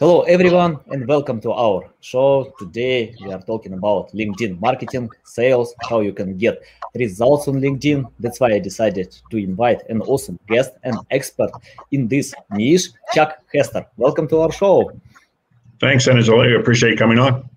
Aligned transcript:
Hello, 0.00 0.22
everyone, 0.22 0.78
and 0.92 1.08
welcome 1.08 1.40
to 1.40 1.50
our 1.50 1.90
show. 1.98 2.54
Today, 2.56 3.16
we 3.20 3.32
are 3.32 3.42
talking 3.42 3.72
about 3.72 4.12
LinkedIn 4.12 4.60
marketing, 4.60 5.10
sales, 5.24 5.74
how 5.90 5.98
you 5.98 6.12
can 6.12 6.38
get 6.38 6.62
results 6.94 7.48
on 7.48 7.56
LinkedIn. 7.56 8.08
That's 8.20 8.38
why 8.38 8.52
I 8.52 8.60
decided 8.60 9.18
to 9.32 9.36
invite 9.36 9.82
an 9.88 10.02
awesome 10.02 10.38
guest 10.46 10.70
and 10.84 10.96
expert 11.10 11.50
in 11.90 12.06
this 12.06 12.32
niche, 12.52 12.90
Chuck 13.12 13.38
Hester. 13.52 13.84
Welcome 13.96 14.28
to 14.28 14.38
our 14.38 14.52
show. 14.52 14.92
Thanks, 15.80 16.06
Angela. 16.06 16.44
I 16.44 16.60
appreciate 16.60 16.96
coming 16.96 17.18
on. 17.18 17.50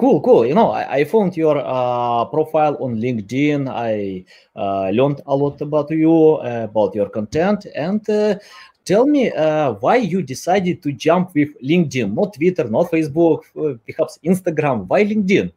Cool, 0.00 0.22
cool. 0.22 0.46
You 0.46 0.54
know, 0.54 0.70
I, 0.70 0.94
I 0.94 1.04
found 1.04 1.36
your 1.36 1.58
uh, 1.58 2.24
profile 2.24 2.74
on 2.80 2.96
LinkedIn. 2.96 3.68
I 3.68 4.24
uh, 4.56 4.88
learned 4.88 5.20
a 5.26 5.36
lot 5.36 5.60
about 5.60 5.90
you, 5.90 6.36
uh, 6.36 6.64
about 6.70 6.94
your 6.94 7.10
content, 7.10 7.66
and 7.74 8.08
uh, 8.08 8.36
tell 8.84 9.06
me 9.06 9.30
uh, 9.30 9.72
why 9.74 9.96
you 9.96 10.22
decided 10.22 10.82
to 10.82 10.92
jump 10.92 11.34
with 11.34 11.50
LinkedIn, 11.62 12.14
not 12.14 12.34
Twitter, 12.34 12.64
not 12.64 12.90
Facebook, 12.90 13.42
uh, 13.56 13.76
perhaps 13.86 14.18
Instagram. 14.24 14.86
Why 14.86 15.04
LinkedIn? 15.04 15.52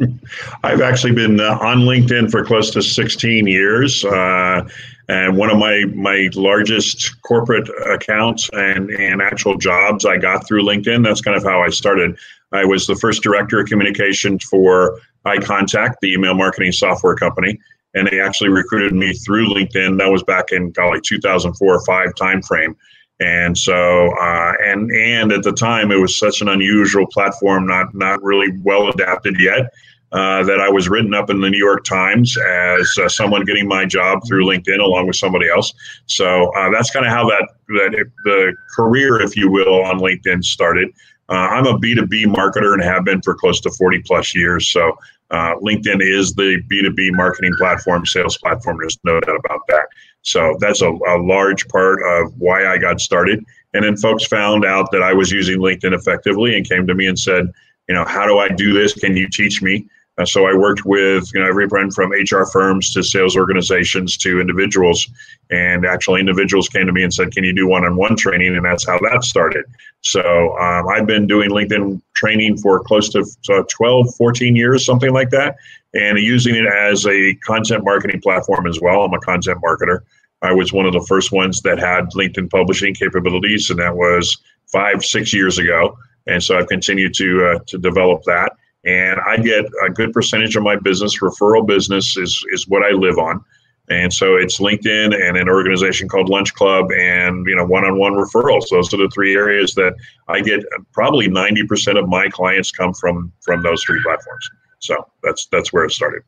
I've 0.64 0.80
actually 0.80 1.12
been 1.12 1.40
uh, 1.40 1.58
on 1.60 1.80
LinkedIn 1.80 2.30
for 2.30 2.44
close 2.44 2.70
to 2.70 2.82
16 2.82 3.46
years. 3.46 4.04
Uh, 4.04 4.68
and 5.08 5.36
one 5.36 5.50
of 5.50 5.58
my, 5.58 5.84
my 5.94 6.30
largest 6.34 7.20
corporate 7.22 7.68
accounts 7.86 8.48
and, 8.52 8.90
and 8.90 9.20
actual 9.20 9.58
jobs 9.58 10.06
I 10.06 10.16
got 10.16 10.46
through 10.46 10.64
LinkedIn. 10.64 11.04
That's 11.04 11.20
kind 11.20 11.36
of 11.36 11.42
how 11.42 11.62
I 11.62 11.68
started. 11.68 12.18
I 12.52 12.64
was 12.64 12.86
the 12.86 12.96
first 12.96 13.22
director 13.22 13.60
of 13.60 13.66
communications 13.66 14.44
for 14.44 14.98
iContact, 15.26 15.94
the 16.00 16.12
email 16.12 16.34
marketing 16.34 16.72
software 16.72 17.14
company 17.14 17.58
and 17.94 18.08
they 18.08 18.20
actually 18.20 18.50
recruited 18.50 18.94
me 18.94 19.12
through 19.12 19.48
LinkedIn. 19.48 19.98
That 19.98 20.10
was 20.10 20.22
back 20.22 20.52
in 20.52 20.70
golly 20.72 21.00
2004 21.00 21.74
or 21.74 21.84
five 21.84 22.14
timeframe. 22.14 22.74
And 23.20 23.56
so, 23.56 24.10
uh, 24.20 24.52
and 24.64 24.90
and 24.90 25.32
at 25.32 25.42
the 25.42 25.52
time, 25.52 25.92
it 25.92 25.96
was 25.96 26.18
such 26.18 26.40
an 26.40 26.48
unusual 26.48 27.06
platform, 27.06 27.66
not 27.66 27.94
not 27.94 28.22
really 28.22 28.48
well 28.62 28.88
adapted 28.88 29.36
yet, 29.38 29.70
uh, 30.12 30.42
that 30.42 30.60
I 30.60 30.68
was 30.68 30.88
written 30.88 31.14
up 31.14 31.30
in 31.30 31.40
the 31.40 31.48
New 31.48 31.58
York 31.58 31.84
Times 31.84 32.36
as 32.36 32.98
uh, 32.98 33.08
someone 33.08 33.44
getting 33.44 33.68
my 33.68 33.84
job 33.84 34.20
through 34.26 34.46
LinkedIn 34.46 34.78
along 34.78 35.06
with 35.06 35.16
somebody 35.16 35.48
else. 35.48 35.72
So 36.06 36.52
uh, 36.54 36.70
that's 36.70 36.90
kind 36.90 37.06
of 37.06 37.12
how 37.12 37.28
that 37.28 37.48
that 37.68 38.10
the 38.24 38.54
career, 38.74 39.20
if 39.20 39.36
you 39.36 39.50
will, 39.50 39.84
on 39.84 40.00
LinkedIn 40.00 40.44
started. 40.44 40.88
Uh, 41.28 41.48
I'm 41.48 41.66
a 41.66 41.78
B2B 41.78 42.24
marketer 42.24 42.74
and 42.74 42.82
have 42.82 43.04
been 43.04 43.22
for 43.22 43.34
close 43.34 43.60
to 43.62 43.70
40 43.70 44.02
plus 44.02 44.34
years. 44.34 44.68
So 44.68 44.98
uh, 45.32 45.54
LinkedIn 45.56 46.02
is 46.02 46.34
the 46.34 46.62
B2B 46.70 47.14
marketing 47.14 47.52
platform, 47.56 48.04
sales 48.04 48.36
platform. 48.36 48.76
There's 48.78 48.98
no 49.02 49.18
doubt 49.20 49.40
about 49.44 49.60
that. 49.68 49.86
So 50.20 50.56
that's 50.60 50.82
a, 50.82 50.90
a, 50.90 51.18
large 51.18 51.66
part 51.68 52.00
of 52.02 52.32
why 52.38 52.66
I 52.66 52.78
got 52.78 53.00
started. 53.00 53.42
And 53.74 53.82
then 53.84 53.96
folks 53.96 54.24
found 54.26 54.64
out 54.64 54.92
that 54.92 55.02
I 55.02 55.14
was 55.14 55.32
using 55.32 55.58
LinkedIn 55.58 55.94
effectively 55.94 56.54
and 56.54 56.68
came 56.68 56.86
to 56.86 56.94
me 56.94 57.06
and 57.06 57.18
said, 57.18 57.46
you 57.88 57.94
know, 57.94 58.04
how 58.04 58.26
do 58.26 58.38
I 58.38 58.48
do 58.48 58.72
this? 58.72 58.92
Can 58.92 59.16
you 59.16 59.28
teach 59.28 59.62
me? 59.62 59.88
Uh, 60.18 60.26
so 60.26 60.46
I 60.46 60.54
worked 60.54 60.84
with 60.84 61.30
you 61.32 61.40
know 61.40 61.48
everyone 61.48 61.90
from 61.90 62.12
HR 62.12 62.44
firms 62.44 62.92
to 62.92 63.02
sales 63.02 63.36
organizations 63.36 64.16
to 64.18 64.40
individuals, 64.40 65.08
and 65.50 65.86
actually 65.86 66.20
individuals 66.20 66.68
came 66.68 66.86
to 66.86 66.92
me 66.92 67.02
and 67.02 67.12
said, 67.12 67.32
"Can 67.32 67.44
you 67.44 67.54
do 67.54 67.66
one-on-one 67.66 68.16
training?" 68.16 68.54
And 68.54 68.64
that's 68.64 68.86
how 68.86 68.98
that 68.98 69.24
started. 69.24 69.64
So 70.02 70.56
um, 70.58 70.88
I've 70.88 71.06
been 71.06 71.26
doing 71.26 71.50
LinkedIn 71.50 72.02
training 72.14 72.58
for 72.58 72.80
close 72.80 73.08
to 73.10 73.24
uh, 73.50 73.62
12, 73.70 74.14
14 74.16 74.54
years, 74.54 74.84
something 74.84 75.12
like 75.12 75.30
that, 75.30 75.56
and 75.94 76.18
using 76.18 76.56
it 76.56 76.66
as 76.66 77.06
a 77.06 77.34
content 77.36 77.84
marketing 77.84 78.20
platform 78.20 78.66
as 78.66 78.80
well. 78.82 79.02
I'm 79.02 79.14
a 79.14 79.20
content 79.20 79.58
marketer. 79.64 80.00
I 80.42 80.52
was 80.52 80.72
one 80.72 80.86
of 80.86 80.92
the 80.92 81.06
first 81.08 81.32
ones 81.32 81.62
that 81.62 81.78
had 81.78 82.10
LinkedIn 82.10 82.50
publishing 82.50 82.94
capabilities, 82.94 83.70
and 83.70 83.78
that 83.78 83.96
was 83.96 84.36
five, 84.66 85.04
six 85.04 85.32
years 85.32 85.58
ago. 85.58 85.96
And 86.26 86.42
so 86.42 86.58
I've 86.58 86.68
continued 86.68 87.14
to 87.14 87.46
uh, 87.46 87.58
to 87.68 87.78
develop 87.78 88.24
that 88.24 88.52
and 88.84 89.20
I 89.20 89.36
get 89.36 89.64
a 89.84 89.90
good 89.90 90.12
percentage 90.12 90.56
of 90.56 90.62
my 90.62 90.76
business. 90.76 91.20
Referral 91.20 91.66
business 91.66 92.16
is 92.16 92.44
is 92.52 92.68
what 92.68 92.82
I 92.82 92.90
live 92.90 93.18
on, 93.18 93.44
and 93.88 94.12
so 94.12 94.36
it's 94.36 94.58
LinkedIn 94.58 95.14
and 95.14 95.36
an 95.36 95.48
organization 95.48 96.08
called 96.08 96.28
Lunch 96.28 96.52
Club 96.54 96.90
and 96.92 97.46
you 97.46 97.56
know 97.56 97.64
one-on-one 97.64 98.14
referrals. 98.14 98.64
Those 98.70 98.92
are 98.92 98.98
the 98.98 99.10
three 99.14 99.34
areas 99.34 99.74
that 99.74 99.94
I 100.28 100.40
get. 100.40 100.60
Uh, 100.60 100.82
probably 100.92 101.28
ninety 101.28 101.66
percent 101.66 101.98
of 101.98 102.08
my 102.08 102.28
clients 102.28 102.70
come 102.70 102.92
from 102.94 103.32
from 103.40 103.62
those 103.62 103.82
three 103.84 104.00
platforms. 104.02 104.50
So 104.80 105.06
that's 105.22 105.46
that's 105.46 105.72
where 105.72 105.84
it 105.84 105.92
started. 105.92 106.22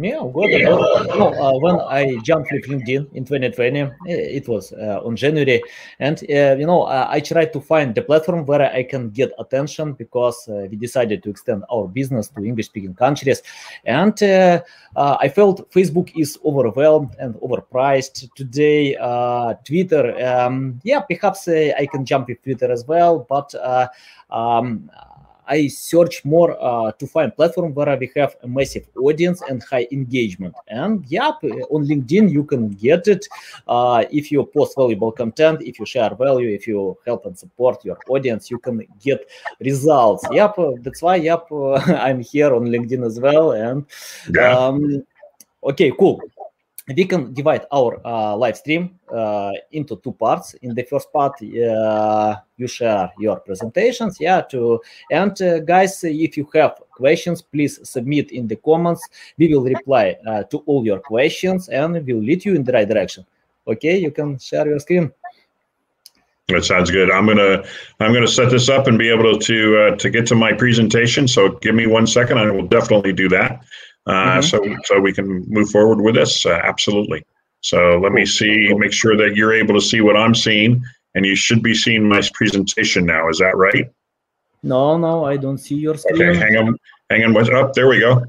Yeah, 0.00 0.20
good. 0.32 0.62
No, 0.62 1.34
uh, 1.34 1.58
when 1.58 1.80
I 1.80 2.18
jumped 2.22 2.52
with 2.52 2.66
LinkedIn 2.66 3.12
in 3.14 3.24
2020, 3.24 3.80
eh, 3.80 3.88
it 4.06 4.46
was 4.46 4.72
uh, 4.72 5.00
on 5.04 5.16
January, 5.16 5.60
and 5.98 6.18
uh, 6.30 6.54
you 6.56 6.66
know 6.66 6.84
uh, 6.84 7.08
I 7.10 7.18
tried 7.18 7.52
to 7.54 7.60
find 7.60 7.94
the 7.94 8.02
platform 8.02 8.46
where 8.46 8.62
I 8.62 8.84
can 8.84 9.10
get 9.10 9.32
attention 9.40 9.94
because 9.94 10.48
uh, 10.48 10.68
we 10.70 10.76
decided 10.76 11.24
to 11.24 11.30
extend 11.30 11.64
our 11.72 11.88
business 11.88 12.28
to 12.28 12.44
English-speaking 12.44 12.94
countries, 12.94 13.42
and 13.84 14.22
uh, 14.22 14.60
I 14.94 15.28
felt 15.28 15.68
Facebook 15.72 16.12
is 16.16 16.38
overwhelmed 16.44 17.16
and 17.18 17.34
overpriced 17.36 18.32
today. 18.36 18.94
Twitter, 19.64 20.14
um, 20.24 20.80
yeah, 20.84 21.00
perhaps 21.00 21.48
I 21.48 21.88
can 21.90 22.04
jump 22.04 22.28
with 22.28 22.40
Twitter 22.44 22.70
as 22.70 22.86
well, 22.86 23.26
but 23.28 23.52
um, 24.30 24.90
I 25.48 25.68
search 25.68 26.24
more 26.24 26.56
uh, 26.60 26.92
to 26.92 27.06
find 27.06 27.34
platform 27.34 27.74
where 27.74 27.96
we 27.96 28.10
have 28.16 28.36
a 28.42 28.48
massive 28.48 28.86
audience 28.96 29.42
and 29.48 29.62
high 29.62 29.88
engagement. 29.90 30.54
And 30.68 31.04
yeah, 31.08 31.30
on 31.70 31.86
LinkedIn 31.86 32.30
you 32.30 32.44
can 32.44 32.70
get 32.70 33.08
it 33.08 33.26
uh, 33.66 34.04
if 34.10 34.30
you 34.30 34.44
post 34.44 34.76
valuable 34.76 35.12
content, 35.12 35.62
if 35.62 35.78
you 35.78 35.86
share 35.86 36.14
value, 36.14 36.48
if 36.48 36.66
you 36.66 36.96
help 37.06 37.26
and 37.26 37.38
support 37.38 37.84
your 37.84 37.98
audience, 38.08 38.50
you 38.50 38.58
can 38.58 38.86
get 39.00 39.28
results. 39.60 40.26
Yep, 40.30 40.56
that's 40.82 41.02
why 41.02 41.16
yep 41.16 41.46
I'm 41.52 42.20
here 42.20 42.54
on 42.54 42.66
LinkedIn 42.66 43.04
as 43.04 43.18
well. 43.18 43.52
And 43.52 43.86
um, 44.38 45.04
okay, 45.64 45.92
cool 45.98 46.20
we 46.96 47.04
can 47.04 47.32
divide 47.34 47.66
our 47.72 48.00
uh, 48.04 48.36
live 48.36 48.56
stream 48.56 48.98
uh, 49.12 49.52
into 49.72 49.96
two 49.96 50.12
parts. 50.12 50.54
In 50.54 50.74
the 50.74 50.82
first 50.82 51.12
part, 51.12 51.34
uh, 51.42 52.36
you 52.56 52.66
share 52.66 53.10
your 53.18 53.40
presentations, 53.40 54.18
yeah. 54.20 54.40
To 54.42 54.80
and 55.10 55.40
uh, 55.42 55.60
guys, 55.60 56.02
if 56.04 56.36
you 56.36 56.48
have 56.54 56.80
questions, 56.90 57.42
please 57.42 57.78
submit 57.88 58.32
in 58.32 58.48
the 58.48 58.56
comments. 58.56 59.06
We 59.36 59.54
will 59.54 59.64
reply 59.64 60.16
uh, 60.26 60.44
to 60.44 60.58
all 60.66 60.84
your 60.84 61.00
questions 61.00 61.68
and 61.68 62.04
we'll 62.06 62.22
lead 62.22 62.44
you 62.44 62.54
in 62.54 62.64
the 62.64 62.72
right 62.72 62.88
direction. 62.88 63.26
Okay, 63.66 63.98
you 63.98 64.10
can 64.10 64.38
share 64.38 64.66
your 64.66 64.80
screen. 64.80 65.12
That 66.48 66.64
sounds 66.64 66.90
good. 66.90 67.10
I'm 67.10 67.26
gonna 67.26 67.62
I'm 68.00 68.14
gonna 68.14 68.26
set 68.26 68.50
this 68.50 68.70
up 68.70 68.86
and 68.86 68.96
be 68.98 69.10
able 69.10 69.38
to 69.38 69.78
uh, 69.78 69.96
to 69.96 70.08
get 70.08 70.26
to 70.28 70.34
my 70.34 70.54
presentation. 70.54 71.28
So 71.28 71.50
give 71.60 71.74
me 71.74 71.86
one 71.86 72.06
second. 72.06 72.38
I 72.38 72.50
will 72.50 72.66
definitely 72.66 73.12
do 73.12 73.28
that. 73.28 73.62
Uh, 74.08 74.40
mm-hmm. 74.40 74.40
so 74.40 74.76
so 74.84 75.00
we 75.00 75.12
can 75.12 75.44
move 75.48 75.70
forward 75.70 76.00
with 76.00 76.14
this. 76.14 76.46
Uh, 76.46 76.60
absolutely. 76.64 77.24
So 77.60 77.98
let 78.02 78.12
me 78.12 78.24
see, 78.24 78.72
make 78.74 78.92
sure 78.92 79.16
that 79.16 79.36
you're 79.36 79.52
able 79.52 79.74
to 79.74 79.80
see 79.80 80.00
what 80.00 80.16
I'm 80.16 80.34
seeing, 80.34 80.82
and 81.14 81.26
you 81.26 81.36
should 81.36 81.62
be 81.62 81.74
seeing 81.74 82.08
my 82.08 82.22
presentation 82.32 83.04
now. 83.04 83.28
Is 83.28 83.38
that 83.38 83.56
right? 83.56 83.90
No, 84.62 84.96
no, 84.96 85.24
I 85.24 85.36
don't 85.36 85.58
see 85.58 85.74
your 85.74 85.96
screen. 85.96 86.22
Okay, 86.22 86.38
hang 86.38 86.56
on, 86.56 86.76
hang 87.10 87.24
on. 87.24 87.36
Up, 87.36 87.70
oh, 87.70 87.72
there 87.74 87.88
we 87.88 88.00
go. 88.00 88.24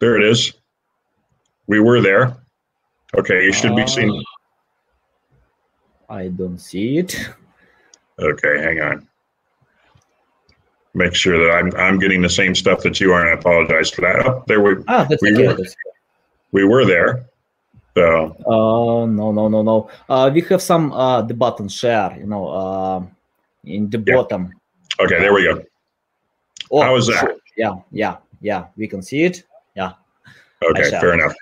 There 0.00 0.16
it 0.16 0.24
is. 0.24 0.52
We 1.66 1.78
were 1.80 2.00
there. 2.00 2.36
Okay, 3.16 3.44
you 3.44 3.52
should 3.52 3.72
uh, 3.72 3.76
be 3.76 3.86
seeing. 3.86 4.24
I 6.08 6.28
don't 6.28 6.58
see 6.58 6.98
it. 6.98 7.30
Okay, 8.18 8.60
hang 8.60 8.80
on 8.80 9.08
make 10.94 11.14
sure 11.14 11.38
that 11.38 11.52
I'm 11.52 11.74
I'm 11.76 11.98
getting 11.98 12.22
the 12.22 12.30
same 12.30 12.54
stuff 12.54 12.82
that 12.82 13.00
you 13.00 13.12
are, 13.12 13.20
and 13.20 13.30
I 13.30 13.32
apologize 13.32 13.90
for 13.90 14.02
that. 14.02 14.26
Oh, 14.26 14.44
there 14.46 14.60
we 14.60 14.76
ah, 14.88 15.04
that's 15.08 15.22
we 15.22 15.34
okay. 15.34 15.48
were 15.48 15.66
we 16.52 16.64
were 16.64 16.84
there. 16.84 17.26
So 17.96 18.36
uh 18.46 19.06
no 19.06 19.32
no 19.32 19.48
no 19.48 19.62
no. 19.62 19.90
Uh 20.08 20.30
we 20.32 20.40
have 20.42 20.62
some 20.62 20.92
uh 20.92 21.22
the 21.22 21.34
button 21.34 21.68
share, 21.68 22.16
you 22.18 22.26
know, 22.26 22.48
uh 22.48 23.02
in 23.64 23.90
the 23.90 24.02
yeah. 24.06 24.14
bottom. 24.14 24.52
Okay, 25.00 25.18
there 25.18 25.34
we 25.34 25.44
go. 25.44 25.62
Oh, 26.70 26.82
How 26.82 26.96
is 26.96 27.06
that? 27.08 27.20
Sure. 27.20 27.36
Yeah, 27.56 27.74
yeah, 27.90 28.16
yeah. 28.40 28.66
We 28.76 28.88
can 28.88 29.02
see 29.02 29.24
it. 29.24 29.44
Yeah. 29.76 29.92
Okay, 30.62 30.90
fair 30.90 31.14
enough. 31.14 31.34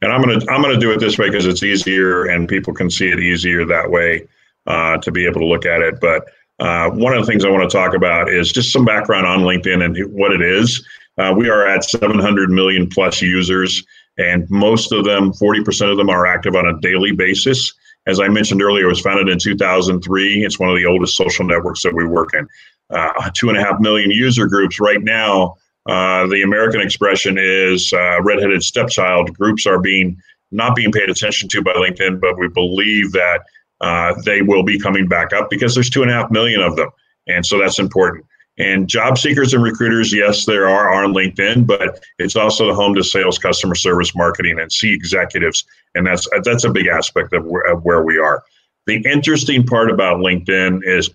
And 0.00 0.12
I'm 0.12 0.20
gonna 0.20 0.40
I'm 0.48 0.62
gonna 0.62 0.78
do 0.78 0.92
it 0.92 0.98
this 0.98 1.18
way 1.18 1.28
because 1.28 1.46
it's 1.46 1.62
easier 1.62 2.26
and 2.26 2.48
people 2.48 2.74
can 2.74 2.90
see 2.90 3.08
it 3.08 3.20
easier 3.20 3.64
that 3.66 3.90
way 3.90 4.26
uh, 4.66 4.96
to 4.98 5.12
be 5.12 5.26
able 5.26 5.40
to 5.40 5.46
look 5.46 5.66
at 5.66 5.80
it. 5.80 6.00
But 6.00 6.24
uh, 6.60 6.90
one 6.90 7.14
of 7.14 7.24
the 7.24 7.30
things 7.30 7.44
I 7.44 7.50
want 7.50 7.68
to 7.68 7.76
talk 7.76 7.94
about 7.94 8.28
is 8.28 8.52
just 8.52 8.72
some 8.72 8.84
background 8.84 9.26
on 9.26 9.40
LinkedIn 9.40 9.84
and 9.84 10.12
what 10.12 10.32
it 10.32 10.42
is. 10.42 10.86
Uh, 11.18 11.34
we 11.36 11.48
are 11.48 11.66
at 11.66 11.84
700 11.84 12.50
million 12.50 12.88
plus 12.88 13.20
users, 13.20 13.84
and 14.18 14.48
most 14.50 14.92
of 14.92 15.04
them, 15.04 15.32
40% 15.32 15.90
of 15.90 15.96
them, 15.96 16.08
are 16.08 16.26
active 16.26 16.54
on 16.54 16.66
a 16.66 16.80
daily 16.80 17.12
basis. 17.12 17.72
As 18.06 18.20
I 18.20 18.28
mentioned 18.28 18.62
earlier, 18.62 18.86
it 18.86 18.88
was 18.88 19.00
founded 19.00 19.28
in 19.28 19.38
2003. 19.38 20.44
It's 20.44 20.58
one 20.58 20.70
of 20.70 20.76
the 20.76 20.86
oldest 20.86 21.16
social 21.16 21.44
networks 21.44 21.82
that 21.82 21.94
we 21.94 22.04
work 22.06 22.34
in. 22.34 22.48
Uh, 22.90 23.30
two 23.34 23.48
and 23.48 23.56
a 23.56 23.62
half 23.62 23.80
million 23.80 24.10
user 24.10 24.46
groups 24.46 24.80
right 24.80 25.02
now. 25.02 25.56
Uh, 25.86 26.26
the 26.26 26.42
American 26.42 26.80
expression 26.80 27.36
is 27.38 27.92
uh, 27.92 28.20
redheaded 28.22 28.62
stepchild. 28.62 29.36
Groups 29.36 29.66
are 29.66 29.80
being 29.80 30.20
not 30.50 30.76
being 30.76 30.92
paid 30.92 31.08
attention 31.08 31.48
to 31.48 31.62
by 31.62 31.72
LinkedIn, 31.72 32.20
but 32.20 32.38
we 32.38 32.46
believe 32.48 33.12
that 33.12 33.40
uh, 33.82 34.14
they 34.24 34.42
will 34.42 34.62
be 34.62 34.78
coming 34.78 35.06
back 35.06 35.32
up 35.32 35.50
because 35.50 35.74
there's 35.74 35.90
two 35.90 36.02
and 36.02 36.10
a 36.10 36.14
half 36.14 36.30
million 36.30 36.60
of 36.60 36.76
them, 36.76 36.88
and 37.26 37.44
so 37.44 37.58
that's 37.58 37.78
important. 37.78 38.24
And 38.58 38.86
job 38.86 39.16
seekers 39.16 39.54
and 39.54 39.62
recruiters, 39.62 40.12
yes, 40.12 40.44
there 40.44 40.68
are 40.68 40.92
on 40.92 41.14
LinkedIn, 41.14 41.66
but 41.66 42.04
it's 42.18 42.36
also 42.36 42.66
the 42.66 42.74
home 42.74 42.94
to 42.94 43.02
sales, 43.02 43.38
customer 43.38 43.74
service, 43.74 44.14
marketing, 44.14 44.58
and 44.60 44.70
C 44.70 44.92
executives, 44.92 45.64
and 45.94 46.06
that's 46.06 46.28
that's 46.44 46.64
a 46.64 46.70
big 46.70 46.86
aspect 46.86 47.32
of 47.32 47.44
where, 47.44 47.62
of 47.62 47.82
where 47.82 48.02
we 48.02 48.18
are. 48.18 48.42
The 48.86 49.02
interesting 49.10 49.64
part 49.64 49.90
about 49.90 50.18
LinkedIn 50.18 50.80
is 50.84 51.10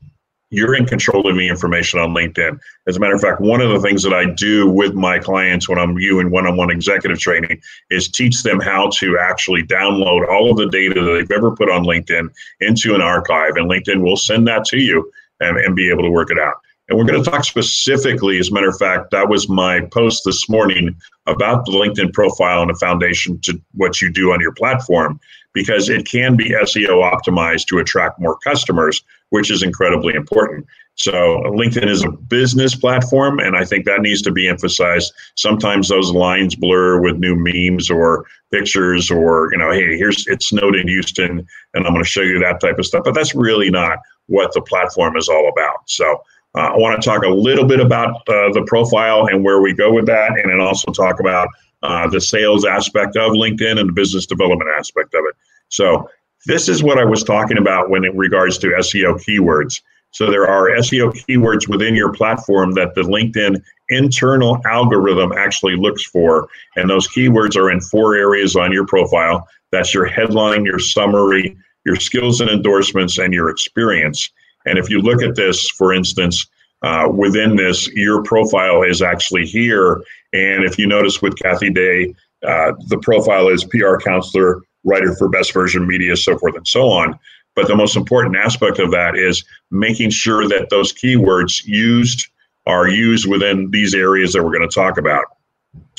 you're 0.49 0.75
in 0.75 0.85
control 0.85 1.27
of 1.27 1.35
the 1.35 1.47
information 1.47 1.99
on 1.99 2.13
LinkedIn. 2.13 2.59
As 2.87 2.95
a 2.95 2.99
matter 2.99 3.15
of 3.15 3.21
fact, 3.21 3.41
one 3.41 3.59
of 3.59 3.69
the 3.69 3.79
things 3.79 4.03
that 4.03 4.13
I 4.13 4.25
do 4.25 4.69
with 4.69 4.93
my 4.93 5.19
clients 5.19 5.67
when 5.67 5.77
I'm 5.77 5.95
doing 5.97 6.31
one-on-one 6.31 6.71
executive 6.71 7.19
training 7.19 7.61
is 7.89 8.09
teach 8.09 8.43
them 8.43 8.59
how 8.59 8.89
to 8.95 9.17
actually 9.19 9.63
download 9.63 10.27
all 10.29 10.51
of 10.51 10.57
the 10.57 10.69
data 10.69 11.03
that 11.03 11.11
they've 11.11 11.37
ever 11.37 11.55
put 11.55 11.69
on 11.69 11.83
LinkedIn 11.83 12.29
into 12.61 12.95
an 12.95 13.01
archive, 13.01 13.55
and 13.55 13.69
LinkedIn 13.69 14.01
will 14.01 14.17
send 14.17 14.47
that 14.47 14.63
to 14.65 14.77
you 14.77 15.11
and, 15.39 15.57
and 15.57 15.75
be 15.75 15.89
able 15.89 16.03
to 16.03 16.11
work 16.11 16.31
it 16.31 16.39
out. 16.39 16.55
And 16.89 16.97
we're 16.97 17.05
going 17.05 17.21
to 17.21 17.29
talk 17.29 17.43
specifically, 17.43 18.39
as 18.39 18.49
a 18.49 18.53
matter 18.53 18.69
of 18.69 18.77
fact, 18.77 19.11
that 19.11 19.27
was 19.27 19.49
my 19.49 19.81
post 19.91 20.23
this 20.23 20.47
morning 20.47 20.95
about 21.25 21.65
the 21.65 21.73
LinkedIn 21.73 22.13
profile 22.13 22.61
and 22.61 22.69
the 22.69 22.75
foundation 22.75 23.39
to 23.41 23.61
what 23.73 24.01
you 24.01 24.09
do 24.09 24.31
on 24.31 24.39
your 24.39 24.53
platform, 24.53 25.19
because 25.53 25.89
it 25.89 26.07
can 26.07 26.37
be 26.37 26.51
SEO 26.51 27.03
optimized 27.11 27.65
to 27.65 27.79
attract 27.79 28.21
more 28.21 28.37
customers, 28.37 29.03
which 29.29 29.51
is 29.51 29.63
incredibly 29.63 30.13
important. 30.13 30.65
So 30.95 31.43
LinkedIn 31.45 31.87
is 31.87 32.03
a 32.03 32.11
business 32.11 32.73
platform, 32.73 33.39
and 33.39 33.55
I 33.55 33.63
think 33.65 33.85
that 33.85 34.01
needs 34.01 34.23
to 34.23 34.31
be 34.31 34.47
emphasized. 34.47 35.13
Sometimes 35.35 35.89
those 35.89 36.11
lines 36.11 36.55
blur 36.55 36.99
with 36.99 37.17
new 37.17 37.35
memes 37.35 37.91
or 37.91 38.25
pictures, 38.51 39.11
or 39.11 39.49
you 39.51 39.59
know, 39.59 39.71
hey, 39.71 39.95
here's 39.95 40.25
it 40.27 40.41
snowed 40.41 40.75
in 40.75 40.87
Houston, 40.87 41.47
and 41.73 41.85
I'm 41.85 41.93
going 41.93 42.03
to 42.03 42.09
show 42.09 42.21
you 42.21 42.39
that 42.39 42.59
type 42.59 42.79
of 42.79 42.85
stuff. 42.85 43.03
But 43.03 43.13
that's 43.13 43.35
really 43.35 43.69
not 43.69 43.99
what 44.25 44.53
the 44.53 44.61
platform 44.61 45.15
is 45.17 45.29
all 45.29 45.49
about. 45.49 45.87
So 45.87 46.23
uh, 46.55 46.71
I 46.73 46.77
want 46.77 46.99
to 46.99 47.07
talk 47.07 47.23
a 47.23 47.29
little 47.29 47.65
bit 47.65 47.79
about 47.79 48.15
uh, 48.27 48.51
the 48.53 48.63
profile 48.65 49.27
and 49.27 49.43
where 49.43 49.61
we 49.61 49.73
go 49.73 49.93
with 49.93 50.07
that, 50.07 50.31
and 50.31 50.51
then 50.51 50.59
also 50.59 50.91
talk 50.91 51.19
about 51.19 51.47
uh, 51.83 52.09
the 52.09 52.19
sales 52.19 52.65
aspect 52.65 53.15
of 53.15 53.33
LinkedIn 53.33 53.79
and 53.79 53.89
the 53.89 53.93
business 53.93 54.25
development 54.25 54.71
aspect 54.77 55.13
of 55.13 55.23
it. 55.29 55.35
So, 55.69 56.09
this 56.47 56.69
is 56.69 56.81
what 56.81 56.97
I 56.97 57.03
was 57.03 57.23
talking 57.23 57.57
about 57.57 57.89
when 57.89 58.05
it 58.05 58.15
regards 58.15 58.57
to 58.59 58.67
SEO 58.67 59.21
keywords. 59.23 59.81
So, 60.11 60.31
there 60.31 60.47
are 60.47 60.69
SEO 60.69 61.11
keywords 61.11 61.67
within 61.67 61.93
your 61.93 62.13
platform 62.13 62.71
that 62.73 62.95
the 62.95 63.01
LinkedIn 63.01 63.61
internal 63.89 64.59
algorithm 64.65 65.33
actually 65.33 65.75
looks 65.75 66.03
for, 66.03 66.47
and 66.77 66.89
those 66.89 67.07
keywords 67.09 67.57
are 67.57 67.69
in 67.69 67.81
four 67.81 68.15
areas 68.15 68.55
on 68.55 68.71
your 68.71 68.85
profile. 68.85 69.45
That's 69.71 69.93
your 69.93 70.05
headline, 70.05 70.63
your 70.63 70.79
summary, 70.79 71.57
your 71.85 71.97
skills 71.97 72.39
and 72.39 72.49
endorsements, 72.49 73.17
and 73.17 73.33
your 73.33 73.49
experience. 73.49 74.29
And 74.65 74.77
if 74.77 74.89
you 74.89 75.01
look 75.01 75.21
at 75.21 75.35
this, 75.35 75.69
for 75.71 75.93
instance, 75.93 76.47
uh, 76.81 77.09
within 77.13 77.57
this, 77.57 77.87
your 77.89 78.23
profile 78.23 78.83
is 78.83 79.01
actually 79.01 79.45
here. 79.45 80.01
And 80.31 80.63
if 80.63 80.79
you 80.79 80.87
notice 80.87 81.21
with 81.21 81.37
Kathy 81.37 81.69
Day, 81.69 82.15
uh, 82.47 82.73
the 82.87 82.99
profile 82.99 83.49
is 83.49 83.65
PR 83.65 83.97
counselor, 83.97 84.61
writer 84.83 85.15
for 85.15 85.29
Best 85.29 85.53
Version 85.53 85.87
Media, 85.87 86.15
so 86.15 86.37
forth 86.37 86.55
and 86.55 86.67
so 86.67 86.89
on. 86.89 87.17
But 87.55 87.67
the 87.67 87.75
most 87.75 87.97
important 87.97 88.35
aspect 88.35 88.79
of 88.79 88.91
that 88.91 89.17
is 89.17 89.43
making 89.71 90.11
sure 90.11 90.47
that 90.47 90.69
those 90.69 90.93
keywords 90.93 91.65
used 91.65 92.27
are 92.67 92.87
used 92.87 93.27
within 93.27 93.71
these 93.71 93.95
areas 93.95 94.33
that 94.33 94.43
we're 94.43 94.55
going 94.55 94.67
to 94.67 94.73
talk 94.73 94.97
about. 94.97 95.25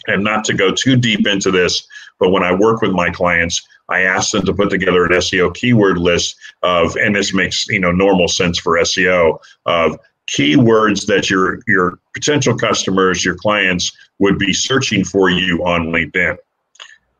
And 0.06 0.22
not 0.22 0.44
to 0.44 0.54
go 0.54 0.70
too 0.70 0.96
deep 0.96 1.26
into 1.26 1.50
this, 1.50 1.86
but 2.20 2.30
when 2.30 2.42
I 2.42 2.54
work 2.54 2.80
with 2.82 2.92
my 2.92 3.10
clients, 3.10 3.66
I 3.88 4.02
ask 4.02 4.32
them 4.32 4.44
to 4.46 4.54
put 4.54 4.70
together 4.70 5.04
an 5.04 5.12
SEO 5.12 5.54
keyword 5.54 5.98
list 5.98 6.36
of, 6.62 6.96
and 6.96 7.16
this 7.16 7.34
makes 7.34 7.66
you 7.68 7.80
know 7.80 7.90
normal 7.90 8.28
sense 8.28 8.58
for 8.58 8.78
SEO 8.78 9.38
of 9.66 9.98
keywords 10.28 11.06
that 11.06 11.30
your 11.30 11.60
your 11.66 11.98
potential 12.14 12.56
customers, 12.56 13.24
your 13.24 13.34
clients 13.34 13.90
would 14.18 14.38
be 14.38 14.52
searching 14.52 15.04
for 15.04 15.30
you 15.30 15.64
on 15.64 15.86
LinkedIn. 15.86 16.36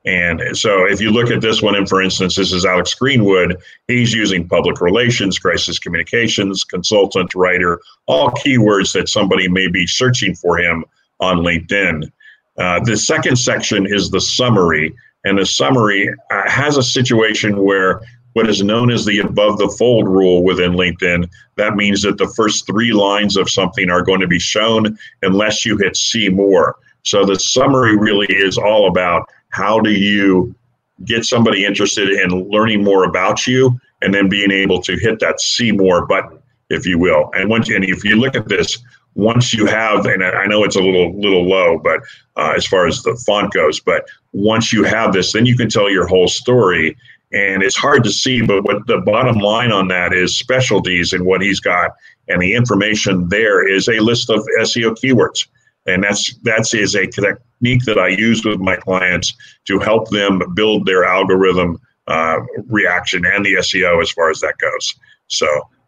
And 0.08 0.56
so 0.56 0.87
if 0.87 1.02
you 1.02 1.10
look 1.10 1.31
at 1.31 1.43
this 1.43 1.60
one, 1.60 1.75
and 1.75 1.87
for 1.87 2.00
instance, 2.00 2.37
this 2.37 2.50
is 2.50 2.64
Alex 2.64 2.94
Greenwood, 2.94 3.60
he's 3.88 4.14
using 4.14 4.49
public 4.49 4.81
relations, 4.81 5.38
crisis 5.38 5.78
communications, 5.78 6.64
consultant, 6.64 7.34
writer, 7.34 7.78
all 8.06 8.31
keywords 8.31 8.94
that 8.94 9.10
somebody 9.10 9.49
may 9.49 9.69
be 9.69 9.87
searching 9.87 10.34
for 10.34 10.58
him 10.58 10.82
on 11.20 11.40
LinkedIn. 11.40 12.10
Uh, 12.56 12.81
the 12.84 12.96
second 12.96 13.37
section 13.37 13.84
is 13.84 14.08
the 14.08 14.20
summary. 14.20 14.94
And 15.26 15.38
the 15.38 15.44
summary 15.44 16.08
uh, 16.31 16.49
has 16.49 16.78
a 16.78 16.82
situation 16.82 17.62
where 17.62 18.00
what 18.32 18.49
is 18.49 18.62
known 18.62 18.90
as 18.90 19.05
the 19.05 19.19
above 19.19 19.58
the 19.58 19.69
fold 19.78 20.08
rule 20.08 20.43
within 20.43 20.72
LinkedIn, 20.72 21.28
that 21.56 21.76
means 21.76 22.00
that 22.00 22.16
the 22.16 22.32
first 22.34 22.66
three 22.66 22.94
lines 22.94 23.37
of 23.37 23.50
something 23.50 23.90
are 23.90 24.02
going 24.02 24.20
to 24.20 24.26
be 24.26 24.38
shown 24.38 24.96
unless 25.20 25.66
you 25.66 25.76
hit 25.76 25.99
see 25.99 26.31
more. 26.31 26.76
So 27.02 27.26
the 27.26 27.38
summary 27.38 27.96
really 27.96 28.28
is 28.31 28.56
all 28.56 28.88
about 28.88 29.28
how 29.50 29.81
do 29.81 29.91
you 29.91 30.55
get 31.05 31.25
somebody 31.25 31.65
interested 31.65 32.11
in 32.11 32.50
learning 32.50 32.83
more 32.83 33.05
about 33.05 33.47
you 33.47 33.79
and 34.03 34.15
then 34.15 34.29
being 34.29 34.50
able 34.50 34.81
to 34.83 34.97
hit 34.97 35.21
that 35.21 35.41
see 35.41 35.73
more 35.73 36.06
button, 36.06 36.39
if 36.71 36.87
you 36.87 36.99
will. 36.99 37.31
And 37.35 37.49
once 37.49 37.69
and 37.69 37.85
if 37.85 38.05
you 38.05 38.17
look 38.17 38.35
at 38.35 38.49
this, 38.49 38.79
once 39.15 39.53
you 39.53 39.67
have, 39.67 40.06
and 40.06 40.23
I 40.23 40.47
know 40.47 40.62
it's 40.65 40.77
a 40.77 40.81
little 40.81 41.19
little 41.19 41.49
low, 41.49 41.79
but 41.79 42.00
uh, 42.37 42.55
as 42.56 42.67
far 42.67 42.87
as 42.87 43.03
the 43.03 43.21
font 43.27 43.53
goes, 43.53 43.81
but 43.81 44.06
once 44.33 44.73
you 44.73 44.85
have 44.85 45.12
this, 45.12 45.33
then 45.33 45.47
you 45.47 45.56
can 45.56 45.69
tell 45.69 45.91
your 45.91 46.06
whole 46.06 46.29
story. 46.29 46.97
And 47.31 47.62
it's 47.62 47.77
hard 47.77 48.05
to 48.05 48.11
see, 48.11 48.41
but 48.41 48.65
what 48.65 48.87
the 48.87 48.99
bottom 48.99 49.39
line 49.39 49.71
on 49.71 49.89
that 49.89 50.15
is 50.15 50.39
specialties 50.39 51.12
and 51.12 51.27
what 51.27 51.43
he's 51.43 51.61
got, 51.61 51.91
and 52.29 52.41
the 52.41 52.55
information 52.55 53.29
there 53.29 53.69
is 53.69 53.87
a 53.89 54.01
list 54.01 54.31
of 54.31 54.47
SEO 54.61 54.97
keywords, 54.97 55.47
and 55.88 56.05
that's 56.05 56.35
that's 56.43 56.75
is 56.75 56.94
a 56.94 57.06
technique 57.06 57.85
that 57.85 57.99
I 57.99 58.08
use 58.08 58.44
with 58.44 58.61
my 58.61 58.76
clients 58.76 59.35
to 59.67 59.79
help 59.79 60.11
them 60.11 60.43
build 60.55 60.87
their 60.87 61.05
algorithm 61.05 61.81
uh, 62.06 62.38
reaction 62.69 63.25
and 63.26 63.44
the 63.44 63.55
SEO 63.55 64.00
as 64.02 64.11
far 64.12 64.31
as 64.31 64.40
that 64.40 64.55
goes. 64.58 64.94
So 65.26 65.46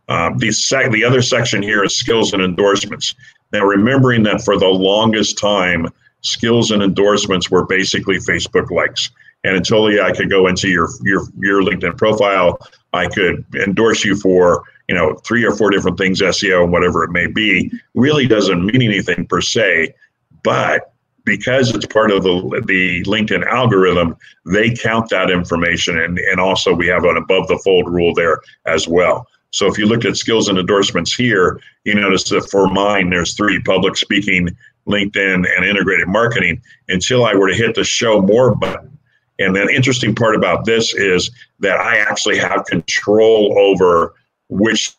um, 0.09 0.37
the, 0.39 0.51
sec- 0.51 0.91
the 0.91 1.05
other 1.05 1.23
section 1.23 1.63
here 1.63 1.85
is 1.85 1.97
skills 1.97 2.33
and 2.33 2.43
endorsements. 2.43 3.15
Now, 3.53 3.65
remembering 3.65 4.23
that 4.25 4.43
for 4.43 4.59
the 4.59 4.67
longest 4.67 5.39
time, 5.39 5.89
skills 6.23 6.71
and 6.73 6.83
endorsements 6.83 7.51
were 7.51 7.65
basically 7.65 8.19
Facebook 8.19 8.71
likes. 8.71 9.11
And 9.45 9.57
until 9.57 9.87
I 10.03 10.13
could 10.13 10.29
go 10.29 10.49
into 10.49 10.69
your 10.69 10.89
your 11.03 11.23
your 11.39 11.63
LinkedIn 11.63 11.97
profile, 11.97 12.59
I 12.93 13.07
could 13.07 13.45
endorse 13.55 14.05
you 14.05 14.15
for 14.15 14.65
you 14.91 14.97
know 14.97 15.15
three 15.25 15.45
or 15.45 15.55
four 15.55 15.71
different 15.71 15.97
things, 15.97 16.21
SEO 16.21 16.65
and 16.65 16.73
whatever 16.73 17.05
it 17.05 17.13
may 17.13 17.29
be. 17.29 17.71
Really 17.95 18.27
doesn't 18.27 18.67
mean 18.67 18.83
anything 18.83 19.25
per 19.25 19.41
se, 19.41 19.95
but 20.43 20.93
because 21.25 21.73
it's 21.73 21.87
part 21.87 22.11
of 22.11 22.25
the 22.25 22.65
the 22.67 23.05
LinkedIn 23.05 23.47
algorithm, 23.47 24.17
they 24.47 24.75
count 24.75 25.09
that 25.11 25.31
information, 25.31 25.97
and 25.97 26.19
and 26.19 26.41
also 26.41 26.75
we 26.75 26.89
have 26.89 27.05
an 27.05 27.17
above 27.17 27.47
the 27.47 27.61
fold 27.63 27.89
rule 27.89 28.13
there 28.15 28.41
as 28.67 28.89
well. 28.89 29.29
So 29.53 29.69
if 29.69 29.79
you 29.79 29.87
look 29.87 30.05
at 30.05 30.17
skills 30.17 30.49
and 30.49 30.59
endorsements 30.59 31.15
here, 31.15 31.61
you 31.85 31.95
notice 31.95 32.29
that 32.31 32.51
for 32.51 32.67
mine, 32.67 33.11
there's 33.11 33.35
three 33.35 33.63
public 33.63 33.97
speaking, 33.97 34.49
LinkedIn, 34.89 35.47
and 35.57 35.65
integrated 35.65 36.09
marketing 36.09 36.61
until 36.89 37.25
I 37.25 37.35
were 37.35 37.49
to 37.49 37.55
hit 37.55 37.77
the 37.77 37.85
show 37.85 38.21
more 38.21 38.57
button. 38.57 38.99
And 39.39 39.55
the 39.55 39.69
interesting 39.69 40.17
part 40.17 40.35
about 40.35 40.65
this 40.65 40.95
is 40.95 41.31
that 41.61 41.79
I 41.79 41.99
actually 41.99 42.39
have 42.39 42.65
control 42.67 43.57
over 43.57 44.15
which 44.51 44.93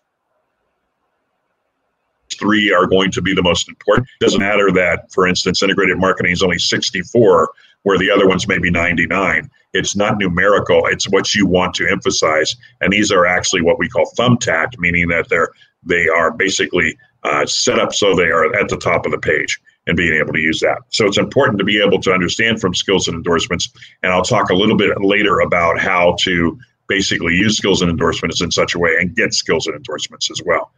three 2.34 2.74
are 2.74 2.88
going 2.88 3.12
to 3.12 3.22
be 3.22 3.34
the 3.34 3.44
most 3.44 3.70
important. 3.70 4.08
It 4.20 4.24
doesn't 4.24 4.40
matter 4.40 4.72
that, 4.72 5.12
for 5.12 5.28
instance, 5.28 5.62
integrated 5.62 5.98
marketing 5.98 6.32
is 6.32 6.42
only 6.42 6.58
64, 6.58 7.52
where 7.84 7.98
the 7.98 8.10
other 8.10 8.28
ones 8.28 8.48
may 8.48 8.58
be 8.58 8.72
99. 8.72 9.50
It's 9.74 9.96
not 9.96 10.18
numerical, 10.18 10.86
it's 10.88 11.10
what 11.10 11.34
you 11.34 11.46
want 11.46 11.74
to 11.76 11.88
emphasize. 11.90 12.56
And 12.82 12.92
these 12.92 13.12
are 13.12 13.26
actually 13.26 13.62
what 13.62 13.80
we 13.80 13.88
call 13.88 14.12
thumbtacked, 14.18 14.78
meaning 14.80 15.08
that 15.10 15.30
they're 15.30 15.50
they 15.84 16.08
are 16.08 16.32
basically 16.32 16.96
uh, 17.24 17.46
set 17.46 17.80
up 17.80 17.94
so 17.94 18.16
they 18.16 18.28
are 18.28 18.54
at 18.56 18.70
the 18.70 18.78
top 18.78 19.06
of 19.06 19.12
the 19.12 19.18
page 19.18 19.60
and 19.88 19.98
being 19.98 20.14
able 20.14 20.34
to 20.34 20.40
use 20.40 20.60
that. 20.60 20.78
So 20.90 21.08
it's 21.08 21.18
important 21.18 21.58
to 21.58 21.66
be 21.66 21.82
able 21.82 22.00
to 22.02 22.14
understand 22.14 22.62
from 22.62 22.76
skills 22.76 23.08
and 23.08 23.16
endorsements. 23.16 23.70
And 24.04 24.14
I'll 24.14 24.22
talk 24.22 24.52
a 24.52 24.56
little 24.56 24.78
bit 24.78 25.02
later 25.02 25.40
about 25.40 25.80
how 25.80 26.16
to 26.20 26.60
basically 26.92 27.34
use 27.34 27.56
skills 27.56 27.82
and 27.82 27.90
endorsements 27.90 28.42
in 28.42 28.52
such 28.52 28.76
a 28.76 28.80
way 28.80 28.98
and 29.00 29.16
get 29.16 29.34
skills 29.34 29.66
and 29.66 29.78
endorsements 29.78 30.30
as 30.30 30.42
well. 30.46 30.74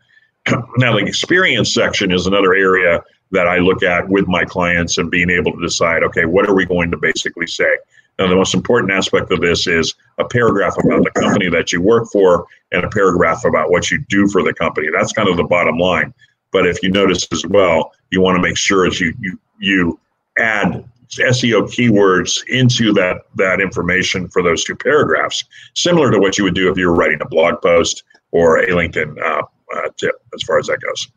now, 0.77 0.93
the 0.95 1.03
experience 1.03 1.73
section 1.73 2.11
is 2.11 2.27
another 2.27 2.53
area 2.53 3.03
that 3.31 3.47
I 3.47 3.57
look 3.57 3.81
at 3.81 4.07
with 4.07 4.27
my 4.27 4.45
clients 4.45 4.99
and 4.99 5.09
being 5.09 5.31
able 5.31 5.51
to 5.53 5.59
decide, 5.59 6.03
okay, 6.03 6.25
what 6.25 6.47
are 6.47 6.53
we 6.53 6.65
going 6.65 6.91
to 6.91 6.97
basically 6.97 7.47
say? 7.47 7.77
Now, 8.19 8.27
the 8.27 8.35
most 8.35 8.53
important 8.53 8.91
aspect 8.91 9.31
of 9.31 9.41
this 9.41 9.65
is 9.65 9.95
a 10.19 10.25
paragraph 10.25 10.75
about 10.77 11.03
the 11.03 11.19
company 11.19 11.49
that 11.49 11.71
you 11.71 11.81
work 11.81 12.07
for 12.11 12.45
and 12.71 12.83
a 12.83 12.89
paragraph 12.89 13.43
about 13.43 13.71
what 13.71 13.89
you 13.89 14.05
do 14.07 14.27
for 14.27 14.43
the 14.43 14.53
company. 14.53 14.89
That's 14.95 15.13
kind 15.13 15.27
of 15.27 15.35
the 15.35 15.43
bottom 15.43 15.79
line. 15.79 16.13
But 16.51 16.67
if 16.67 16.83
you 16.83 16.91
notice 16.91 17.27
as 17.31 17.43
well, 17.47 17.91
you 18.11 18.21
want 18.21 18.35
to 18.35 18.41
make 18.41 18.57
sure 18.57 18.85
as 18.85 19.01
you 19.01 19.15
you 19.19 19.39
you 19.57 19.99
add 20.37 20.87
SEO 21.19 21.63
keywords 21.63 22.43
into 22.47 22.93
that 22.93 23.21
that 23.35 23.61
information 23.61 24.27
for 24.29 24.41
those 24.41 24.63
two 24.63 24.75
paragraphs, 24.75 25.43
similar 25.75 26.11
to 26.11 26.19
what 26.19 26.37
you 26.37 26.43
would 26.43 26.55
do 26.55 26.71
if 26.71 26.77
you 26.77 26.87
were 26.87 26.95
writing 26.95 27.19
a 27.21 27.27
blog 27.27 27.61
post 27.61 28.03
or 28.31 28.57
a 28.57 28.67
LinkedIn 28.67 29.21
uh, 29.21 29.43
uh, 29.75 29.89
tip, 29.97 30.15
as 30.33 30.43
far 30.43 30.59
as 30.59 30.67
that 30.67 30.79
goes. 30.81 31.07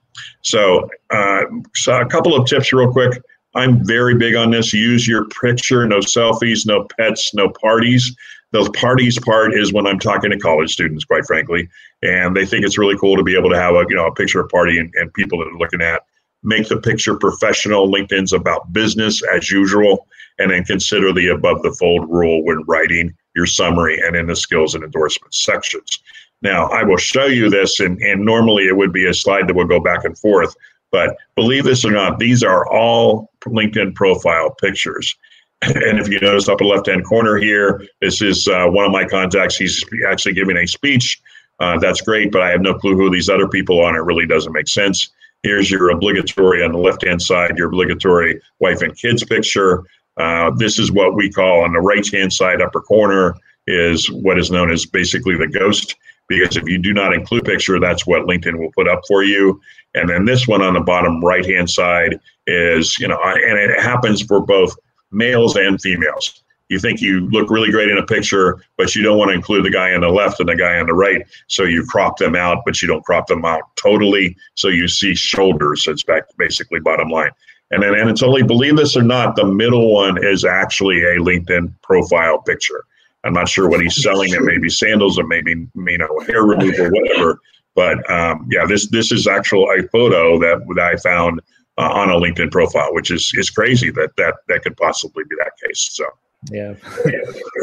So, 0.42 0.88
uh, 1.10 1.44
so 1.74 2.00
a 2.00 2.06
couple 2.06 2.34
of 2.34 2.46
tips 2.46 2.72
real 2.72 2.92
quick. 2.92 3.20
I'm 3.54 3.84
very 3.86 4.14
big 4.14 4.34
on 4.34 4.50
this. 4.50 4.74
Use 4.74 5.08
your 5.08 5.26
picture, 5.28 5.86
no 5.86 5.98
selfies, 5.98 6.66
no 6.66 6.86
pets, 6.98 7.32
no 7.34 7.48
parties. 7.48 8.14
The 8.52 8.70
parties 8.72 9.18
part 9.18 9.54
is 9.54 9.72
when 9.72 9.86
I'm 9.86 9.98
talking 9.98 10.30
to 10.30 10.38
college 10.38 10.72
students, 10.72 11.04
quite 11.04 11.26
frankly, 11.26 11.68
and 12.02 12.36
they 12.36 12.46
think 12.46 12.64
it's 12.64 12.78
really 12.78 12.96
cool 12.98 13.16
to 13.16 13.22
be 13.22 13.36
able 13.36 13.50
to 13.50 13.58
have 13.58 13.74
a 13.74 13.84
you 13.88 13.96
know 13.96 14.06
a 14.06 14.14
picture 14.14 14.40
of 14.40 14.46
a 14.46 14.48
party 14.48 14.78
and, 14.78 14.92
and 14.94 15.12
people 15.14 15.38
that 15.38 15.48
are 15.48 15.58
looking 15.58 15.82
at. 15.82 16.02
Make 16.42 16.68
the 16.68 16.80
picture 16.80 17.16
professional. 17.16 17.88
LinkedIn's 17.88 18.32
about 18.32 18.72
business 18.72 19.22
as 19.34 19.50
usual, 19.50 20.06
and 20.38 20.50
then 20.50 20.64
consider 20.64 21.12
the 21.12 21.28
above 21.28 21.62
the 21.62 21.72
fold 21.72 22.08
rule 22.10 22.44
when 22.44 22.62
writing 22.66 23.14
your 23.34 23.46
summary 23.46 24.00
and 24.00 24.16
in 24.16 24.26
the 24.26 24.36
skills 24.36 24.74
and 24.74 24.84
endorsements 24.84 25.44
sections. 25.44 26.00
Now, 26.42 26.68
I 26.68 26.82
will 26.82 26.98
show 26.98 27.26
you 27.26 27.48
this, 27.48 27.80
and, 27.80 28.00
and 28.02 28.24
normally 28.24 28.66
it 28.66 28.76
would 28.76 28.92
be 28.92 29.06
a 29.06 29.14
slide 29.14 29.48
that 29.48 29.56
would 29.56 29.68
go 29.68 29.80
back 29.80 30.04
and 30.04 30.16
forth, 30.18 30.54
but 30.92 31.16
believe 31.34 31.64
this 31.64 31.84
or 31.84 31.90
not, 31.90 32.18
these 32.18 32.42
are 32.42 32.70
all 32.70 33.30
LinkedIn 33.46 33.94
profile 33.94 34.50
pictures. 34.50 35.14
And 35.62 35.98
if 35.98 36.08
you 36.08 36.20
notice 36.20 36.48
upper 36.48 36.64
left 36.64 36.86
hand 36.86 37.06
corner 37.06 37.38
here, 37.38 37.82
this 38.02 38.20
is 38.20 38.46
uh, 38.46 38.66
one 38.66 38.84
of 38.84 38.92
my 38.92 39.06
contacts. 39.06 39.56
He's 39.56 39.82
actually 40.06 40.34
giving 40.34 40.58
a 40.58 40.66
speech. 40.66 41.20
Uh, 41.58 41.78
that's 41.78 42.02
great, 42.02 42.30
but 42.30 42.42
I 42.42 42.50
have 42.50 42.60
no 42.60 42.74
clue 42.74 42.94
who 42.94 43.10
these 43.10 43.30
other 43.30 43.48
people 43.48 43.80
are, 43.80 43.88
and 43.88 43.96
it 43.96 44.02
really 44.02 44.26
doesn't 44.26 44.52
make 44.52 44.68
sense. 44.68 45.10
Here's 45.42 45.70
your 45.70 45.90
obligatory 45.90 46.64
on 46.64 46.72
the 46.72 46.78
left 46.78 47.04
hand 47.04 47.22
side, 47.22 47.56
your 47.56 47.68
obligatory 47.68 48.40
wife 48.58 48.82
and 48.82 48.96
kids 48.96 49.24
picture. 49.24 49.84
Uh, 50.16 50.50
this 50.56 50.78
is 50.78 50.90
what 50.90 51.14
we 51.14 51.30
call 51.30 51.62
on 51.62 51.72
the 51.72 51.80
right 51.80 52.06
hand 52.12 52.32
side 52.32 52.60
upper 52.60 52.80
corner 52.80 53.34
is 53.66 54.10
what 54.10 54.38
is 54.38 54.50
known 54.50 54.70
as 54.70 54.86
basically 54.86 55.36
the 55.36 55.46
ghost 55.46 55.96
because 56.28 56.56
if 56.56 56.68
you 56.68 56.78
do 56.78 56.92
not 56.92 57.12
include 57.12 57.44
picture, 57.44 57.78
that's 57.78 58.06
what 58.06 58.22
LinkedIn 58.22 58.58
will 58.58 58.72
put 58.72 58.88
up 58.88 59.02
for 59.06 59.22
you. 59.22 59.60
And 59.94 60.08
then 60.08 60.24
this 60.24 60.48
one 60.48 60.62
on 60.62 60.74
the 60.74 60.80
bottom 60.80 61.24
right 61.24 61.44
hand 61.44 61.70
side 61.70 62.18
is, 62.46 62.98
you 62.98 63.08
know, 63.08 63.18
and 63.22 63.58
it 63.58 63.80
happens 63.80 64.22
for 64.22 64.40
both 64.40 64.74
males 65.12 65.56
and 65.56 65.80
females. 65.80 66.42
You 66.68 66.78
think 66.78 67.00
you 67.00 67.28
look 67.30 67.50
really 67.50 67.70
great 67.70 67.88
in 67.88 67.98
a 67.98 68.04
picture, 68.04 68.60
but 68.76 68.94
you 68.94 69.02
don't 69.02 69.18
want 69.18 69.28
to 69.30 69.34
include 69.34 69.64
the 69.64 69.70
guy 69.70 69.94
on 69.94 70.00
the 70.00 70.08
left 70.08 70.40
and 70.40 70.48
the 70.48 70.56
guy 70.56 70.78
on 70.78 70.86
the 70.86 70.94
right. 70.94 71.24
So 71.46 71.62
you 71.62 71.84
crop 71.84 72.18
them 72.18 72.34
out, 72.34 72.62
but 72.64 72.82
you 72.82 72.88
don't 72.88 73.04
crop 73.04 73.28
them 73.28 73.44
out 73.44 73.62
totally. 73.76 74.36
So 74.54 74.68
you 74.68 74.88
see 74.88 75.14
shoulders. 75.14 75.86
It's 75.86 76.02
back 76.02 76.24
basically 76.38 76.80
bottom 76.80 77.08
line. 77.08 77.30
And 77.70 77.82
then, 77.82 77.94
and 77.94 78.08
it's 78.08 78.22
only, 78.22 78.42
believe 78.42 78.76
this 78.76 78.96
or 78.96 79.02
not, 79.02 79.34
the 79.36 79.44
middle 79.44 79.92
one 79.92 80.22
is 80.24 80.44
actually 80.44 81.02
a 81.02 81.16
LinkedIn 81.16 81.74
profile 81.82 82.38
picture. 82.38 82.84
I'm 83.24 83.32
not 83.32 83.48
sure 83.48 83.68
what 83.68 83.80
he's 83.80 84.00
selling. 84.02 84.32
It 84.32 84.42
may 84.42 84.58
be 84.58 84.68
sandals, 84.68 85.18
or 85.18 85.26
maybe 85.26 85.50
you 85.50 85.98
know 85.98 86.20
hair 86.26 86.44
removal, 86.44 86.90
whatever. 86.90 87.40
But 87.74 88.08
um, 88.08 88.48
yeah, 88.50 88.64
this 88.66 88.88
this 88.88 89.10
is 89.10 89.26
actual 89.26 89.68
a 89.70 89.82
photo 89.88 90.38
that 90.38 90.64
that 90.76 90.84
I 90.84 90.96
found 90.96 91.40
uh, 91.76 91.90
on 91.92 92.10
a 92.10 92.14
LinkedIn 92.14 92.52
profile, 92.52 92.94
which 92.94 93.10
is 93.10 93.32
is 93.34 93.50
crazy 93.50 93.90
that 93.90 94.10
that 94.16 94.36
that 94.48 94.62
could 94.62 94.76
possibly 94.76 95.24
be 95.28 95.34
that 95.40 95.52
case. 95.66 95.88
So 95.92 96.04
yeah. 96.50 96.74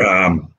um, 0.08 0.54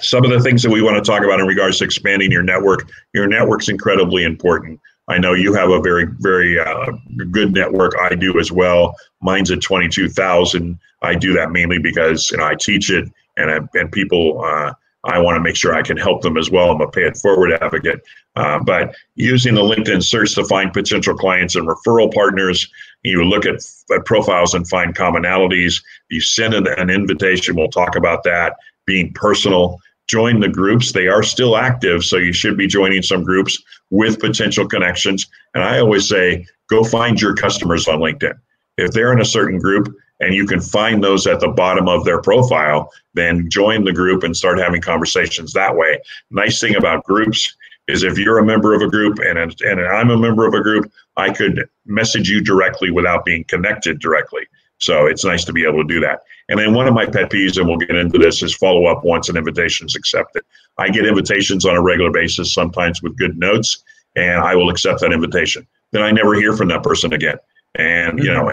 some 0.00 0.24
of 0.24 0.30
the 0.30 0.40
things 0.40 0.62
that 0.62 0.70
we 0.70 0.82
want 0.82 1.02
to 1.02 1.10
talk 1.10 1.22
about 1.22 1.40
in 1.40 1.46
regards 1.46 1.78
to 1.78 1.84
expanding 1.84 2.30
your 2.30 2.42
network. 2.42 2.90
Your 3.14 3.26
network's 3.26 3.68
incredibly 3.68 4.24
important. 4.24 4.80
I 5.08 5.18
know 5.18 5.34
you 5.34 5.52
have 5.54 5.70
a 5.70 5.80
very, 5.80 6.06
very 6.18 6.58
uh, 6.58 6.92
good 7.30 7.52
network. 7.52 7.94
I 7.98 8.14
do 8.14 8.38
as 8.38 8.52
well. 8.52 8.94
Mine's 9.20 9.50
at 9.50 9.60
22,000. 9.60 10.78
I 11.02 11.14
do 11.14 11.32
that 11.34 11.50
mainly 11.50 11.78
because 11.78 12.30
you 12.30 12.38
know 12.38 12.46
I 12.46 12.54
teach 12.54 12.90
it 12.90 13.10
and 13.36 13.50
I, 13.50 13.78
and 13.78 13.90
people 13.90 14.42
uh, 14.44 14.72
I 15.04 15.18
want 15.18 15.36
to 15.36 15.40
make 15.40 15.56
sure 15.56 15.74
I 15.74 15.82
can 15.82 15.96
help 15.96 16.22
them 16.22 16.36
as 16.36 16.50
well. 16.50 16.70
I'm 16.70 16.80
a 16.80 16.88
pay 16.88 17.02
it 17.02 17.16
forward 17.16 17.52
advocate. 17.52 18.02
Uh, 18.36 18.60
but 18.60 18.94
using 19.16 19.54
the 19.54 19.62
LinkedIn 19.62 20.02
search 20.02 20.34
to 20.36 20.44
find 20.44 20.72
potential 20.72 21.14
clients 21.14 21.56
and 21.56 21.66
referral 21.66 22.12
partners, 22.14 22.68
you 23.02 23.24
look 23.24 23.46
at, 23.46 23.56
at 23.94 24.04
profiles 24.04 24.54
and 24.54 24.68
find 24.68 24.94
commonalities. 24.94 25.82
You 26.10 26.20
send 26.20 26.54
an, 26.54 26.66
an 26.66 26.90
invitation. 26.90 27.56
We'll 27.56 27.68
talk 27.68 27.96
about 27.96 28.22
that. 28.24 28.56
Being 28.86 29.12
personal. 29.12 29.80
Join 30.08 30.40
the 30.40 30.48
groups. 30.48 30.92
They 30.92 31.08
are 31.08 31.22
still 31.22 31.56
active, 31.56 32.04
so 32.04 32.16
you 32.16 32.32
should 32.32 32.56
be 32.56 32.66
joining 32.66 33.02
some 33.02 33.24
groups 33.24 33.62
with 33.90 34.20
potential 34.20 34.66
connections. 34.66 35.26
And 35.54 35.62
I 35.62 35.78
always 35.78 36.08
say, 36.08 36.46
go 36.68 36.84
find 36.84 37.20
your 37.20 37.34
customers 37.34 37.88
on 37.88 38.00
LinkedIn. 38.00 38.38
If 38.78 38.92
they're 38.92 39.12
in 39.12 39.20
a 39.20 39.24
certain 39.24 39.58
group, 39.58 39.94
and 40.20 40.34
you 40.34 40.46
can 40.46 40.60
find 40.60 41.02
those 41.02 41.26
at 41.26 41.40
the 41.40 41.48
bottom 41.48 41.88
of 41.88 42.04
their 42.04 42.20
profile, 42.20 42.92
then 43.14 43.50
join 43.50 43.84
the 43.84 43.92
group 43.92 44.22
and 44.22 44.36
start 44.36 44.58
having 44.58 44.80
conversations 44.80 45.52
that 45.52 45.76
way. 45.76 45.98
Nice 46.30 46.60
thing 46.60 46.76
about 46.76 47.04
groups 47.04 47.56
is 47.92 48.02
if 48.02 48.18
you're 48.18 48.38
a 48.38 48.44
member 48.44 48.74
of 48.74 48.82
a 48.82 48.88
group 48.88 49.18
and, 49.18 49.38
and 49.38 49.80
I'm 49.80 50.10
a 50.10 50.16
member 50.16 50.46
of 50.46 50.54
a 50.54 50.62
group, 50.62 50.90
I 51.16 51.30
could 51.30 51.68
message 51.84 52.28
you 52.28 52.40
directly 52.40 52.90
without 52.90 53.24
being 53.24 53.44
connected 53.44 54.00
directly. 54.00 54.42
So 54.78 55.06
it's 55.06 55.24
nice 55.24 55.44
to 55.44 55.52
be 55.52 55.64
able 55.64 55.82
to 55.82 55.94
do 55.94 56.00
that. 56.00 56.22
And 56.48 56.58
then 56.58 56.74
one 56.74 56.88
of 56.88 56.94
my 56.94 57.06
pet 57.06 57.30
peeves, 57.30 57.56
and 57.56 57.68
we'll 57.68 57.76
get 57.76 57.94
into 57.94 58.18
this, 58.18 58.42
is 58.42 58.54
follow 58.54 58.86
up 58.86 59.04
once 59.04 59.28
an 59.28 59.36
invitation 59.36 59.86
is 59.86 59.94
accepted. 59.94 60.42
I 60.78 60.88
get 60.88 61.06
invitations 61.06 61.64
on 61.64 61.76
a 61.76 61.82
regular 61.82 62.10
basis, 62.10 62.52
sometimes 62.52 63.02
with 63.02 63.16
good 63.16 63.38
notes, 63.38 63.84
and 64.16 64.40
I 64.40 64.56
will 64.56 64.70
accept 64.70 65.00
that 65.00 65.12
invitation. 65.12 65.66
Then 65.92 66.02
I 66.02 66.10
never 66.10 66.34
hear 66.34 66.56
from 66.56 66.68
that 66.68 66.82
person 66.82 67.12
again. 67.12 67.36
And, 67.76 68.18
you 68.18 68.30
know, 68.30 68.50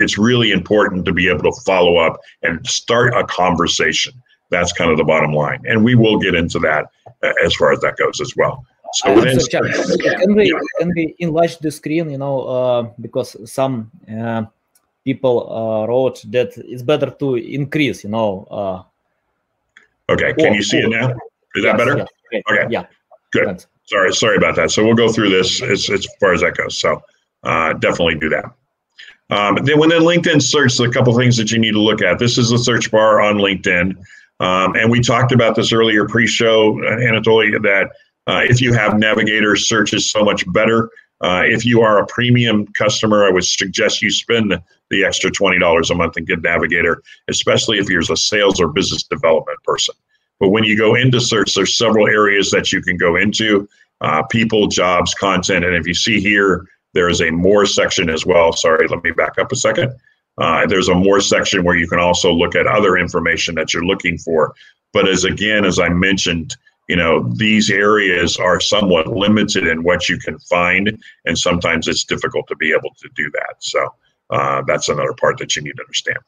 it's 0.00 0.18
really 0.18 0.52
important 0.52 1.04
to 1.06 1.12
be 1.12 1.28
able 1.28 1.50
to 1.50 1.60
follow 1.62 1.96
up 1.96 2.20
and 2.42 2.64
start 2.66 3.14
a 3.14 3.24
conversation. 3.24 4.12
That's 4.50 4.72
kind 4.72 4.90
of 4.90 4.98
the 4.98 5.04
bottom 5.04 5.32
line. 5.32 5.60
And 5.64 5.84
we 5.84 5.94
will 5.94 6.18
get 6.18 6.34
into 6.34 6.58
that 6.60 6.86
uh, 7.22 7.32
as 7.44 7.54
far 7.54 7.72
as 7.72 7.80
that 7.80 7.96
goes 7.96 8.20
as 8.20 8.34
well. 8.36 8.64
So 8.92 9.14
within, 9.14 9.38
can 9.38 10.34
we 10.34 10.52
can 10.78 10.92
we 10.94 11.14
enlarge 11.18 11.58
the 11.58 11.70
screen? 11.70 12.10
You 12.10 12.18
know, 12.18 12.40
uh, 12.42 12.82
because 13.00 13.36
some 13.50 13.90
uh, 14.10 14.44
people 15.04 15.46
uh, 15.50 15.86
wrote 15.86 16.24
that 16.30 16.56
it's 16.56 16.82
better 16.82 17.10
to 17.10 17.36
increase. 17.36 18.04
You 18.04 18.10
know. 18.10 18.46
Uh, 18.50 20.12
okay. 20.12 20.34
Can 20.34 20.52
or, 20.52 20.56
you 20.56 20.62
see 20.62 20.82
or, 20.82 20.86
it 20.86 20.90
now? 20.90 21.10
Is 21.54 21.62
yes, 21.62 21.64
that 21.64 21.78
better? 21.78 21.96
Yes, 22.32 22.42
okay. 22.50 22.66
Yeah. 22.70 22.86
Good. 23.32 23.46
Thanks. 23.46 23.66
Sorry. 23.84 24.12
Sorry 24.12 24.36
about 24.36 24.56
that. 24.56 24.70
So 24.70 24.84
we'll 24.84 24.94
go 24.94 25.12
through 25.12 25.30
this 25.30 25.62
as 25.62 25.88
as 25.90 26.06
far 26.18 26.34
as 26.34 26.40
that 26.40 26.56
goes. 26.56 26.78
So 26.78 27.00
uh, 27.44 27.74
definitely 27.74 28.16
do 28.16 28.28
that. 28.30 28.44
Um, 29.30 29.56
then 29.62 29.78
when 29.78 29.88
then 29.88 30.02
LinkedIn 30.02 30.42
search, 30.42 30.78
a 30.80 30.90
couple 30.90 31.16
things 31.16 31.36
that 31.36 31.52
you 31.52 31.58
need 31.58 31.72
to 31.72 31.80
look 31.80 32.02
at. 32.02 32.18
This 32.18 32.36
is 32.36 32.50
the 32.50 32.58
search 32.58 32.90
bar 32.90 33.20
on 33.20 33.36
LinkedIn. 33.36 33.96
Um, 34.40 34.74
and 34.74 34.90
we 34.90 35.00
talked 35.00 35.32
about 35.32 35.54
this 35.54 35.72
earlier 35.72 36.08
pre-show, 36.08 36.82
uh, 36.82 36.96
Anatoly, 36.96 37.62
that 37.62 37.92
uh, 38.26 38.42
if 38.44 38.60
you 38.60 38.72
have 38.72 38.98
Navigator, 38.98 39.56
search 39.56 39.92
is 39.94 40.10
so 40.10 40.24
much 40.24 40.50
better. 40.52 40.90
Uh, 41.20 41.42
if 41.44 41.66
you 41.66 41.82
are 41.82 41.98
a 41.98 42.06
premium 42.06 42.66
customer, 42.68 43.26
I 43.26 43.30
would 43.30 43.44
suggest 43.44 44.00
you 44.00 44.10
spend 44.10 44.54
the 44.90 45.04
extra 45.04 45.30
$20 45.30 45.90
a 45.90 45.94
month 45.94 46.16
and 46.16 46.26
get 46.26 46.42
Navigator, 46.42 47.02
especially 47.28 47.78
if 47.78 47.88
you're 47.88 48.00
a 48.00 48.16
sales 48.16 48.60
or 48.60 48.68
business 48.68 49.02
development 49.02 49.58
person. 49.64 49.94
But 50.38 50.48
when 50.48 50.64
you 50.64 50.76
go 50.76 50.94
into 50.94 51.20
search, 51.20 51.54
there's 51.54 51.76
several 51.76 52.08
areas 52.08 52.50
that 52.50 52.72
you 52.72 52.80
can 52.80 52.96
go 52.96 53.16
into 53.16 53.68
uh, 54.00 54.22
people, 54.24 54.66
jobs, 54.66 55.14
content. 55.14 55.64
And 55.64 55.76
if 55.76 55.86
you 55.86 55.94
see 55.94 56.20
here, 56.20 56.66
there 56.94 57.10
is 57.10 57.20
a 57.20 57.30
more 57.30 57.66
section 57.66 58.08
as 58.08 58.24
well. 58.24 58.52
Sorry, 58.52 58.88
let 58.88 59.04
me 59.04 59.10
back 59.10 59.38
up 59.38 59.52
a 59.52 59.56
second. 59.56 59.92
Uh, 60.38 60.66
there's 60.66 60.88
a 60.88 60.94
more 60.94 61.20
section 61.20 61.62
where 61.64 61.76
you 61.76 61.86
can 61.86 61.98
also 61.98 62.32
look 62.32 62.54
at 62.54 62.66
other 62.66 62.96
information 62.96 63.54
that 63.56 63.74
you're 63.74 63.84
looking 63.84 64.16
for. 64.16 64.54
But 64.92 65.08
as 65.08 65.24
again, 65.24 65.66
as 65.66 65.78
I 65.78 65.90
mentioned, 65.90 66.56
you 66.90 66.96
know, 66.96 67.22
these 67.36 67.70
areas 67.70 68.36
are 68.36 68.58
somewhat 68.58 69.06
limited 69.06 69.64
in 69.64 69.84
what 69.84 70.08
you 70.08 70.18
can 70.18 70.36
find, 70.40 71.00
and 71.24 71.38
sometimes 71.38 71.86
it's 71.86 72.02
difficult 72.02 72.48
to 72.48 72.56
be 72.56 72.72
able 72.72 72.92
to 73.00 73.08
do 73.14 73.30
that. 73.30 73.54
So 73.60 73.94
uh, 74.30 74.62
that's 74.66 74.88
another 74.88 75.12
part 75.12 75.38
that 75.38 75.54
you 75.54 75.62
need 75.62 75.76
to 75.76 75.82
understand. 75.84 76.18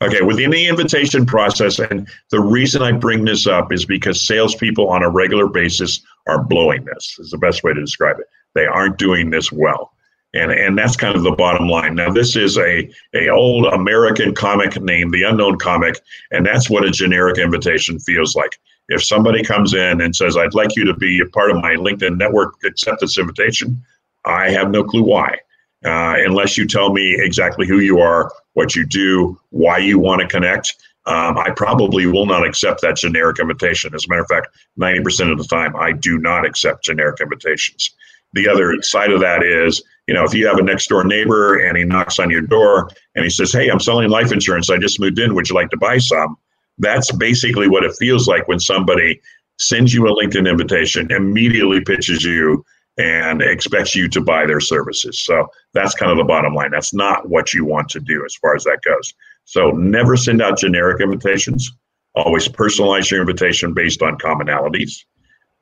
Okay, 0.00 0.22
within 0.22 0.52
the 0.52 0.68
invitation 0.68 1.26
process, 1.26 1.80
and 1.80 2.08
the 2.30 2.38
reason 2.38 2.82
I 2.82 2.92
bring 2.92 3.24
this 3.24 3.48
up 3.48 3.72
is 3.72 3.84
because 3.84 4.20
salespeople 4.20 4.88
on 4.90 5.02
a 5.02 5.10
regular 5.10 5.48
basis 5.48 6.06
are 6.28 6.40
blowing 6.40 6.84
this, 6.84 7.16
is 7.18 7.30
the 7.30 7.38
best 7.38 7.64
way 7.64 7.74
to 7.74 7.80
describe 7.80 8.20
it. 8.20 8.26
They 8.54 8.66
aren't 8.66 8.96
doing 8.96 9.30
this 9.30 9.50
well. 9.50 9.90
And, 10.34 10.52
and 10.52 10.78
that's 10.78 10.94
kind 10.94 11.16
of 11.16 11.24
the 11.24 11.32
bottom 11.32 11.68
line. 11.68 11.96
Now, 11.96 12.12
this 12.12 12.36
is 12.36 12.58
a, 12.58 12.88
a 13.12 13.28
old 13.28 13.66
American 13.74 14.36
comic 14.36 14.80
named 14.80 15.12
The 15.12 15.24
Unknown 15.24 15.58
Comic, 15.58 15.98
and 16.30 16.46
that's 16.46 16.70
what 16.70 16.84
a 16.84 16.92
generic 16.92 17.38
invitation 17.38 17.98
feels 17.98 18.36
like. 18.36 18.52
If 18.88 19.04
somebody 19.04 19.42
comes 19.42 19.74
in 19.74 20.00
and 20.00 20.14
says, 20.14 20.36
I'd 20.36 20.54
like 20.54 20.74
you 20.76 20.84
to 20.84 20.94
be 20.94 21.20
a 21.20 21.26
part 21.26 21.50
of 21.50 21.58
my 21.58 21.74
LinkedIn 21.74 22.16
network, 22.16 22.54
acceptance 22.64 23.18
invitation, 23.18 23.82
I 24.24 24.50
have 24.50 24.70
no 24.70 24.82
clue 24.84 25.02
why. 25.02 25.38
Uh, 25.84 26.14
unless 26.18 26.58
you 26.58 26.66
tell 26.66 26.92
me 26.92 27.16
exactly 27.18 27.66
who 27.66 27.80
you 27.80 28.00
are, 28.00 28.32
what 28.54 28.74
you 28.74 28.84
do, 28.84 29.38
why 29.50 29.78
you 29.78 29.98
want 29.98 30.20
to 30.20 30.26
connect, 30.26 30.74
um, 31.06 31.38
I 31.38 31.50
probably 31.50 32.06
will 32.06 32.26
not 32.26 32.46
accept 32.46 32.82
that 32.82 32.96
generic 32.96 33.38
invitation. 33.38 33.94
As 33.94 34.04
a 34.04 34.08
matter 34.08 34.22
of 34.22 34.28
fact, 34.28 34.48
90% 34.78 35.32
of 35.32 35.38
the 35.38 35.44
time, 35.44 35.74
I 35.76 35.92
do 35.92 36.18
not 36.18 36.44
accept 36.44 36.84
generic 36.84 37.20
invitations. 37.20 37.94
The 38.34 38.48
other 38.48 38.82
side 38.82 39.10
of 39.10 39.20
that 39.20 39.42
is, 39.42 39.82
you 40.06 40.14
know, 40.14 40.24
if 40.24 40.34
you 40.34 40.46
have 40.46 40.58
a 40.58 40.62
next 40.62 40.88
door 40.88 41.04
neighbor 41.04 41.56
and 41.64 41.78
he 41.78 41.84
knocks 41.84 42.18
on 42.18 42.30
your 42.30 42.42
door 42.42 42.90
and 43.14 43.24
he 43.24 43.30
says, 43.30 43.52
Hey, 43.52 43.68
I'm 43.68 43.80
selling 43.80 44.10
life 44.10 44.32
insurance. 44.32 44.68
I 44.68 44.76
just 44.76 45.00
moved 45.00 45.18
in. 45.18 45.34
Would 45.34 45.48
you 45.48 45.54
like 45.54 45.70
to 45.70 45.76
buy 45.78 45.98
some? 45.98 46.36
That's 46.78 47.10
basically 47.12 47.68
what 47.68 47.84
it 47.84 47.96
feels 47.98 48.28
like 48.28 48.48
when 48.48 48.60
somebody 48.60 49.20
sends 49.58 49.92
you 49.92 50.06
a 50.06 50.14
LinkedIn 50.14 50.48
invitation, 50.48 51.10
immediately 51.10 51.80
pitches 51.80 52.24
you 52.24 52.64
and 52.96 53.42
expects 53.42 53.94
you 53.94 54.08
to 54.08 54.20
buy 54.20 54.46
their 54.46 54.60
services. 54.60 55.20
So 55.20 55.46
that's 55.72 55.94
kind 55.94 56.10
of 56.10 56.18
the 56.18 56.24
bottom 56.24 56.54
line. 56.54 56.70
That's 56.70 56.94
not 56.94 57.28
what 57.28 57.54
you 57.54 57.64
want 57.64 57.88
to 57.90 58.00
do 58.00 58.24
as 58.24 58.34
far 58.36 58.54
as 58.54 58.64
that 58.64 58.80
goes. 58.84 59.14
So 59.44 59.70
never 59.70 60.16
send 60.16 60.42
out 60.42 60.58
generic 60.58 61.00
invitations. 61.00 61.70
Always 62.14 62.48
personalize 62.48 63.10
your 63.10 63.20
invitation 63.20 63.72
based 63.72 64.02
on 64.02 64.18
commonalities. 64.18 65.04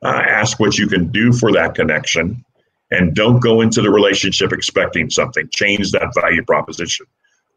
Uh, 0.03 0.23
ask 0.27 0.59
what 0.59 0.77
you 0.77 0.87
can 0.87 1.11
do 1.11 1.31
for 1.31 1.51
that 1.51 1.75
connection 1.75 2.43
and 2.91 3.15
don't 3.15 3.39
go 3.39 3.61
into 3.61 3.81
the 3.81 3.89
relationship 3.89 4.51
expecting 4.51 5.09
something. 5.09 5.47
Change 5.51 5.91
that 5.91 6.11
value 6.19 6.43
proposition. 6.43 7.05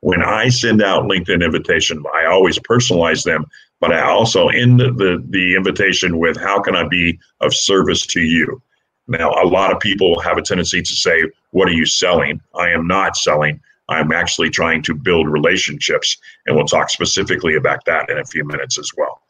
When 0.00 0.22
I 0.22 0.48
send 0.48 0.82
out 0.82 1.04
LinkedIn 1.04 1.44
invitation, 1.44 2.02
I 2.14 2.26
always 2.26 2.58
personalize 2.58 3.24
them, 3.24 3.44
but 3.80 3.92
I 3.92 4.00
also 4.00 4.48
end 4.48 4.80
the, 4.80 4.92
the, 4.92 5.24
the 5.28 5.54
invitation 5.54 6.18
with 6.18 6.38
how 6.38 6.60
can 6.60 6.74
I 6.74 6.88
be 6.88 7.18
of 7.40 7.54
service 7.54 8.06
to 8.06 8.20
you? 8.20 8.62
Now, 9.08 9.30
a 9.32 9.46
lot 9.46 9.72
of 9.72 9.80
people 9.80 10.20
have 10.20 10.38
a 10.38 10.42
tendency 10.42 10.80
to 10.80 10.92
say, 10.92 11.24
What 11.50 11.68
are 11.68 11.72
you 11.72 11.84
selling? 11.84 12.40
I 12.54 12.70
am 12.70 12.86
not 12.86 13.16
selling. 13.16 13.60
I'm 13.88 14.12
actually 14.12 14.50
trying 14.50 14.82
to 14.84 14.94
build 14.94 15.28
relationships. 15.28 16.16
And 16.46 16.56
we'll 16.56 16.66
talk 16.66 16.90
specifically 16.90 17.56
about 17.56 17.84
that 17.86 18.08
in 18.08 18.18
a 18.18 18.24
few 18.24 18.44
minutes 18.44 18.78
as 18.78 18.92
well. 18.96 19.20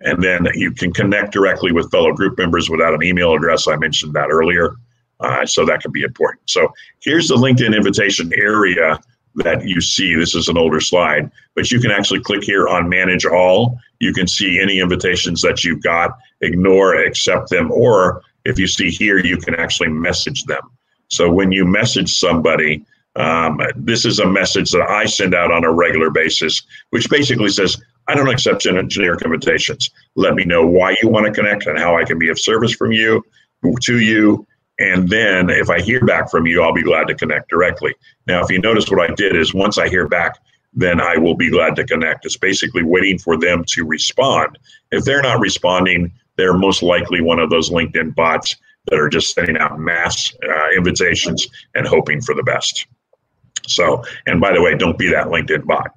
And 0.00 0.22
then 0.22 0.48
you 0.54 0.72
can 0.72 0.92
connect 0.92 1.32
directly 1.32 1.72
with 1.72 1.90
fellow 1.90 2.12
group 2.12 2.38
members 2.38 2.70
without 2.70 2.94
an 2.94 3.02
email 3.02 3.34
address. 3.34 3.68
I 3.68 3.76
mentioned 3.76 4.14
that 4.14 4.30
earlier. 4.30 4.76
Uh, 5.20 5.44
so 5.44 5.66
that 5.66 5.82
can 5.82 5.90
be 5.90 6.02
important. 6.02 6.48
So 6.48 6.72
here's 7.00 7.28
the 7.28 7.34
LinkedIn 7.34 7.76
invitation 7.76 8.32
area 8.36 8.98
that 9.38 9.66
you 9.66 9.80
see. 9.80 10.14
This 10.14 10.34
is 10.34 10.48
an 10.48 10.58
older 10.58 10.80
slide, 10.80 11.30
but 11.54 11.70
you 11.70 11.80
can 11.80 11.90
actually 11.90 12.20
click 12.20 12.44
here 12.44 12.68
on 12.68 12.88
manage 12.88 13.24
all. 13.26 13.78
You 14.00 14.12
can 14.12 14.26
see 14.26 14.60
any 14.60 14.80
invitations 14.80 15.42
that 15.42 15.64
you've 15.64 15.82
got, 15.82 16.16
ignore, 16.40 16.94
accept 16.94 17.50
them, 17.50 17.70
or 17.72 18.22
if 18.44 18.58
you 18.58 18.66
see 18.66 18.90
here, 18.90 19.18
you 19.18 19.36
can 19.36 19.54
actually 19.54 19.88
message 19.88 20.44
them. 20.44 20.62
So 21.08 21.30
when 21.30 21.52
you 21.52 21.64
message 21.64 22.14
somebody, 22.18 22.84
um, 23.16 23.60
this 23.76 24.04
is 24.04 24.20
a 24.20 24.26
message 24.26 24.70
that 24.70 24.88
I 24.88 25.06
send 25.06 25.34
out 25.34 25.50
on 25.50 25.64
a 25.64 25.72
regular 25.72 26.10
basis, 26.10 26.62
which 26.90 27.10
basically 27.10 27.48
says, 27.48 27.82
I 28.06 28.14
don't 28.14 28.28
accept 28.28 28.62
generic 28.62 29.22
invitations. 29.22 29.90
Let 30.14 30.34
me 30.34 30.44
know 30.44 30.66
why 30.66 30.96
you 31.02 31.08
want 31.08 31.26
to 31.26 31.32
connect 31.32 31.66
and 31.66 31.78
how 31.78 31.96
I 31.96 32.04
can 32.04 32.18
be 32.18 32.30
of 32.30 32.38
service 32.38 32.72
from 32.72 32.92
you 32.92 33.22
to 33.82 33.98
you. 33.98 34.46
And 34.78 35.08
then 35.08 35.50
if 35.50 35.70
I 35.70 35.80
hear 35.80 36.04
back 36.04 36.30
from 36.30 36.46
you, 36.46 36.62
I'll 36.62 36.72
be 36.72 36.82
glad 36.82 37.08
to 37.08 37.14
connect 37.14 37.48
directly. 37.48 37.94
Now, 38.26 38.42
if 38.42 38.50
you 38.50 38.60
notice 38.60 38.88
what 38.90 39.10
I 39.10 39.14
did 39.14 39.36
is 39.36 39.52
once 39.52 39.76
I 39.76 39.88
hear 39.88 40.06
back, 40.06 40.38
then 40.72 41.00
I 41.00 41.16
will 41.16 41.34
be 41.34 41.50
glad 41.50 41.74
to 41.76 41.84
connect. 41.84 42.24
It's 42.24 42.36
basically 42.36 42.84
waiting 42.84 43.18
for 43.18 43.36
them 43.36 43.64
to 43.68 43.84
respond. 43.84 44.58
If 44.92 45.04
they're 45.04 45.22
not 45.22 45.40
responding, 45.40 46.12
they're 46.36 46.54
most 46.54 46.82
likely 46.82 47.20
one 47.20 47.40
of 47.40 47.50
those 47.50 47.70
LinkedIn 47.70 48.14
bots 48.14 48.54
that 48.86 48.98
are 48.98 49.08
just 49.08 49.34
sending 49.34 49.58
out 49.58 49.78
mass 49.78 50.32
uh, 50.48 50.68
invitations 50.76 51.46
and 51.74 51.86
hoping 51.86 52.20
for 52.20 52.34
the 52.34 52.42
best. 52.44 52.86
So, 53.66 54.02
and 54.26 54.40
by 54.40 54.52
the 54.52 54.62
way, 54.62 54.76
don't 54.76 54.96
be 54.96 55.10
that 55.10 55.26
LinkedIn 55.26 55.66
bot. 55.66 55.90